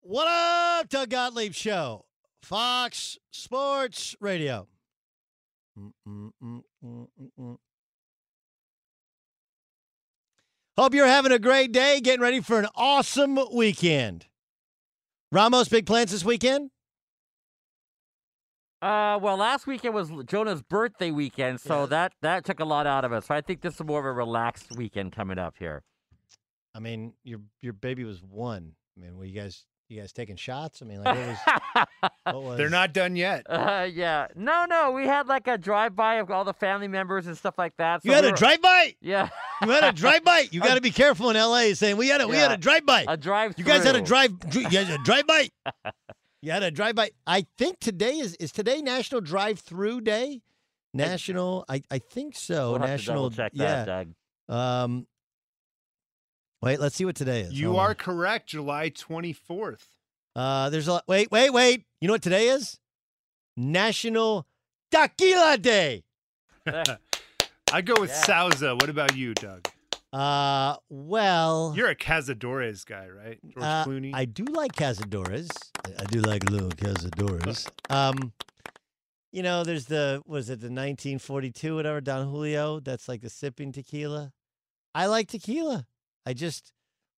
[0.01, 2.05] What up, Doug Gottlieb Show,
[2.41, 4.67] Fox Sports Radio.
[5.80, 7.57] Mm-mm-mm-mm-mm.
[10.77, 14.27] Hope you're having a great day, getting ready for an awesome weekend.
[15.31, 16.72] Ramos, big plans this weekend?
[18.81, 23.03] Uh, well, last weekend was Jonah's birthday weekend, so that that took a lot out
[23.03, 23.26] of us.
[23.26, 25.84] So I think this is more of a relaxed weekend coming up here.
[26.73, 28.72] I mean, your your baby was one.
[28.97, 30.81] I mean, were you guys you guys taking shots?
[30.81, 31.87] I mean, like what was,
[32.25, 33.43] what was They're not done yet.
[33.49, 37.25] Uh, yeah, no, no, we had like a drive by of all the family members
[37.27, 38.05] and stuff like that.
[38.05, 38.95] You had we a were- drive by?
[39.01, 39.29] Yeah,
[39.63, 40.47] You had a drive by.
[40.51, 42.85] You got to be careful in LA saying we had a we had a drive
[42.85, 43.05] by.
[43.07, 43.55] a drive.
[43.55, 43.55] By?
[43.57, 44.39] You guys had a drive.
[44.39, 45.49] dri- You had a drive by.
[46.41, 47.09] You had a drive by.
[47.27, 50.41] I think today is is today National Drive Through Day.
[50.93, 52.71] National, I I think so.
[52.71, 53.85] We'll have to National, double check yeah.
[53.85, 54.07] that,
[54.47, 54.55] Doug.
[54.55, 55.07] Um,
[56.61, 57.53] wait, let's see what today is.
[57.53, 57.86] You Hold on.
[57.91, 58.48] are correct.
[58.49, 59.86] July 24th.
[60.36, 61.03] Uh, there's a lot.
[61.07, 61.86] Wait, wait, wait.
[62.02, 62.80] You know what today is?
[63.57, 64.48] National
[64.91, 66.03] Tequila Day.
[67.72, 68.23] I go with Yeah.
[68.26, 68.73] Sauza.
[68.80, 69.68] What about you, Doug?
[70.11, 73.40] Uh, well, You're a Cazadores guy, right?
[73.44, 74.11] George uh, Clooney.
[74.14, 75.49] I do like Cazadores.
[75.86, 77.69] I- I do like a little Cazadores.
[77.91, 78.34] um,
[79.31, 82.80] you know, there's the was it the 1942 whatever Don Julio?
[82.80, 84.31] That's like the sipping tequila.
[84.95, 85.86] I like tequila.
[86.25, 86.71] I just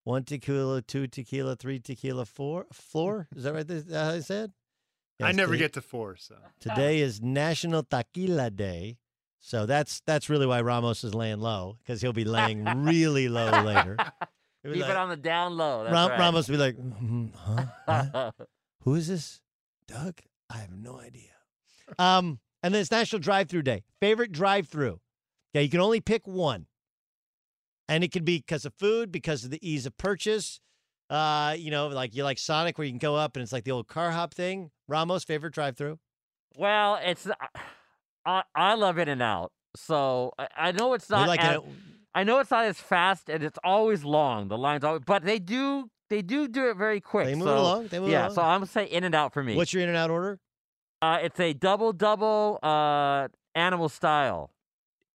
[0.03, 3.27] one tequila, two tequila, three tequila, four floor.
[3.35, 3.69] Is that right?
[3.69, 4.51] Is that how I said?
[5.21, 8.97] I never today- get to four, so Today is National Tequila Day.
[9.39, 13.49] So that's that's really why Ramos is laying low because he'll be laying really low
[13.63, 13.97] later.
[14.63, 15.83] He'll be Keep like- it on the down low.
[15.83, 16.19] That's Ram- right.
[16.19, 17.65] Ramos will be like, "Mhm, huh?
[17.85, 18.35] What?
[18.83, 19.41] Who is this?
[19.87, 20.19] Doug?
[20.51, 21.31] I have no idea.
[21.97, 23.81] Um, and then it's National Drive-Through Day.
[23.99, 24.99] Favorite drive-through?
[25.55, 26.67] Yeah, you can only pick one,
[27.89, 30.59] and it can be because of food, because of the ease of purchase.
[31.09, 33.65] Uh, you know, like you like Sonic, where you can go up and it's like
[33.65, 34.71] the old car hop thing.
[34.87, 35.99] Ramos' favorite drive-through?
[36.57, 37.27] Well, it's
[38.25, 41.27] I, I love In and Out, so I, I know it's You not.
[41.27, 41.63] like as, it-
[42.13, 44.49] I know it's not as fast, and it's always long.
[44.49, 47.25] The lines always, but they do they do do it very quick.
[47.25, 48.35] They move so, along, they move yeah, along.
[48.35, 49.55] so I'm gonna say In and Out for me.
[49.55, 50.39] What's your In and Out order?
[51.01, 54.51] Uh, it's a double double uh animal style.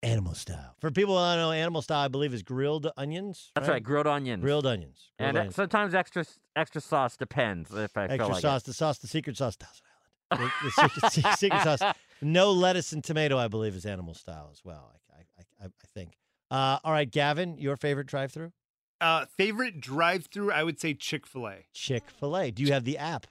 [0.02, 0.74] Animal style.
[0.80, 3.50] For people who don't know, animal style, I believe, is grilled onions.
[3.54, 4.42] That's right, grilled onions.
[4.42, 5.10] Grilled onions.
[5.18, 5.56] Grilled and uh, onions.
[5.56, 6.24] sometimes extra
[6.54, 8.62] extra sauce depends if I extra feel like sauce.
[8.62, 8.66] it.
[8.66, 9.82] The sauce, the secret sauce, Thousand
[10.30, 10.50] Island.
[10.62, 11.94] The, the secret, secret sauce.
[12.20, 14.92] No lettuce and tomato, I believe, is animal style as well.
[15.12, 16.12] I, I, I, I think.
[16.50, 18.52] Uh, all right, Gavin, your favorite drive-through?
[19.00, 21.56] uh, favorite drive-through, I would say Chick Fil A.
[21.74, 22.50] Chick Fil A.
[22.50, 23.26] Do you have the app?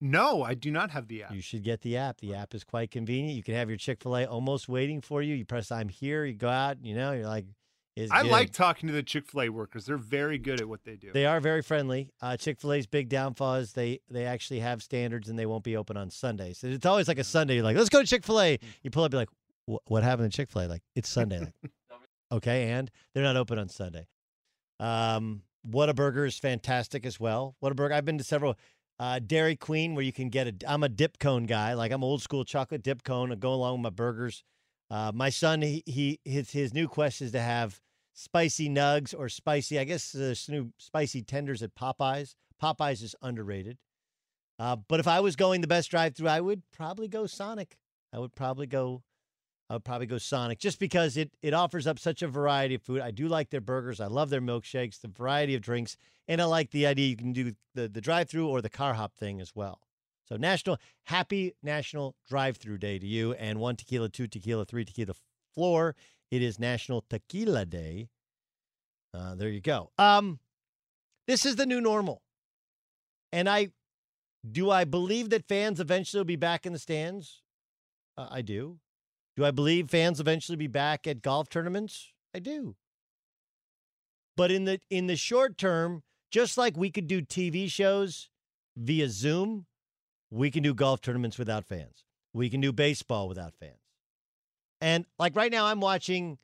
[0.00, 1.32] No, I do not have the app.
[1.32, 2.20] You should get the app.
[2.20, 3.36] The app is quite convenient.
[3.36, 5.34] You can have your Chick Fil A almost waiting for you.
[5.34, 6.78] You press "I'm here." You go out.
[6.84, 7.46] You know, you're like,
[7.96, 9.86] "Is I good." like talking to the Chick Fil A workers.
[9.86, 11.12] They're very good at what they do.
[11.12, 12.10] They are very friendly.
[12.20, 15.64] Uh, Chick Fil A's big downfall is they they actually have standards and they won't
[15.64, 16.58] be open on Sundays.
[16.58, 17.54] So it's always like a Sunday.
[17.54, 18.58] You're like, let's go to Chick Fil A.
[18.82, 20.66] You pull up, you're like, what happened to Chick Fil A?
[20.66, 21.40] Like it's Sunday.
[21.40, 21.72] Like,
[22.32, 24.06] okay, and they're not open on Sunday.
[24.80, 27.56] Um, Whataburger is fantastic as well.
[27.62, 27.92] Whataburger.
[27.92, 28.58] I've been to several.
[28.98, 30.54] Uh, Dairy Queen, where you can get a.
[30.66, 31.74] I'm a dip cone guy.
[31.74, 33.32] Like I'm old school chocolate dip cone.
[33.32, 34.44] I go along with my burgers.
[34.90, 37.80] Uh, my son, he, he his his new quest is to have
[38.12, 39.78] spicy nugs or spicy.
[39.78, 42.34] I guess uh, new spicy tenders at Popeyes.
[42.62, 43.78] Popeyes is underrated.
[44.58, 47.76] Uh, but if I was going the best drive-through, I would probably go Sonic.
[48.12, 49.02] I would probably go.
[49.70, 52.82] I would probably go Sonic just because it it offers up such a variety of
[52.82, 53.00] food.
[53.00, 54.00] I do like their burgers.
[54.00, 55.96] I love their milkshakes, the variety of drinks,
[56.28, 59.14] and I like the idea you can do the the drive-through or the car hop
[59.14, 59.80] thing as well.
[60.28, 65.14] So national happy National Drive-Through Day to you, and one tequila, two tequila, three tequila
[65.54, 65.96] floor.
[66.30, 68.08] It is National Tequila Day.
[69.14, 69.92] Uh, there you go.
[69.96, 70.40] Um,
[71.26, 72.20] this is the new normal,
[73.32, 73.68] and I
[74.50, 77.40] do I believe that fans eventually will be back in the stands.
[78.18, 78.78] Uh, I do.
[79.36, 82.12] Do I believe fans eventually be back at golf tournaments?
[82.34, 82.76] I do.
[84.36, 88.30] But in the in the short term, just like we could do TV shows
[88.76, 89.66] via Zoom,
[90.30, 92.04] we can do golf tournaments without fans.
[92.32, 93.78] We can do baseball without fans.
[94.80, 96.38] And like right now I'm watching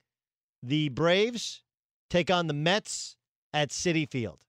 [0.62, 1.62] the Braves
[2.08, 3.16] take on the Mets
[3.52, 4.40] at Citi Field.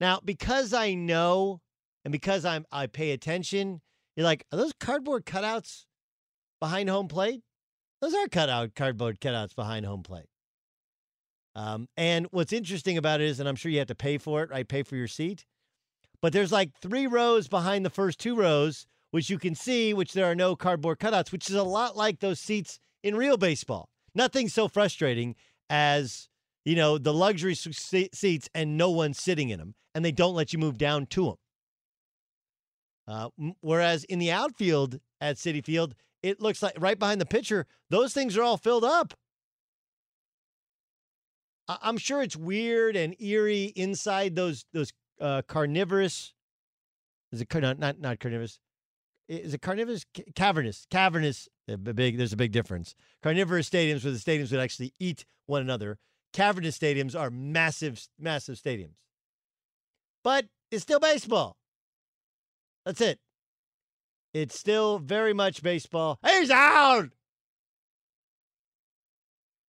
[0.00, 1.60] Now, because I know
[2.04, 3.80] and because I'm I pay attention,
[4.16, 5.84] you're like, are those cardboard cutouts
[6.60, 7.42] behind home plate?
[8.00, 10.28] Those are cutout cardboard cutouts behind home plate.
[11.54, 14.42] Um, and what's interesting about it is, and I'm sure you have to pay for
[14.42, 14.68] it, right?
[14.68, 15.44] Pay for your seat.
[16.20, 20.12] But there's like three rows behind the first two rows, which you can see, which
[20.12, 23.88] there are no cardboard cutouts, which is a lot like those seats in real baseball.
[24.14, 25.34] Nothing so frustrating
[25.70, 26.28] as,
[26.64, 30.52] you know, the luxury seats and no one sitting in them, and they don't let
[30.52, 31.36] you move down to them.
[33.08, 33.28] Uh,
[33.60, 38.12] whereas in the outfield at Citi Field, it looks like right behind the pitcher, those
[38.12, 39.14] things are all filled up.
[41.68, 46.32] I- I'm sure it's weird and eerie inside those those uh, carnivorous.
[47.32, 48.58] Is it not not not carnivorous?
[49.28, 50.04] Is it carnivorous?
[50.16, 51.48] Ca- Cavernous, cavernous.
[51.68, 52.16] a Big.
[52.16, 52.94] There's a big difference.
[53.22, 55.98] Carnivorous stadiums, where the stadiums would actually eat one another.
[56.32, 58.96] Cavernous stadiums are massive, massive stadiums.
[60.24, 61.56] But it's still baseball.
[62.86, 63.18] That's it.
[64.34, 66.18] It's still very much baseball.
[66.24, 67.08] He's out.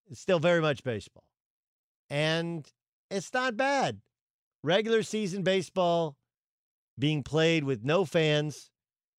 [0.10, 1.23] It's still very much baseball.
[2.10, 2.68] And
[3.10, 4.02] it's not bad.
[4.64, 6.15] Regular season baseball
[6.98, 8.69] being played with no fans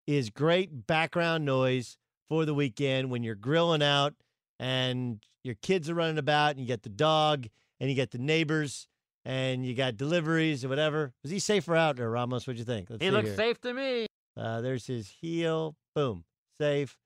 [0.07, 1.97] is great background noise
[2.29, 4.15] for the weekend when you're grilling out
[4.59, 7.47] and your kids are running about and you get the dog
[7.79, 8.87] and you get the neighbors
[9.25, 11.13] and you got deliveries or whatever.
[11.23, 12.47] Was he safe or out there, Ramos?
[12.47, 12.91] What'd you think?
[12.91, 13.37] Let's He looks here.
[13.37, 14.07] safe to me.
[14.41, 15.77] Uh, there's his heel.
[15.95, 16.25] Boom.
[16.59, 16.97] Safe.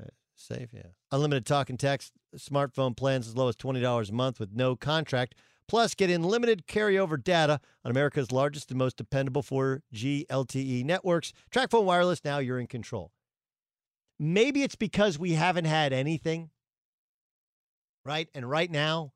[0.00, 0.90] Uh, Safe, yeah.
[1.12, 5.34] Unlimited talk and text, smartphone plans as low as $20 a month with no contract.
[5.66, 11.34] Plus, get unlimited carryover data on America's largest and most dependable 4G LTE networks.
[11.52, 13.12] TracFone Wireless, now you're in control.
[14.18, 16.48] Maybe it's because we haven't had anything,
[18.04, 18.28] right?
[18.34, 19.12] And right now,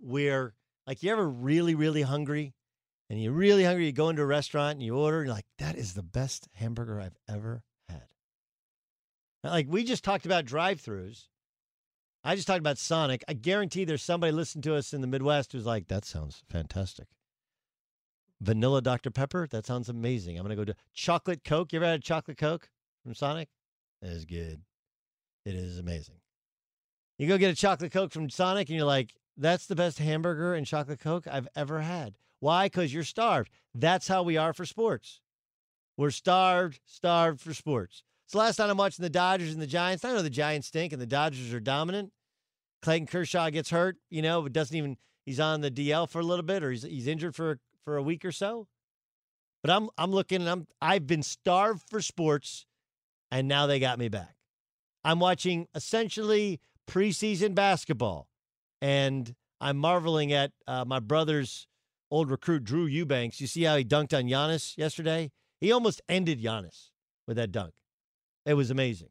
[0.00, 0.54] we're
[0.88, 2.52] like, you ever really, really hungry?
[3.12, 5.44] And you're really hungry, you go into a restaurant and you order, and you're like,
[5.58, 8.06] that is the best hamburger I've ever had.
[9.44, 11.26] Like, we just talked about drive throughs.
[12.24, 13.22] I just talked about Sonic.
[13.28, 17.08] I guarantee there's somebody listening to us in the Midwest who's like, that sounds fantastic.
[18.40, 19.10] Vanilla Dr.
[19.10, 20.38] Pepper, that sounds amazing.
[20.38, 21.74] I'm going to go to chocolate Coke.
[21.74, 22.70] You ever had a chocolate Coke
[23.02, 23.50] from Sonic?
[24.00, 24.62] It is good.
[25.44, 26.16] It is amazing.
[27.18, 30.54] You go get a chocolate Coke from Sonic and you're like, that's the best hamburger
[30.54, 32.14] and chocolate Coke I've ever had.
[32.42, 32.66] Why?
[32.66, 33.52] Because you're starved.
[33.72, 35.20] That's how we are for sports.
[35.96, 38.02] We're starved, starved for sports.
[38.26, 40.04] So last night I'm watching the Dodgers and the Giants.
[40.04, 42.10] I know the Giants stink and the Dodgers are dominant.
[42.82, 46.24] Clayton Kershaw gets hurt, you know, but doesn't even he's on the DL for a
[46.24, 48.66] little bit or he's he's injured for for a week or so.
[49.62, 52.66] But I'm I'm looking and I'm I've been starved for sports
[53.30, 54.34] and now they got me back.
[55.04, 56.58] I'm watching essentially
[56.90, 58.26] preseason basketball
[58.80, 61.68] and I'm marveling at uh, my brother's
[62.12, 63.40] old recruit Drew Eubanks.
[63.40, 65.32] You see how he dunked on Giannis yesterday?
[65.60, 66.90] He almost ended Giannis
[67.26, 67.72] with that dunk.
[68.44, 69.08] It was amazing.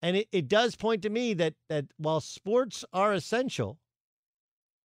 [0.00, 3.78] And it, it does point to me that that while sports are essential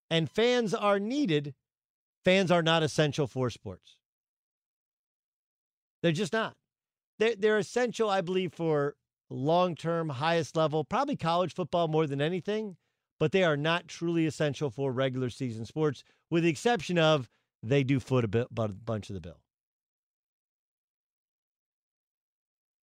[0.10, 1.54] and fans are needed,
[2.26, 3.98] fans are not essential for sports.
[6.02, 6.56] They're just not.
[7.20, 8.96] They're, they're essential, I believe, for
[9.30, 12.78] long term, highest level, probably college football more than anything,
[13.20, 17.30] but they are not truly essential for regular season sports, with the exception of
[17.62, 19.42] they do foot a, bit, a bunch of the bill.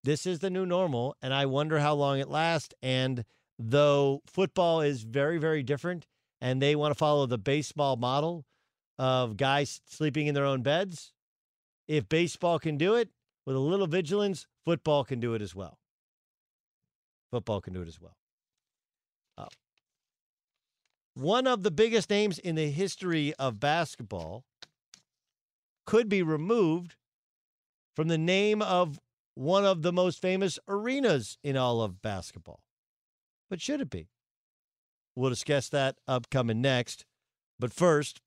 [0.03, 2.73] This is the new normal, and I wonder how long it lasts.
[2.81, 3.25] And
[3.59, 6.05] though football is very, very different,
[6.39, 8.45] and they want to follow the baseball model
[8.97, 11.13] of guys sleeping in their own beds,
[11.87, 13.09] if baseball can do it
[13.45, 15.79] with a little vigilance, football can do it as well.
[17.31, 18.15] Football can do it as well.
[19.37, 19.47] Uh,
[21.17, 24.43] one of the biggest names in the history of basketball
[25.85, 26.95] could be removed
[27.95, 28.99] from the name of
[29.33, 32.61] one of the most famous arenas in all of basketball.
[33.49, 34.09] But should it be?
[35.15, 37.05] We'll discuss that upcoming next.
[37.59, 38.21] But first,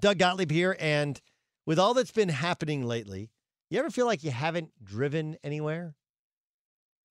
[0.00, 0.76] Doug Gottlieb here.
[0.78, 1.20] And
[1.66, 3.30] with all that's been happening lately,
[3.68, 5.96] you ever feel like you haven't driven anywhere?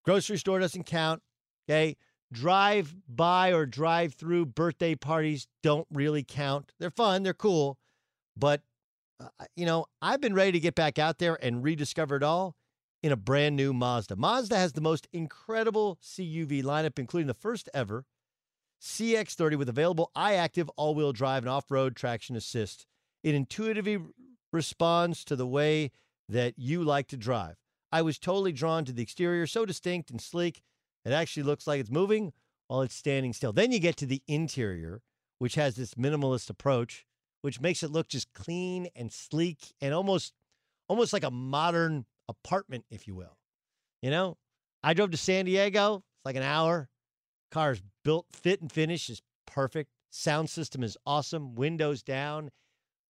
[0.06, 1.22] Grocery store doesn't count.
[1.70, 1.98] Okay.
[2.32, 6.74] Drive by or drive through birthday parties don't really count.
[6.80, 7.78] They're fun, they're cool.
[8.36, 8.62] But
[9.20, 12.56] uh, you know, I've been ready to get back out there and rediscover it all
[13.02, 14.16] in a brand new Mazda.
[14.16, 18.06] Mazda has the most incredible CUV lineup, including the first ever
[18.82, 22.86] CX30 with available iActive all wheel drive and off road traction assist.
[23.24, 24.00] It intuitively
[24.54, 25.92] responds to the way
[26.30, 27.56] that you like to drive.
[27.92, 30.62] I was totally drawn to the exterior, so distinct and sleek,
[31.08, 32.34] it actually looks like it's moving
[32.68, 33.54] while it's standing still.
[33.54, 35.02] Then you get to the interior,
[35.40, 37.06] which has this minimalist approach
[37.42, 40.34] which makes it look just clean and sleek and almost
[40.90, 43.38] almost like a modern apartment, if you will.
[44.02, 44.38] You know,
[44.84, 45.98] I drove to San Diego.
[45.98, 46.90] It's like an hour.
[47.52, 49.92] Car's built, fit, and finish is perfect.
[50.10, 51.56] Sound system is awesome.
[51.56, 52.52] Windows down,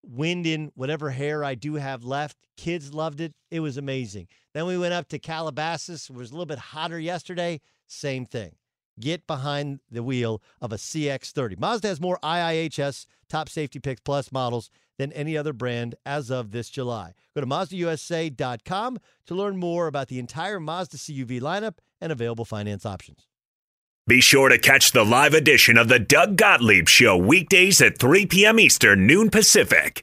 [0.04, 2.36] wind in whatever hair I do have left.
[2.56, 3.34] Kids loved it.
[3.50, 4.28] It was amazing.
[4.54, 6.10] Then we went up to Calabasas.
[6.10, 7.60] It was a little bit hotter yesterday.
[7.88, 8.54] Same thing
[9.00, 11.58] get behind the wheel of a CX30.
[11.58, 16.50] Mazda has more IIHS top safety picks plus models than any other brand as of
[16.50, 17.14] this July.
[17.34, 22.84] Go to MazdaUSA.com to learn more about the entire Mazda CUV lineup and available finance
[22.84, 23.28] options.
[24.06, 28.26] Be sure to catch the live edition of the Doug Gottlieb Show weekdays at 3
[28.26, 28.58] p.m.
[28.58, 30.02] Eastern, noon Pacific.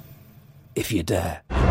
[0.73, 1.70] If you dare.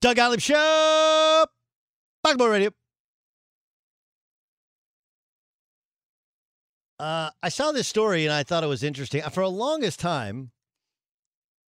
[0.00, 1.44] Doug Gottlieb Show,
[2.24, 2.70] Basketball Radio.
[6.98, 9.22] Uh, I saw this story and I thought it was interesting.
[9.30, 10.52] For the longest time,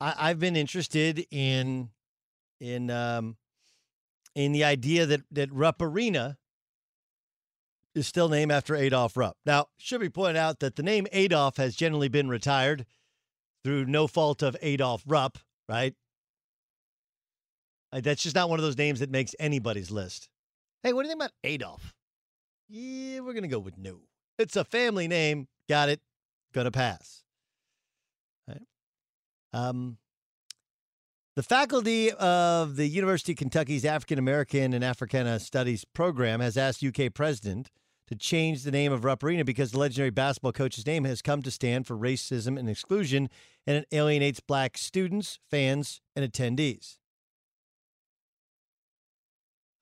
[0.00, 1.90] I, have been interested in
[2.58, 3.36] in um,
[4.34, 6.38] in the idea that that Rupp Arena
[7.94, 9.36] is still named after Adolph Rupp.
[9.44, 12.86] Now, should be pointed out that the name Adolf has generally been retired
[13.62, 15.38] through no fault of Adolph Rupp,
[15.68, 15.94] right?
[18.00, 20.28] That's just not one of those names that makes anybody's list.
[20.82, 21.94] Hey, what do you think about Adolf?
[22.68, 24.00] Yeah, we're going to go with no.
[24.38, 25.46] It's a family name.
[25.68, 26.00] Got it.
[26.52, 27.22] Gonna pass.
[28.46, 28.62] Right.
[29.52, 29.98] Um,
[31.34, 36.84] the faculty of the University of Kentucky's African American and Africana Studies program has asked
[36.84, 37.70] UK president
[38.08, 41.40] to change the name of Rupp Arena because the legendary basketball coach's name has come
[41.42, 43.30] to stand for racism and exclusion,
[43.66, 46.98] and it alienates black students, fans, and attendees.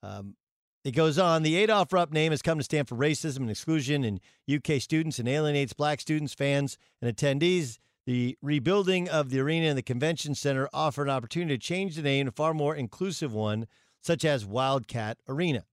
[0.03, 0.35] Um,
[0.83, 1.43] it goes on.
[1.43, 4.19] The Adolph Rupp name has come to stand for racism and exclusion in
[4.51, 7.77] UK students and alienates black students, fans, and attendees.
[8.07, 12.01] The rebuilding of the arena and the convention center offer an opportunity to change the
[12.01, 13.67] name to a far more inclusive one,
[14.01, 15.65] such as Wildcat Arena.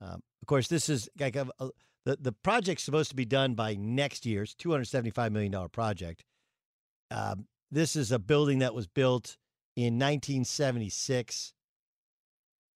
[0.00, 1.68] Um, of course, this is like a, a,
[2.06, 5.52] the the project's supposed to be done by next year's two hundred seventy five million
[5.52, 6.24] dollar project.
[7.10, 9.36] Um, this is a building that was built
[9.76, 11.52] in nineteen seventy six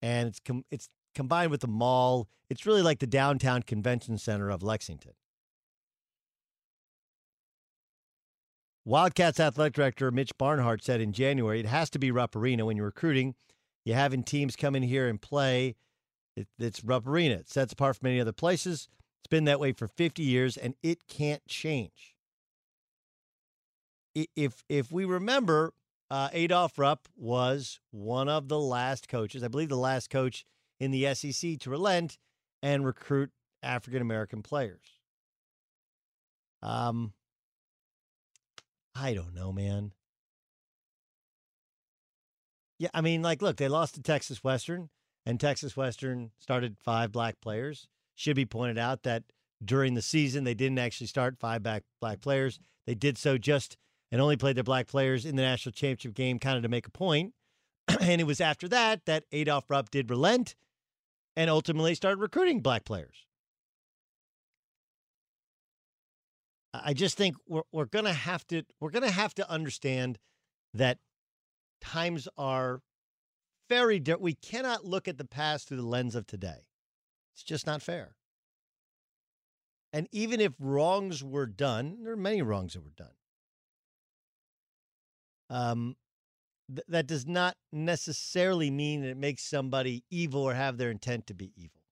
[0.06, 2.28] and it's com- it's combined with the mall.
[2.48, 5.14] It's really like the downtown convention center of Lexington.
[8.84, 12.76] Wildcats athletic director Mitch Barnhart said in January it has to be Rupp Arena when
[12.76, 13.34] you're recruiting.
[13.84, 15.74] You're having teams come in here and play.
[16.36, 17.34] It, it's Rupp Arena.
[17.34, 18.88] It sets apart from any other places.
[19.20, 22.14] It's been that way for 50 years, and it can't change.
[24.14, 25.72] If if we remember,
[26.10, 30.44] uh, Adolph Rupp was one of the last coaches, I believe the last coach
[30.78, 32.18] in the SEC to relent
[32.62, 33.30] and recruit
[33.62, 35.00] African American players.
[36.62, 37.12] Um,
[38.94, 39.92] I don't know, man.
[42.78, 44.90] Yeah, I mean, like, look, they lost to Texas Western,
[45.24, 47.88] and Texas Western started five black players.
[48.14, 49.24] Should be pointed out that
[49.64, 52.58] during the season they didn't actually start five back black players.
[52.86, 53.76] They did so just
[54.10, 56.86] and only played their black players in the national championship game kind of to make
[56.86, 57.34] a point.
[58.00, 60.54] and it was after that that Adolph Rupp did relent
[61.36, 63.26] and ultimately started recruiting black players.
[66.74, 70.18] I just think we're we're gonna have to we're gonna have to understand
[70.74, 70.98] that
[71.80, 72.82] times are
[73.68, 74.22] very different.
[74.22, 76.66] We cannot look at the past through the lens of today.
[77.34, 78.16] It's just not fair.
[79.92, 83.14] And even if wrongs were done, there are many wrongs that were done.
[85.51, 85.97] Um,
[86.68, 91.27] th- that does not necessarily mean that it makes somebody evil or have their intent
[91.28, 91.82] to be evil.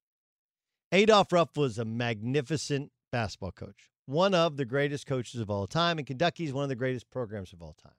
[0.93, 5.99] Adolph Rupp was a magnificent basketball coach, one of the greatest coaches of all time,
[5.99, 7.95] and Kentucky is one of the greatest programs of all time.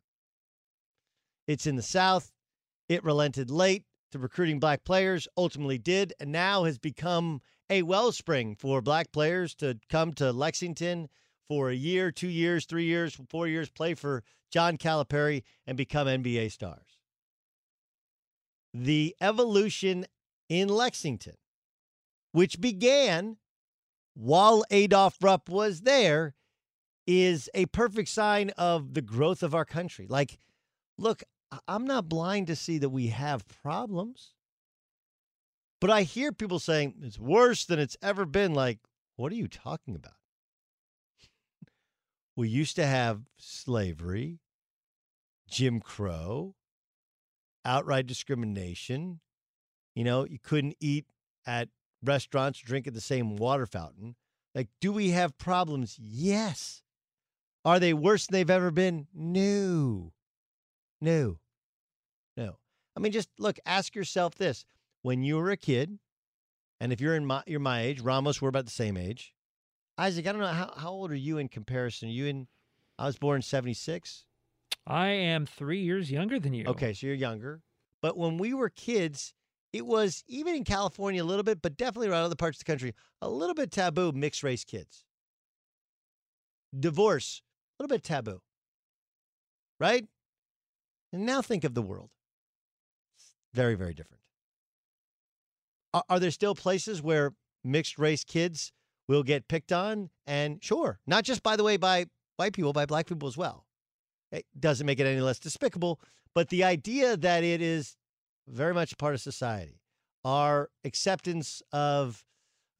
[1.48, 2.32] It's in the South.
[2.88, 8.56] It relented late to recruiting black players, ultimately did, and now has become a wellspring
[8.56, 11.10] for black players to come to Lexington
[11.48, 14.24] for a year, two years, three years, four years, play for
[14.56, 16.98] John Calipari, and become NBA stars.
[18.74, 20.06] The evolution
[20.48, 21.36] in Lexington,
[22.32, 23.36] which began
[24.14, 26.36] while Adolph Rupp was there,
[27.06, 30.08] is a perfect sign of the growth of our country.
[30.10, 30.40] Like,
[30.98, 31.26] look,
[31.68, 34.36] I'm not blind to see that we have problems.
[35.82, 38.54] But I hear people saying it's worse than it's ever been.
[38.54, 38.80] Like,
[39.18, 40.14] what are you talking about?
[42.38, 44.40] we used to have slavery,
[45.50, 46.56] Jim Crow,
[47.64, 49.20] outright discrimination.
[49.96, 51.06] You know, you couldn't eat
[51.46, 51.70] at
[52.04, 54.16] restaurants, drink at the same water fountain.
[54.54, 55.98] Like, do we have problems?
[56.00, 56.82] Yes.
[57.64, 59.08] Are they worse than they've ever been?
[59.14, 60.14] No.
[61.02, 61.40] No.
[62.38, 62.58] No.
[62.96, 64.66] I mean, just look, ask yourself this.
[65.02, 66.00] When you were a kid,
[66.80, 69.34] and if you're in my you're my age, Ramos, we're about the same age.
[69.98, 72.10] Isaac, I don't know how, how old are you in comparison?
[72.10, 72.48] Are you in
[72.98, 74.26] I was born in seventy six.
[74.88, 76.66] I am three years younger than you.
[76.68, 77.62] Okay, so you're younger.
[78.02, 79.34] But when we were kids,
[79.74, 82.72] it was even in California a little bit, but definitely around other parts of the
[82.72, 85.04] country, a little bit taboo mixed race kids.
[86.78, 87.42] Divorce,
[87.80, 88.42] a little bit taboo.
[89.80, 90.06] Right?
[91.12, 92.10] And now think of the world.
[93.54, 94.22] Very, very different.
[95.94, 97.34] Are, are there still places where
[97.64, 98.72] mixed race kids
[99.08, 100.10] will get picked on?
[100.28, 102.06] And sure, not just, by the way, by
[102.36, 103.65] white people, by black people as well.
[104.36, 106.00] It doesn't make it any less despicable,
[106.34, 107.96] but the idea that it is
[108.48, 109.82] very much part of society,
[110.24, 112.26] our acceptance of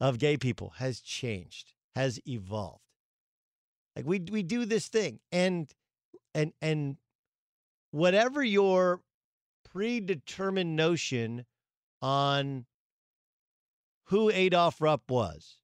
[0.00, 2.82] of gay people has changed, has evolved.
[3.96, 5.72] Like we we do this thing, and
[6.34, 6.98] and and
[7.90, 9.00] whatever your
[9.64, 11.46] predetermined notion
[12.02, 12.66] on
[14.06, 15.58] who Adolph Rupp was,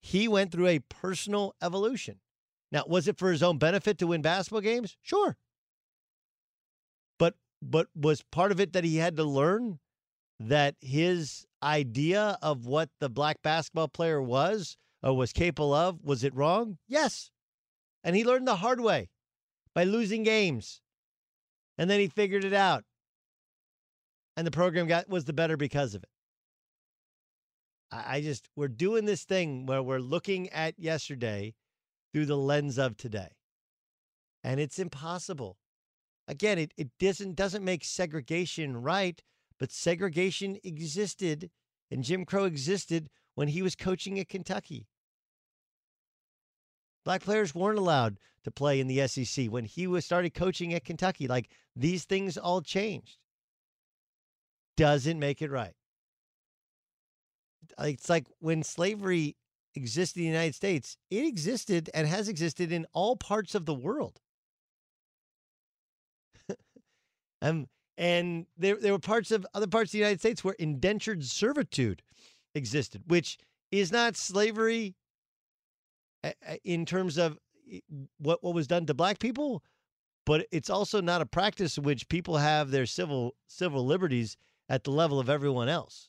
[0.00, 2.20] he went through a personal evolution.
[2.76, 4.98] Now, was it for his own benefit to win basketball games?
[5.00, 5.38] Sure.
[7.18, 9.78] But but was part of it that he had to learn
[10.38, 16.22] that his idea of what the black basketball player was or was capable of was
[16.22, 16.76] it wrong?
[16.86, 17.30] Yes.
[18.04, 19.08] And he learned the hard way
[19.74, 20.82] by losing games.
[21.78, 22.84] And then he figured it out.
[24.36, 26.10] And the program got was the better because of it.
[27.90, 31.54] I, I just we're doing this thing where we're looking at yesterday
[32.16, 33.28] through the lens of today.
[34.42, 35.58] And it's impossible.
[36.26, 39.22] Again, it, it doesn't doesn't make segregation right,
[39.58, 41.50] but segregation existed
[41.90, 44.86] and Jim Crow existed when he was coaching at Kentucky.
[47.04, 50.86] Black players weren't allowed to play in the SEC when he was started coaching at
[50.86, 51.28] Kentucky.
[51.28, 53.18] Like these things all changed.
[54.78, 55.74] Doesn't make it right.
[57.78, 59.36] It's like when slavery
[59.76, 63.74] existed in the United States, it existed and has existed in all parts of the
[63.74, 64.20] world.
[67.42, 71.24] um, and there, there were parts of other parts of the United States where indentured
[71.24, 72.02] servitude
[72.54, 73.38] existed, which
[73.70, 74.94] is not slavery
[76.64, 77.38] in terms of
[78.18, 79.62] what, what was done to black people,
[80.24, 84.36] but it's also not a practice in which people have their civil civil liberties
[84.68, 86.08] at the level of everyone else.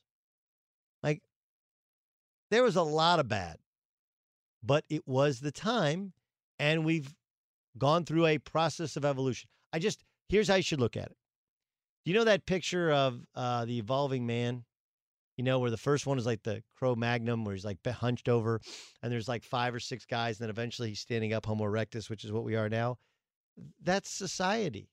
[2.49, 3.57] There was a lot of bad,
[4.63, 6.13] but it was the time,
[6.59, 7.13] and we've
[7.77, 9.49] gone through a process of evolution.
[9.73, 11.17] I just here's how you should look at it.
[12.05, 14.63] Do you know that picture of uh, the evolving man?
[15.35, 18.27] You know, where the first one is like the Cro Magnum, where he's like hunched
[18.27, 18.59] over,
[19.03, 22.09] and there's like five or six guys, and then eventually he's standing up, Homo erectus,
[22.09, 22.97] which is what we are now.
[23.83, 24.89] That's society.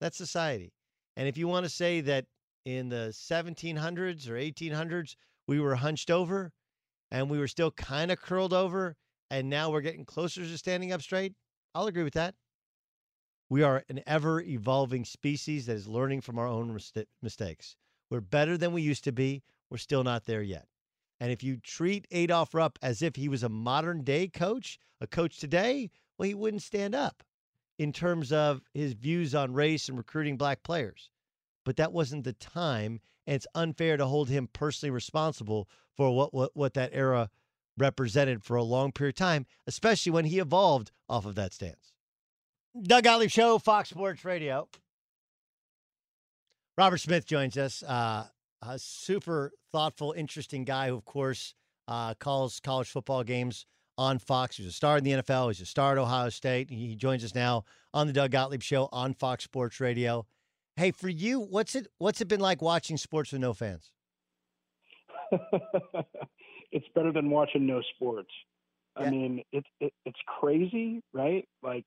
[0.00, 0.72] That's society.
[1.16, 2.26] And if you want to say that
[2.64, 5.14] in the 1700s or 1800s,
[5.46, 6.52] we were hunched over
[7.10, 8.96] and we were still kind of curled over,
[9.30, 11.34] and now we're getting closer to standing up straight,
[11.74, 12.34] I'll agree with that.
[13.48, 16.78] We are an ever evolving species that is learning from our own
[17.22, 17.76] mistakes.
[18.10, 19.42] We're better than we used to be.
[19.70, 20.66] We're still not there yet.
[21.20, 25.06] And if you treat Adolph Rupp as if he was a modern day coach, a
[25.06, 27.22] coach today, well, he wouldn't stand up.
[27.78, 31.10] in terms of his views on race and recruiting black players.
[31.64, 36.34] But that wasn't the time, and it's unfair to hold him personally responsible for what
[36.34, 37.30] what, what that era
[37.76, 41.92] represented for a long period of time, especially when he evolved off of that stance.
[42.80, 44.68] Doug Gottlieb Show, Fox Sports Radio.
[46.76, 47.82] Robert Smith joins us.
[47.82, 48.26] Uh,
[48.62, 51.54] a super thoughtful, interesting guy who, of course,
[51.86, 53.66] uh, calls college football games
[53.96, 54.56] on Fox.
[54.56, 55.48] He's a star in the NFL.
[55.48, 56.70] He's a star at Ohio State.
[56.70, 60.26] He joins us now on the Doug Gottlieb Show on Fox Sports Radio.
[60.76, 63.92] Hey, for you, what's it what's it been like watching sports with no fans?
[66.72, 68.30] it's better than watching no sports.
[68.98, 69.06] Yeah.
[69.06, 71.46] I mean, it's it, it's crazy, right?
[71.62, 71.84] Like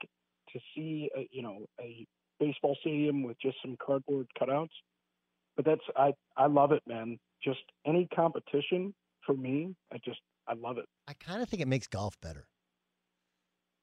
[0.53, 2.05] to see, a, you know, a
[2.39, 4.69] baseball stadium with just some cardboard cutouts.
[5.57, 7.17] But that's I I love it, man.
[7.43, 8.93] Just any competition
[9.25, 10.85] for me, I just I love it.
[11.09, 12.47] I kind of think it makes golf better.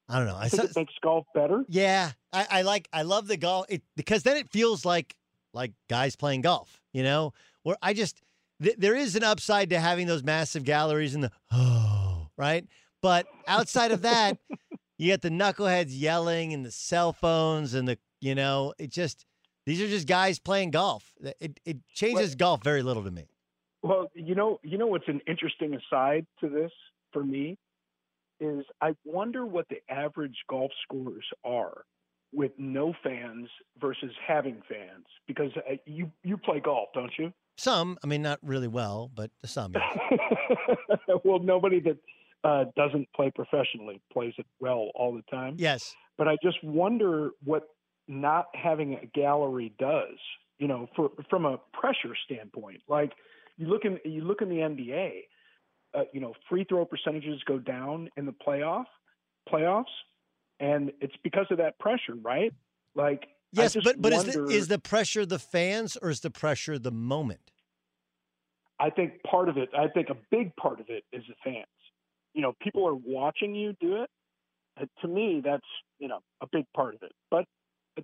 [0.09, 0.36] I don't know.
[0.36, 1.64] I think it makes golf better.
[1.68, 5.16] Yeah, I, I like I love the golf it, because then it feels like
[5.52, 6.81] like guys playing golf.
[6.93, 7.32] You know,
[7.62, 8.20] where I just
[8.62, 12.66] th- there is an upside to having those massive galleries and the oh right,
[13.01, 14.39] but outside of that,
[14.98, 19.24] you get the knuckleheads yelling and the cell phones and the you know it just
[19.64, 21.14] these are just guys playing golf.
[21.40, 23.28] It it changes golf very little to me.
[23.82, 26.72] Well, you know, you know what's an interesting aside to this
[27.12, 27.59] for me
[28.40, 31.85] is I wonder what the average golf scores are
[32.32, 33.48] with no fans
[33.81, 37.32] versus having fans because uh, you you play golf, don't you?
[37.56, 39.74] Some, I mean, not really well, but some.
[41.24, 41.97] well, nobody that
[42.43, 45.55] uh, doesn't play professionally plays it well all the time.
[45.56, 45.94] Yes.
[46.19, 47.69] But I just wonder what
[48.09, 50.19] not having a gallery does.
[50.59, 53.12] You know, for from a pressure standpoint, like
[53.56, 55.23] you look in you look in the NBA,
[55.95, 58.85] uh, you know, free throw percentages go down in the playoff
[59.51, 59.85] playoffs,
[60.61, 62.53] and it's because of that pressure, right?
[62.95, 66.79] Like Yes, but but is the, is the pressure the fans or is the pressure
[66.79, 67.53] the moment?
[68.81, 71.66] I think part of it, I think a big part of it is the fans.
[72.35, 74.11] You know, people are watching you do it.
[74.81, 75.66] Uh, to me, that's
[76.01, 77.12] you know a big part of it.
[77.31, 77.45] But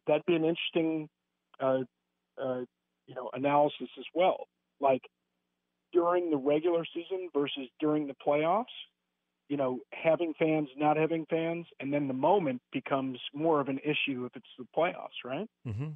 [0.07, 1.09] that'd be an interesting,
[1.59, 1.81] uh,
[2.41, 2.61] uh,
[3.09, 4.47] you know, analysis as well.
[4.81, 5.03] Like
[5.93, 8.65] during the regular season versus during the playoffs.
[9.49, 13.81] You know, having fans, not having fans, and then the moment becomes more of an
[13.83, 15.49] issue if it's the playoffs, right?
[15.67, 15.89] Mm-hmm.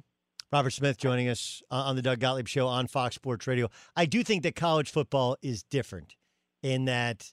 [0.51, 3.69] Robert Smith joining us uh, on the Doug Gottlieb Show on Fox Sports Radio.
[3.95, 6.15] I do think that college football is different
[6.61, 7.31] in that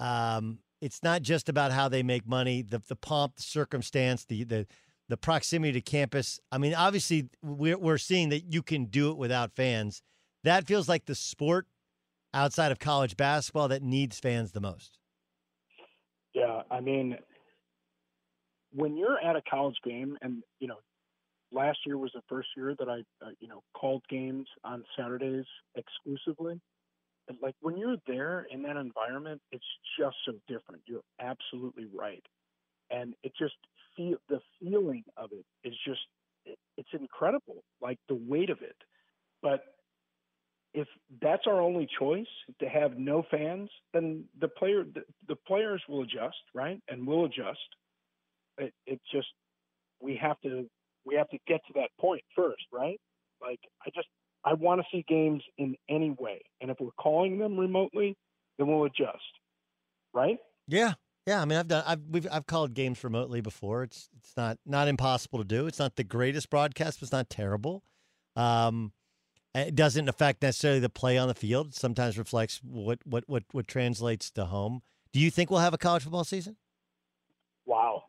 [0.00, 4.44] um, it's not just about how they make money, the the pomp, the circumstance, the
[4.44, 4.66] the
[5.08, 6.38] the proximity to campus.
[6.52, 10.02] I mean, obviously, we're we're seeing that you can do it without fans.
[10.44, 11.66] That feels like the sport
[12.38, 14.98] outside of college basketball that needs fans the most.
[16.34, 17.16] Yeah, I mean,
[18.72, 20.76] when you're at a college game, and you know,
[21.50, 25.46] last year was the first year that I, uh, you know, called games on Saturdays
[25.74, 26.60] exclusively.
[27.28, 29.64] And like when you're there in that environment, it's
[29.98, 30.82] just so different.
[30.86, 32.24] You're absolutely right,
[32.90, 33.56] and it just
[33.96, 36.00] feel the feeling of it is just
[36.46, 37.64] it, it's incredible.
[37.82, 38.76] Like the weight of it,
[39.42, 39.64] but
[40.74, 40.86] if
[41.20, 42.26] that's our only choice
[42.60, 46.80] to have no fans, then the player the, the players will adjust, right?
[46.88, 47.58] And we'll adjust.
[48.58, 49.28] It it just
[50.00, 50.68] we have to
[51.04, 53.00] we have to get to that point first, right?
[53.40, 54.08] Like I just
[54.44, 58.16] I want to see games in any way, and if we're calling them remotely,
[58.58, 59.18] then we'll adjust,
[60.12, 60.38] right?
[60.66, 60.94] Yeah,
[61.26, 61.40] yeah.
[61.40, 61.84] I mean, I've done.
[61.86, 63.82] I've we've I've called games remotely before.
[63.84, 65.66] It's it's not not impossible to do.
[65.66, 67.82] It's not the greatest broadcast, but it's not terrible.
[68.36, 68.92] Um,
[69.54, 71.68] it doesn't affect necessarily the play on the field.
[71.68, 74.82] It sometimes reflects what what what what translates to home.
[75.12, 76.56] Do you think we'll have a college football season?
[77.66, 78.04] Wow.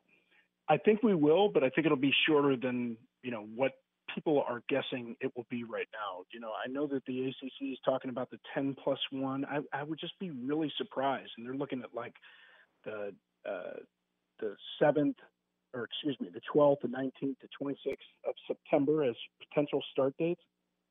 [0.68, 3.72] I think we will, but I think it'll be shorter than, you know, what
[4.14, 6.24] people are guessing it will be right now.
[6.32, 9.46] You know, I know that the ACC is talking about the 10 plus 1.
[9.46, 11.32] I, I would just be really surprised.
[11.38, 12.14] And they're looking at like
[12.86, 13.14] the
[13.48, 13.80] uh,
[14.40, 15.16] the 7th,
[15.74, 17.96] or excuse me, the 12th, the 19th, the 26th
[18.28, 19.16] of September as
[19.50, 20.42] potential start dates.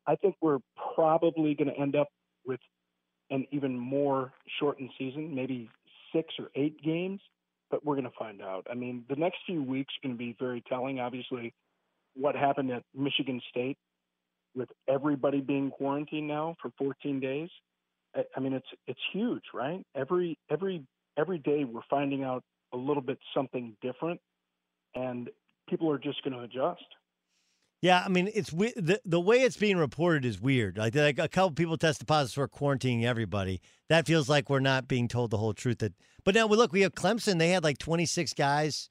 [0.08, 0.58] I think we're
[0.94, 2.08] probably going to end up
[2.46, 2.60] with
[3.30, 5.68] an even more shortened season, maybe
[6.14, 7.20] six or eight games,
[7.70, 8.66] but we're going to find out.
[8.70, 10.98] I mean, the next few weeks are going to be very telling.
[10.98, 11.52] Obviously,
[12.16, 13.76] what happened at Michigan State
[14.54, 17.50] with everybody being quarantined now for 14 days.
[18.16, 19.84] I, I mean, it's it's huge, right?
[19.94, 20.84] Every every
[21.18, 24.20] every day we're finding out a little bit something different,
[24.94, 25.28] and
[25.68, 26.84] people are just going to adjust.
[27.80, 30.76] Yeah, I mean, it's we- the the way it's being reported is weird.
[30.78, 33.60] Like, like a couple people tested positive for quarantining everybody.
[33.88, 35.78] That feels like we're not being told the whole truth.
[35.78, 35.92] That,
[36.24, 37.38] but now we look, we have Clemson.
[37.38, 38.90] They had like 26 guys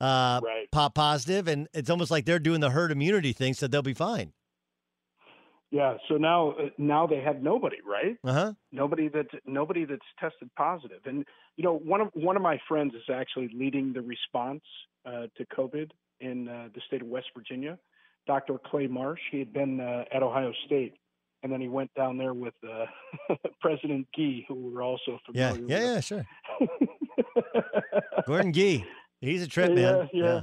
[0.00, 0.70] uh, Right.
[0.70, 3.92] pop positive, and it's almost like they're doing the herd immunity thing, so they'll be
[3.94, 4.32] fine.
[5.70, 5.96] Yeah.
[6.08, 8.16] So now, uh, now they have nobody, right?
[8.24, 8.52] Uh huh.
[8.72, 11.00] Nobody that nobody that's tested positive.
[11.04, 11.24] And
[11.56, 14.62] you know, one of one of my friends is actually leading the response
[15.04, 15.90] uh, to COVID
[16.20, 17.78] in uh, the state of West Virginia.
[18.28, 18.58] Dr.
[18.64, 19.18] Clay Marsh.
[19.32, 20.94] He had been uh, at Ohio State,
[21.42, 25.78] and then he went down there with uh, President Gee, who we're also Yeah, familiar
[25.78, 25.94] yeah, with.
[25.94, 26.26] yeah, sure.
[28.26, 28.84] Gordon Gee,
[29.20, 30.08] he's a trip, yeah, man.
[30.12, 30.40] Yeah.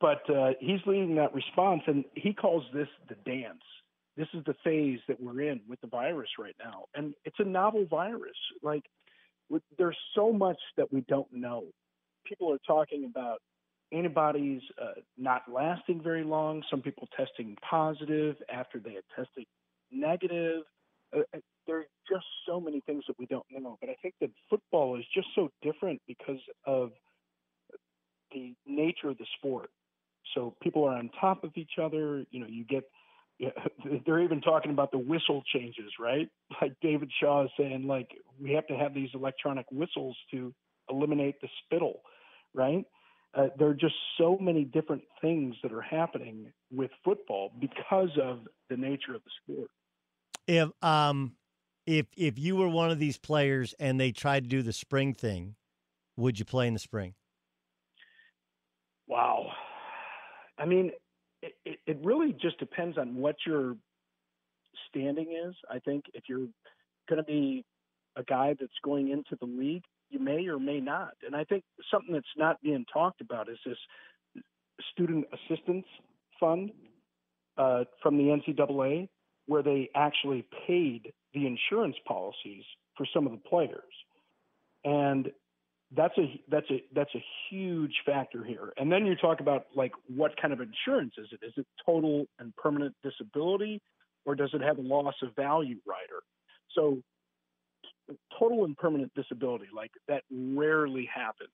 [0.00, 3.62] But uh, he's leading that response, and he calls this the dance.
[4.16, 7.44] This is the phase that we're in with the virus right now, and it's a
[7.44, 8.36] novel virus.
[8.62, 8.82] Like,
[9.78, 11.64] there's so much that we don't know.
[12.26, 13.38] People are talking about
[13.92, 16.62] antibodies uh, not lasting very long.
[16.70, 19.46] Some people testing positive after they had tested
[19.90, 20.62] negative.
[21.14, 23.78] Uh, uh, there are just so many things that we don't know.
[23.80, 26.90] But I think that football is just so different because of
[28.32, 29.70] the nature of the sport.
[30.34, 32.24] So people are on top of each other.
[32.30, 32.84] You know, you get.
[33.38, 33.50] Yeah,
[34.06, 36.28] they're even talking about the whistle changes, right?
[36.62, 38.08] Like David Shaw is saying, like
[38.40, 40.54] we have to have these electronic whistles to
[40.88, 42.00] eliminate the spittle,
[42.54, 42.84] right?
[43.34, 48.40] Uh, there are just so many different things that are happening with football because of
[48.70, 49.70] the nature of the sport.
[50.46, 51.36] If um,
[51.86, 55.12] if if you were one of these players and they tried to do the spring
[55.12, 55.56] thing,
[56.16, 57.14] would you play in the spring?
[59.06, 59.50] Wow.
[60.58, 60.90] I mean,
[61.42, 63.76] it, it, it really just depends on what your
[64.88, 65.54] standing is.
[65.70, 66.48] I think if you're
[67.08, 67.64] going to be
[68.16, 71.14] a guy that's going into the league, you may or may not.
[71.24, 73.78] And I think something that's not being talked about is this
[74.92, 75.86] student assistance
[76.38, 76.70] fund
[77.58, 79.08] uh, from the NCAA,
[79.46, 82.64] where they actually paid the insurance policies
[82.96, 83.82] for some of the players,
[84.84, 85.30] and
[85.94, 88.72] that's a that's a that's a huge factor here.
[88.76, 91.46] And then you talk about like what kind of insurance is it?
[91.46, 93.80] Is it total and permanent disability,
[94.24, 96.22] or does it have a loss of value rider?
[96.74, 96.98] So
[98.38, 101.48] total and permanent disability, like that rarely happens,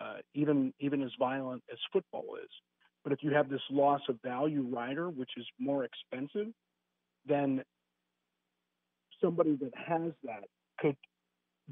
[0.00, 2.50] uh, even even as violent as football is.
[3.04, 6.52] But if you have this loss of value rider, which is more expensive,
[7.26, 7.62] then
[9.22, 10.44] somebody that has that
[10.78, 10.96] could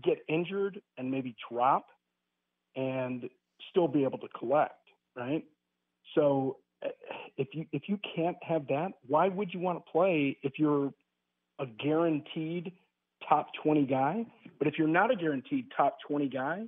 [0.03, 1.87] get injured and maybe drop
[2.75, 3.29] and
[3.71, 4.75] still be able to collect,
[5.17, 5.45] right?
[6.15, 6.89] So uh,
[7.37, 10.93] if you if you can't have that, why would you want to play if you're
[11.59, 12.73] a guaranteed
[13.29, 14.27] top 20 guy?
[14.59, 16.65] But if you're not a guaranteed top 20 guy,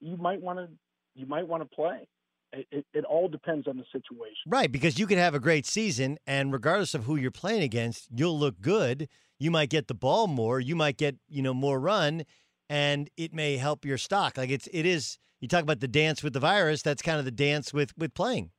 [0.00, 0.68] you might want to
[1.14, 2.06] you might want to play.
[2.52, 4.36] It, it, it all depends on the situation.
[4.46, 8.08] Right, because you could have a great season, and regardless of who you're playing against,
[8.14, 9.08] you'll look good.
[9.38, 10.60] You might get the ball more.
[10.60, 12.24] You might get you know more run,
[12.68, 14.36] and it may help your stock.
[14.36, 15.18] Like it's it is.
[15.40, 16.82] You talk about the dance with the virus.
[16.82, 18.50] That's kind of the dance with with playing.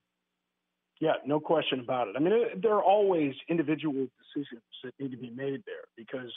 [1.00, 2.16] Yeah, no question about it.
[2.18, 6.32] I mean, it, there are always individual decisions that need to be made there because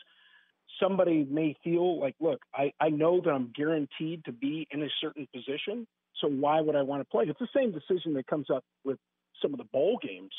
[0.80, 4.88] somebody may feel like, look, I, I know that I'm guaranteed to be in a
[5.00, 5.86] certain position,
[6.20, 7.24] so why would I want to play?
[7.26, 8.98] It's the same decision that comes up with
[9.42, 10.32] some of the bowl games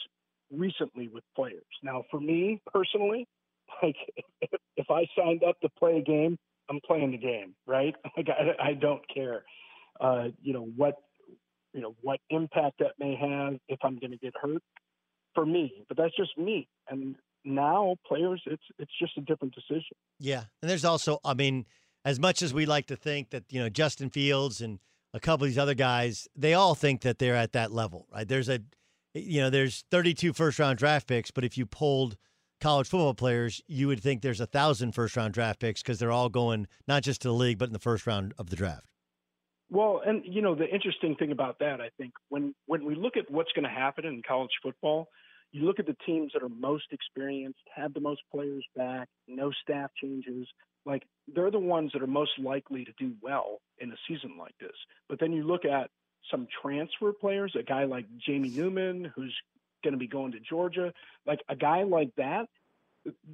[0.52, 1.64] recently with players.
[1.84, 3.28] Now, for me personally,
[3.84, 3.96] like
[4.76, 6.38] if, I signed up to play a game,
[6.70, 7.96] I'm playing the game, right?
[8.18, 9.44] Like I, I don't care,
[10.00, 10.96] uh, you know what,
[11.74, 14.62] you know what impact that may have if I'm going to get hurt
[15.34, 15.84] for me.
[15.88, 16.68] But that's just me.
[16.90, 19.96] And now players, it's it's just a different decision.
[20.20, 21.66] Yeah, and there's also, I mean,
[22.06, 24.80] as much as we like to think that you know Justin Fields and
[25.14, 28.28] a couple of these other guys, they all think that they're at that level, right?
[28.28, 28.60] There's a,
[29.14, 32.18] you know, there's 32 first round draft picks, but if you polled
[32.62, 36.12] college football players, you would think there's a thousand first round draft picks because they're
[36.12, 38.86] all going not just to the league, but in the first round of the draft.
[39.70, 43.18] Well, and you know the interesting thing about that, I think, when when we look
[43.18, 45.08] at what's going to happen in college football,
[45.52, 49.52] you look at the teams that are most experienced, have the most players back, no
[49.64, 50.48] staff changes.
[50.86, 51.04] Like
[51.34, 54.76] they're the ones that are most likely to do well in a season like this.
[55.10, 55.90] But then you look at
[56.30, 59.36] some transfer players, a guy like Jamie Newman, who's
[59.84, 60.94] going to be going to Georgia,
[61.26, 62.48] like a guy like that,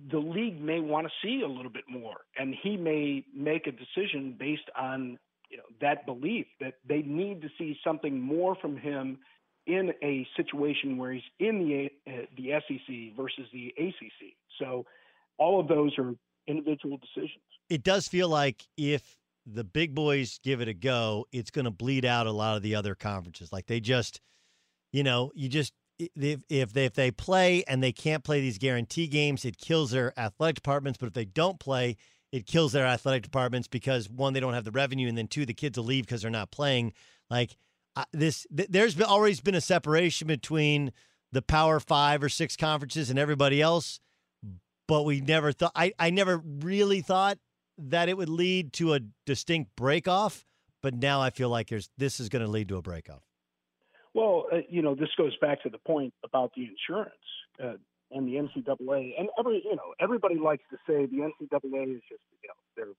[0.10, 3.72] the league may want to see a little bit more, and he may make a
[3.72, 5.18] decision based on
[5.50, 9.20] you know that belief that they need to see something more from him
[9.68, 14.34] in a situation where he's in the uh, the SEC versus the ACC.
[14.58, 14.86] So
[15.38, 16.16] all of those are
[16.48, 17.44] individual decisions.
[17.70, 21.72] It does feel like if the big boys give it a go, it's going to
[21.72, 23.52] bleed out a lot of the other conferences.
[23.52, 24.22] Like they just,
[24.92, 28.58] you know, you just if if they if they play and they can't play these
[28.58, 30.98] guarantee games, it kills their athletic departments.
[30.98, 31.98] But if they don't play,
[32.32, 35.46] it kills their athletic departments because one, they don't have the revenue, and then two,
[35.46, 36.94] the kids will leave because they're not playing.
[37.30, 37.58] Like
[37.98, 40.92] uh, this th- there's been, always been a separation between
[41.32, 44.00] the Power Five or six conferences and everybody else,
[44.88, 45.72] but we never thought.
[45.76, 47.40] I I never really thought
[47.80, 50.46] that it would lead to a distinct break off.
[50.84, 53.24] But now I feel like there's this is going to lead to a break off.
[54.14, 57.16] Well, uh, you know, this goes back to the point about the insurance
[57.64, 57.78] uh,
[58.12, 62.22] and the NCAA, and every you know everybody likes to say the NCAA is just
[62.44, 62.94] you know they're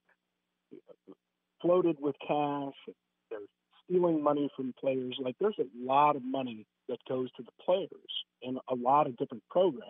[1.62, 2.74] floated with cash,
[3.88, 5.16] stealing money from players.
[5.20, 7.88] Like there's a lot of money that goes to the players
[8.42, 9.84] in a lot of different programs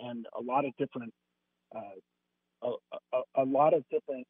[0.00, 1.12] and a lot of different
[1.74, 1.80] uh,
[2.62, 4.26] a, a, a lot of different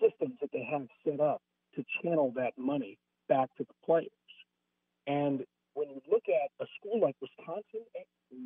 [0.00, 1.40] systems that they have set up
[1.74, 2.98] to channel that money
[3.28, 4.08] back to the players.
[5.06, 5.44] And
[5.74, 7.86] when you look at a school like Wisconsin,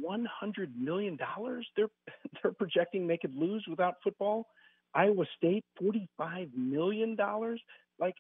[0.01, 1.89] one hundred million dollars they're
[2.43, 4.47] they're projecting they could lose without football.
[4.95, 7.61] Iowa State, forty-five million dollars.
[7.99, 8.15] Like,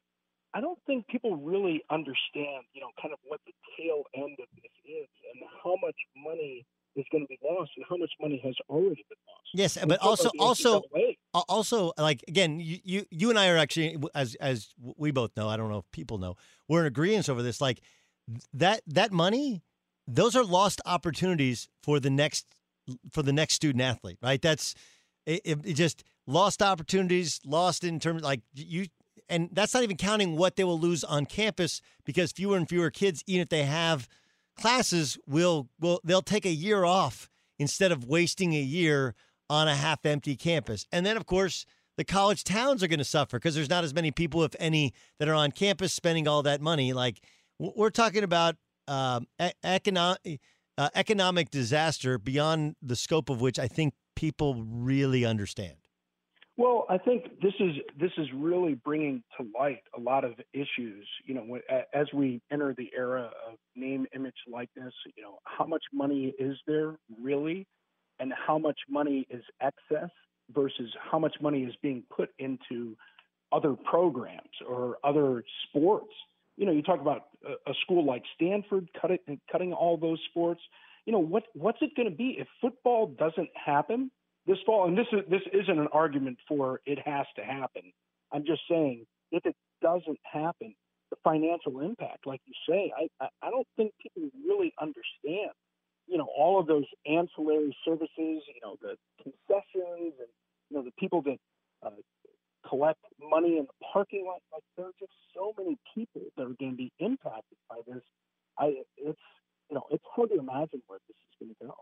[0.54, 4.46] I don't think people really understand, you know, kind of what the tail end of
[4.54, 8.40] this is and how much money is going to be lost and how much money
[8.44, 9.48] has already been lost.
[9.54, 10.82] Yes, but also also
[11.48, 15.48] also like again, you, you you and I are actually as as we both know.
[15.48, 16.36] I don't know if people know.
[16.68, 17.60] We're in agreement over this.
[17.60, 17.80] Like
[18.52, 19.62] that that money,
[20.06, 22.46] those are lost opportunities for the next
[23.12, 24.40] for the next student athlete, right?
[24.40, 24.74] That's
[25.26, 28.86] it, it just lost opportunities, lost in terms like you
[29.32, 32.90] and that's not even counting what they will lose on campus because fewer and fewer
[32.90, 34.06] kids, even if they have
[34.56, 39.14] classes, will will they'll take a year off instead of wasting a year
[39.48, 40.86] on a half empty campus.
[40.92, 41.64] And then of course
[41.96, 44.92] the college towns are going to suffer because there's not as many people, if any,
[45.18, 46.92] that are on campus spending all that money.
[46.92, 47.20] Like
[47.58, 48.56] we're talking about
[48.86, 49.26] um,
[49.64, 50.40] economic
[50.76, 55.76] uh, economic disaster beyond the scope of which I think people really understand.
[56.58, 61.08] Well, I think this is this is really bringing to light a lot of issues.
[61.24, 61.58] You know,
[61.94, 64.92] as we enter the era of name, image, likeness.
[65.16, 67.66] You know, how much money is there really,
[68.20, 70.10] and how much money is excess
[70.54, 72.96] versus how much money is being put into
[73.50, 76.12] other programs or other sports
[76.56, 77.22] you know, you talk about
[77.66, 80.60] a, school like Stanford cutting cutting all those sports.
[81.06, 84.10] You know, what what's it going to be if football doesn't happen
[84.46, 84.86] this fall?
[84.88, 87.92] And this is this isn't an argument for it has to happen.
[88.32, 90.74] I'm just saying if it doesn't happen,
[91.10, 95.52] the financial impact, like you say, I I don't think people really understand.
[96.08, 98.08] You know, all of those ancillary services.
[98.18, 100.30] You know, the concessions and
[100.70, 101.38] you know the people that
[101.84, 101.90] uh,
[102.68, 104.40] collect money in the parking lot.
[104.52, 108.02] Like there are just so many people that are going to be impacted by this.
[108.58, 109.18] I it's
[109.68, 111.74] you know it's hard to imagine where this is going to go.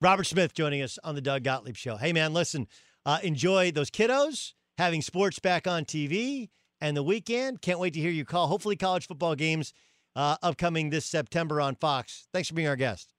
[0.00, 1.96] Robert Smith joining us on the Doug Gottlieb Show.
[1.96, 2.68] Hey man, listen,
[3.04, 6.50] uh, enjoy those kiddos having sports back on TV
[6.80, 7.62] and the weekend.
[7.62, 8.46] Can't wait to hear you call.
[8.46, 9.72] Hopefully, college football games
[10.14, 12.28] uh, upcoming this September on Fox.
[12.32, 13.12] Thanks for being our guest.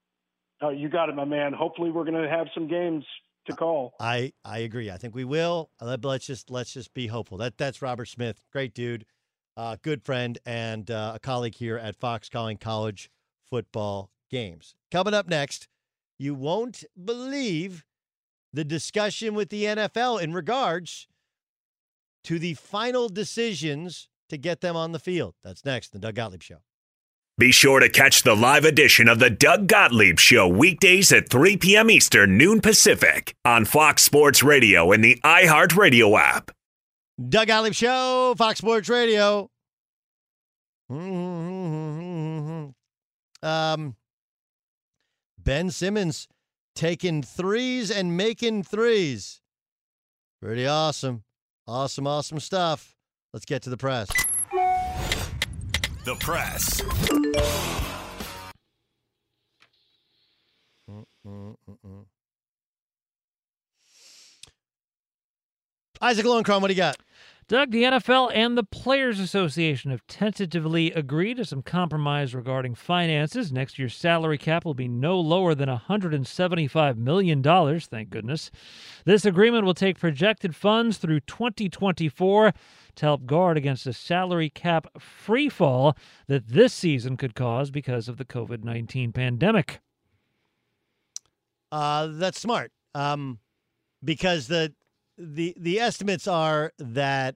[0.61, 1.51] Oh, you got it, my man.
[1.51, 3.03] Hopefully, we're going to have some games
[3.47, 3.93] to call.
[3.99, 4.89] I I agree.
[4.89, 5.71] I think we will.
[5.81, 7.37] Let's just let's just be hopeful.
[7.39, 9.05] That that's Robert Smith, great dude,
[9.57, 13.09] uh, good friend, and uh, a colleague here at Fox calling college
[13.49, 14.75] football games.
[14.91, 15.67] Coming up next,
[16.19, 17.85] you won't believe
[18.53, 21.07] the discussion with the NFL in regards
[22.25, 25.33] to the final decisions to get them on the field.
[25.43, 26.57] That's next, the Doug Gottlieb Show.
[27.37, 31.55] Be sure to catch the live edition of the Doug Gottlieb Show weekdays at 3
[31.55, 31.89] p.m.
[31.89, 36.51] Eastern, noon Pacific on Fox Sports Radio and the iHeartRadio app.
[37.29, 39.49] Doug Gottlieb Show, Fox Sports Radio.
[40.91, 42.49] Mm-hmm, mm-hmm,
[43.41, 43.95] mm-hmm, um,
[45.43, 46.27] ben Simmons
[46.75, 49.41] taking threes and making threes.
[50.41, 51.23] Pretty awesome.
[51.67, 52.95] Awesome, awesome stuff.
[53.33, 54.07] Let's get to the press.
[56.05, 56.81] The press.
[66.01, 66.97] Isaac Lowenkron, what do you got?
[67.49, 73.51] Doug, the NFL and the Players Association have tentatively agreed to some compromise regarding finances.
[73.51, 77.41] Next year's salary cap will be no lower than $175 million,
[77.79, 78.51] thank goodness.
[79.03, 82.53] This agreement will take projected funds through 2024
[82.93, 85.97] to help guard against a salary cap freefall
[86.27, 89.79] that this season could cause because of the COVID 19 pandemic.
[91.71, 92.71] Uh, that's smart.
[92.93, 93.39] Um,
[94.03, 94.71] because the
[95.19, 97.35] the the estimates are that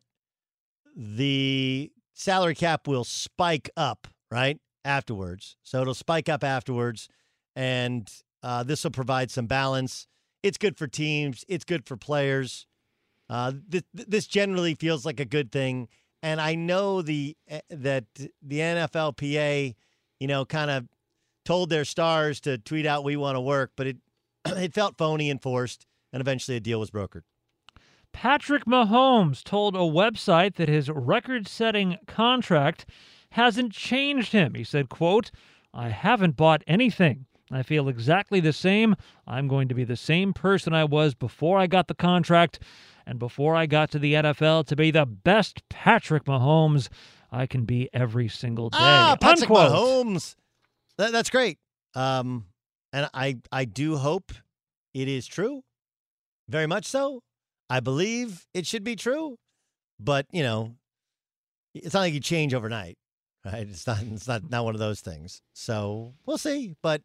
[0.95, 5.57] the salary cap will spike up right afterwards.
[5.63, 7.09] So it'll spike up afterwards,
[7.55, 8.09] and
[8.41, 10.07] uh, this will provide some balance.
[10.41, 11.43] It's good for teams.
[11.47, 12.67] It's good for players.
[13.29, 15.87] Uh, th- this generally feels like a good thing.
[16.21, 19.75] and I know the eh, that the NFLPA,
[20.19, 20.87] you know, kind of
[21.45, 23.97] told their stars to tweet out we want to work, but it
[24.45, 27.23] it felt phony and forced, and eventually a deal was brokered.
[28.13, 32.85] Patrick Mahomes told a website that his record-setting contract
[33.31, 34.53] hasn't changed him.
[34.53, 35.31] He said, quote,
[35.73, 37.25] I haven't bought anything.
[37.51, 38.95] I feel exactly the same.
[39.27, 42.59] I'm going to be the same person I was before I got the contract
[43.05, 46.89] and before I got to the NFL to be the best Patrick Mahomes
[47.31, 48.77] I can be every single day.
[48.79, 49.71] Ah, Patrick Unquote.
[49.71, 50.35] Mahomes.
[50.97, 51.57] That, that's great.
[51.95, 52.45] Um,
[52.91, 54.31] and I I do hope
[54.93, 55.63] it is true.
[56.47, 57.21] Very much so.
[57.69, 59.37] I believe it should be true.
[59.99, 60.75] But, you know,
[61.73, 62.97] it's not like you change overnight.
[63.45, 63.67] Right?
[63.69, 65.41] It's not it's not not one of those things.
[65.51, 66.77] So we'll see.
[66.81, 67.01] But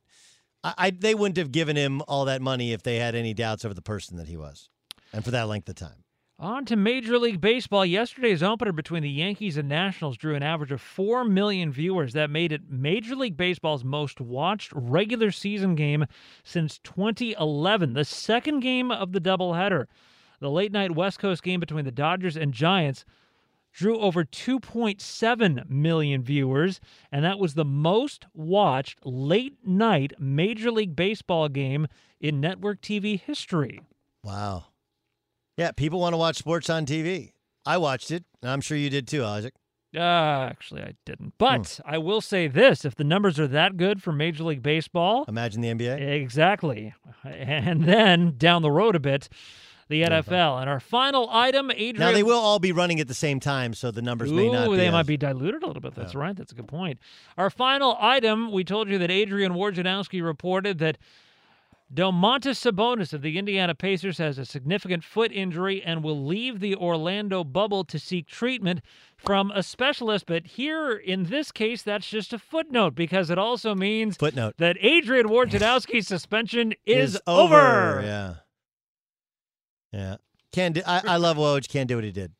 [0.62, 3.64] I, I they wouldn't have given him all that money if they had any doubts
[3.64, 4.70] over the person that he was.
[5.12, 6.04] And for that length of time.
[6.40, 7.84] On to Major League Baseball.
[7.84, 12.12] Yesterday's opener between the Yankees and Nationals drew an average of 4 million viewers.
[12.12, 16.06] That made it Major League Baseball's most watched regular season game
[16.44, 19.86] since 2011, the second game of the doubleheader.
[20.40, 23.04] The late night West Coast game between the Dodgers and Giants
[23.72, 26.80] drew over 2.7 million viewers,
[27.12, 31.86] and that was the most watched late night Major League Baseball game
[32.20, 33.80] in network TV history.
[34.24, 34.66] Wow.
[35.56, 37.32] Yeah, people want to watch sports on TV.
[37.66, 39.54] I watched it, and I'm sure you did too, Isaac.
[39.96, 41.34] Uh, actually, I didn't.
[41.38, 45.24] But I will say this if the numbers are that good for Major League Baseball,
[45.28, 46.00] imagine the NBA.
[46.22, 46.94] Exactly.
[47.24, 49.28] And then down the road a bit,
[49.88, 50.60] the NFL.
[50.60, 51.96] And our final item, Adrian.
[51.98, 54.68] Now they will all be running at the same time, so the numbers may not.
[54.68, 55.94] Ooh, be they as- might be diluted a little bit.
[55.94, 56.36] That's right.
[56.36, 56.98] That's a good point.
[57.36, 60.98] Our final item, we told you that Adrian Wojnarowski reported that
[61.92, 66.76] Domantas Sabonis of the Indiana Pacers has a significant foot injury and will leave the
[66.76, 68.82] Orlando bubble to seek treatment
[69.16, 70.26] from a specialist.
[70.26, 74.76] But here, in this case, that's just a footnote because it also means footnote that
[74.82, 78.02] Adrian Wojnarowski's suspension is, over.
[78.04, 78.34] Yeah.
[79.92, 80.16] Yeah.
[80.52, 81.68] Can't do, I, I love Woj.
[81.68, 82.32] Can't do what he did.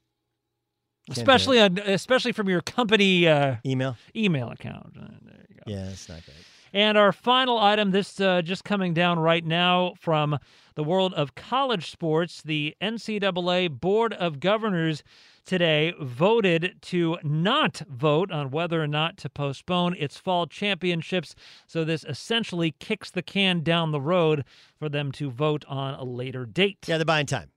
[1.09, 4.97] Can't especially on, especially from your company uh, email email account.
[4.99, 5.63] Uh, there you go.
[5.67, 6.37] Yeah, it's not great.
[6.73, 10.39] And our final item, this uh, just coming down right now from
[10.75, 15.03] the world of college sports, the NCAA Board of Governors
[15.49, 21.35] today voted to not vote on whether or not to postpone its fall championships.
[21.67, 24.45] So this essentially kicks the can down the road
[24.79, 26.79] for them to vote on a later date.
[26.87, 27.51] Yeah, they're buying time,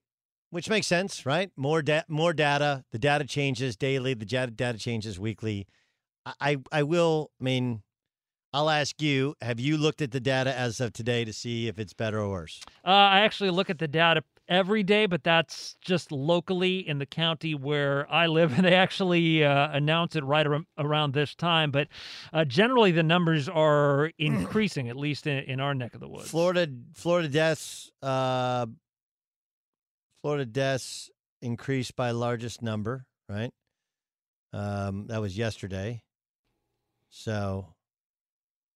[0.49, 1.51] which makes sense, right?
[1.55, 2.85] More da- more data.
[2.91, 4.13] The data changes daily.
[4.13, 5.68] The data changes weekly.
[6.26, 7.30] I, I I will.
[7.39, 7.84] I mean,
[8.53, 11.77] I'll ask you: Have you looked at the data as of today to see if
[11.77, 12.61] it's better or worse?
[12.85, 17.06] Uh, I actually look at the data every day, but that's just locally in the
[17.06, 18.52] county where I live.
[18.61, 21.72] And they actually uh, announce it right ar- around this time.
[21.72, 21.88] But
[22.34, 26.30] uh, generally, the numbers are increasing, at least in, in our neck of the woods.
[26.30, 27.90] Florida Florida deaths.
[28.03, 28.68] Uh,
[30.22, 31.10] Florida deaths
[31.41, 33.06] increased by largest number.
[33.28, 33.52] Right.
[34.53, 36.03] Um, that was yesterday.
[37.10, 37.73] So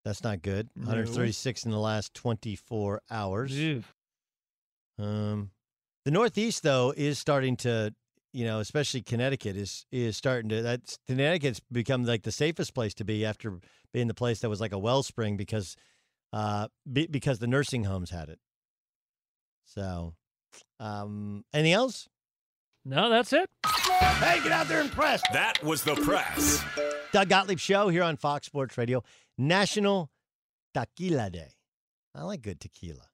[0.03, 0.69] that's not good.
[0.75, 0.87] No.
[0.87, 3.59] 136 in the last 24 hours.
[3.59, 3.83] Ew.
[4.97, 5.51] Um,
[6.05, 7.93] the Northeast though is starting to,
[8.31, 10.61] you know, especially Connecticut is is starting to.
[10.61, 13.59] That's Connecticut's become like the safest place to be after
[13.91, 15.75] being the place that was like a wellspring because,
[16.31, 18.39] uh, be, because the nursing homes had it.
[19.65, 20.13] So,
[20.79, 22.07] um, anything else?
[22.85, 23.49] No, that's it.
[23.65, 25.21] Hey, get out there and press.
[25.33, 26.63] That was the press.
[27.11, 29.03] Doug Gottlieb Show here on Fox Sports Radio.
[29.37, 30.11] National
[30.73, 31.53] Tequila Day.
[32.13, 33.07] I like good tequila.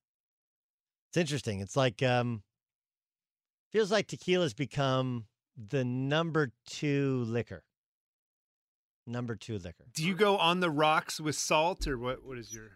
[1.09, 1.61] It's interesting.
[1.61, 2.43] It's like um
[3.72, 5.26] feels like tequila's become
[5.56, 7.64] the number two liquor.
[9.07, 9.85] Number two liquor.
[9.93, 12.23] Do you go on the rocks with salt, or what?
[12.23, 12.69] What is your?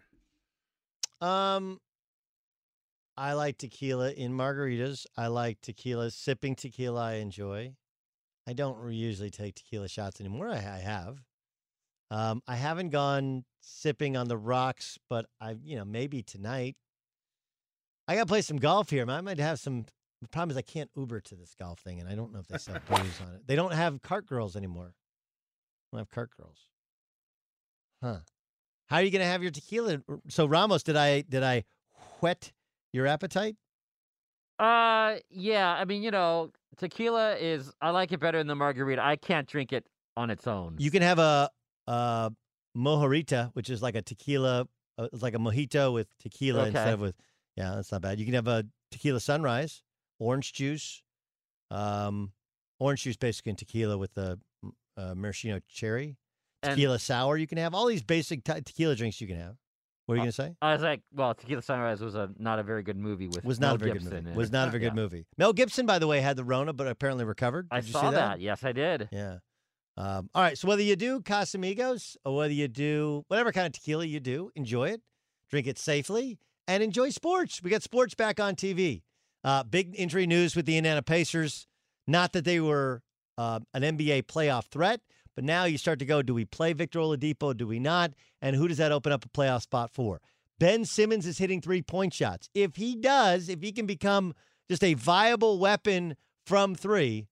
[1.20, 1.80] Um
[3.16, 5.06] I like tequila in margaritas.
[5.16, 7.74] I like tequila sipping tequila I enjoy.
[8.46, 10.48] I don't usually take tequila shots anymore.
[10.48, 11.22] I, I have.
[12.10, 16.76] Um, I haven't gone sipping on the rocks, but I, you know, maybe tonight.
[18.06, 19.04] I got to play some golf here.
[19.08, 19.86] I might have some.
[20.22, 22.48] The problem is I can't Uber to this golf thing, and I don't know if
[22.48, 23.46] they sell booze on it.
[23.46, 24.94] They don't have cart girls anymore.
[25.92, 26.58] They don't have cart girls.
[28.02, 28.18] Huh?
[28.88, 29.98] How are you going to have your tequila?
[30.28, 31.64] So Ramos, did I did I
[32.20, 32.52] whet
[32.92, 33.56] your appetite?
[34.58, 35.74] Uh, yeah.
[35.74, 37.72] I mean, you know, tequila is.
[37.80, 39.04] I like it better than the margarita.
[39.04, 39.86] I can't drink it
[40.16, 40.76] on its own.
[40.78, 41.50] You can have a,
[41.86, 42.32] a
[42.76, 44.66] mojito, which is like a tequila,
[44.98, 46.68] uh, it's like a mojito with tequila Okay.
[46.68, 47.16] instead of with.
[47.56, 48.18] Yeah, that's not bad.
[48.18, 49.82] You can have a tequila sunrise,
[50.18, 51.02] orange juice,
[51.70, 52.32] um,
[52.78, 54.38] orange juice basically in tequila with the
[54.96, 56.16] uh, maraschino cherry,
[56.62, 57.36] And- tequila sour.
[57.36, 59.20] You can have all these basic te- tequila drinks.
[59.20, 59.56] You can have.
[60.06, 60.56] What are you Uh, gonna say?
[60.62, 63.58] I was like, well, Tequila Sunrise was a not a very good movie with Was
[63.58, 64.36] Mel not a very Gibson good movie.
[64.36, 65.02] Was not a very good Yeah.
[65.02, 65.26] movie.
[65.36, 67.66] Mel Gibson, by the way, had the Rona, but apparently recovered.
[67.72, 68.40] I Did you saw see that.
[68.40, 69.08] Yes, I did.
[69.10, 69.38] Yeah.
[69.96, 70.56] Um, all right.
[70.56, 74.52] So whether you do Casamigos or whether you do whatever kind of tequila you do,
[74.54, 75.02] enjoy it,
[75.50, 76.38] drink it safely,
[76.68, 77.60] and enjoy sports.
[77.60, 79.02] We got sports back on TV.
[79.46, 81.68] Uh, big injury news with the Indiana Pacers.
[82.08, 83.02] Not that they were
[83.38, 85.00] uh, an NBA playoff threat,
[85.36, 87.56] but now you start to go: Do we play Victor Oladipo?
[87.56, 88.12] Do we not?
[88.42, 90.20] And who does that open up a playoff spot for?
[90.58, 92.48] Ben Simmons is hitting three point shots.
[92.54, 94.34] If he does, if he can become
[94.68, 97.28] just a viable weapon from three,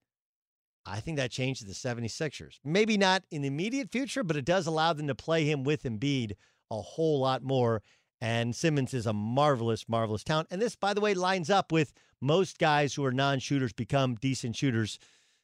[0.86, 2.60] I think that changes the 76ers.
[2.62, 5.82] Maybe not in the immediate future, but it does allow them to play him with
[5.82, 6.34] Embiid
[6.70, 7.82] a whole lot more.
[8.20, 10.48] And Simmons is a marvelous, marvelous talent.
[10.50, 14.14] And this, by the way, lines up with most guys who are non shooters become
[14.14, 14.98] decent shooters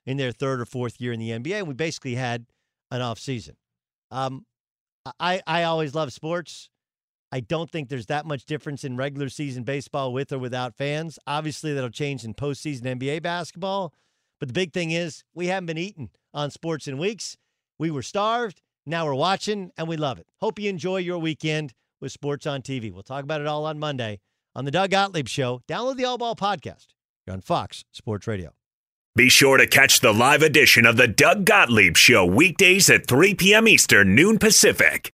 [0.07, 1.59] in their third or fourth year in the NBA.
[1.59, 2.47] And we basically had
[2.91, 3.57] an off season.
[4.11, 4.47] Um,
[5.19, 6.71] I, I always love sports.
[7.33, 11.19] I don't think there's that much difference in regular season baseball with or without fans.
[11.27, 13.95] Obviously, that'll change in postseason NBA basketball.
[14.41, 17.37] But the big thing is, we haven't been eating on sports in weeks.
[17.79, 18.63] We were starved.
[18.87, 20.27] Now we're watching, and we love it.
[20.41, 22.93] Hope you enjoy your weekend with sports on TV.
[22.93, 24.21] We'll talk about it all on Monday
[24.55, 25.63] on the Doug Gottlieb Show.
[25.69, 26.89] Download the All Ball podcast
[27.29, 28.53] on Fox Sports Radio.
[29.17, 33.35] Be sure to catch the live edition of the Doug Gottlieb Show weekdays at 3
[33.35, 33.67] p.m.
[33.67, 35.13] Eastern, noon Pacific.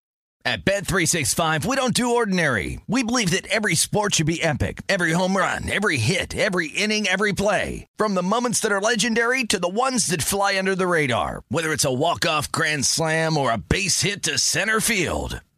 [0.47, 2.79] At Bet365, we don't do ordinary.
[2.87, 4.83] We believe that every sport should be epic.
[4.91, 7.87] Every home run, every hit, every inning, every play.
[7.97, 11.45] From the moments that are legendary to the ones that fly under the radar.
[11.49, 15.41] Whether it's a walk-off grand slam or a base hit to center field.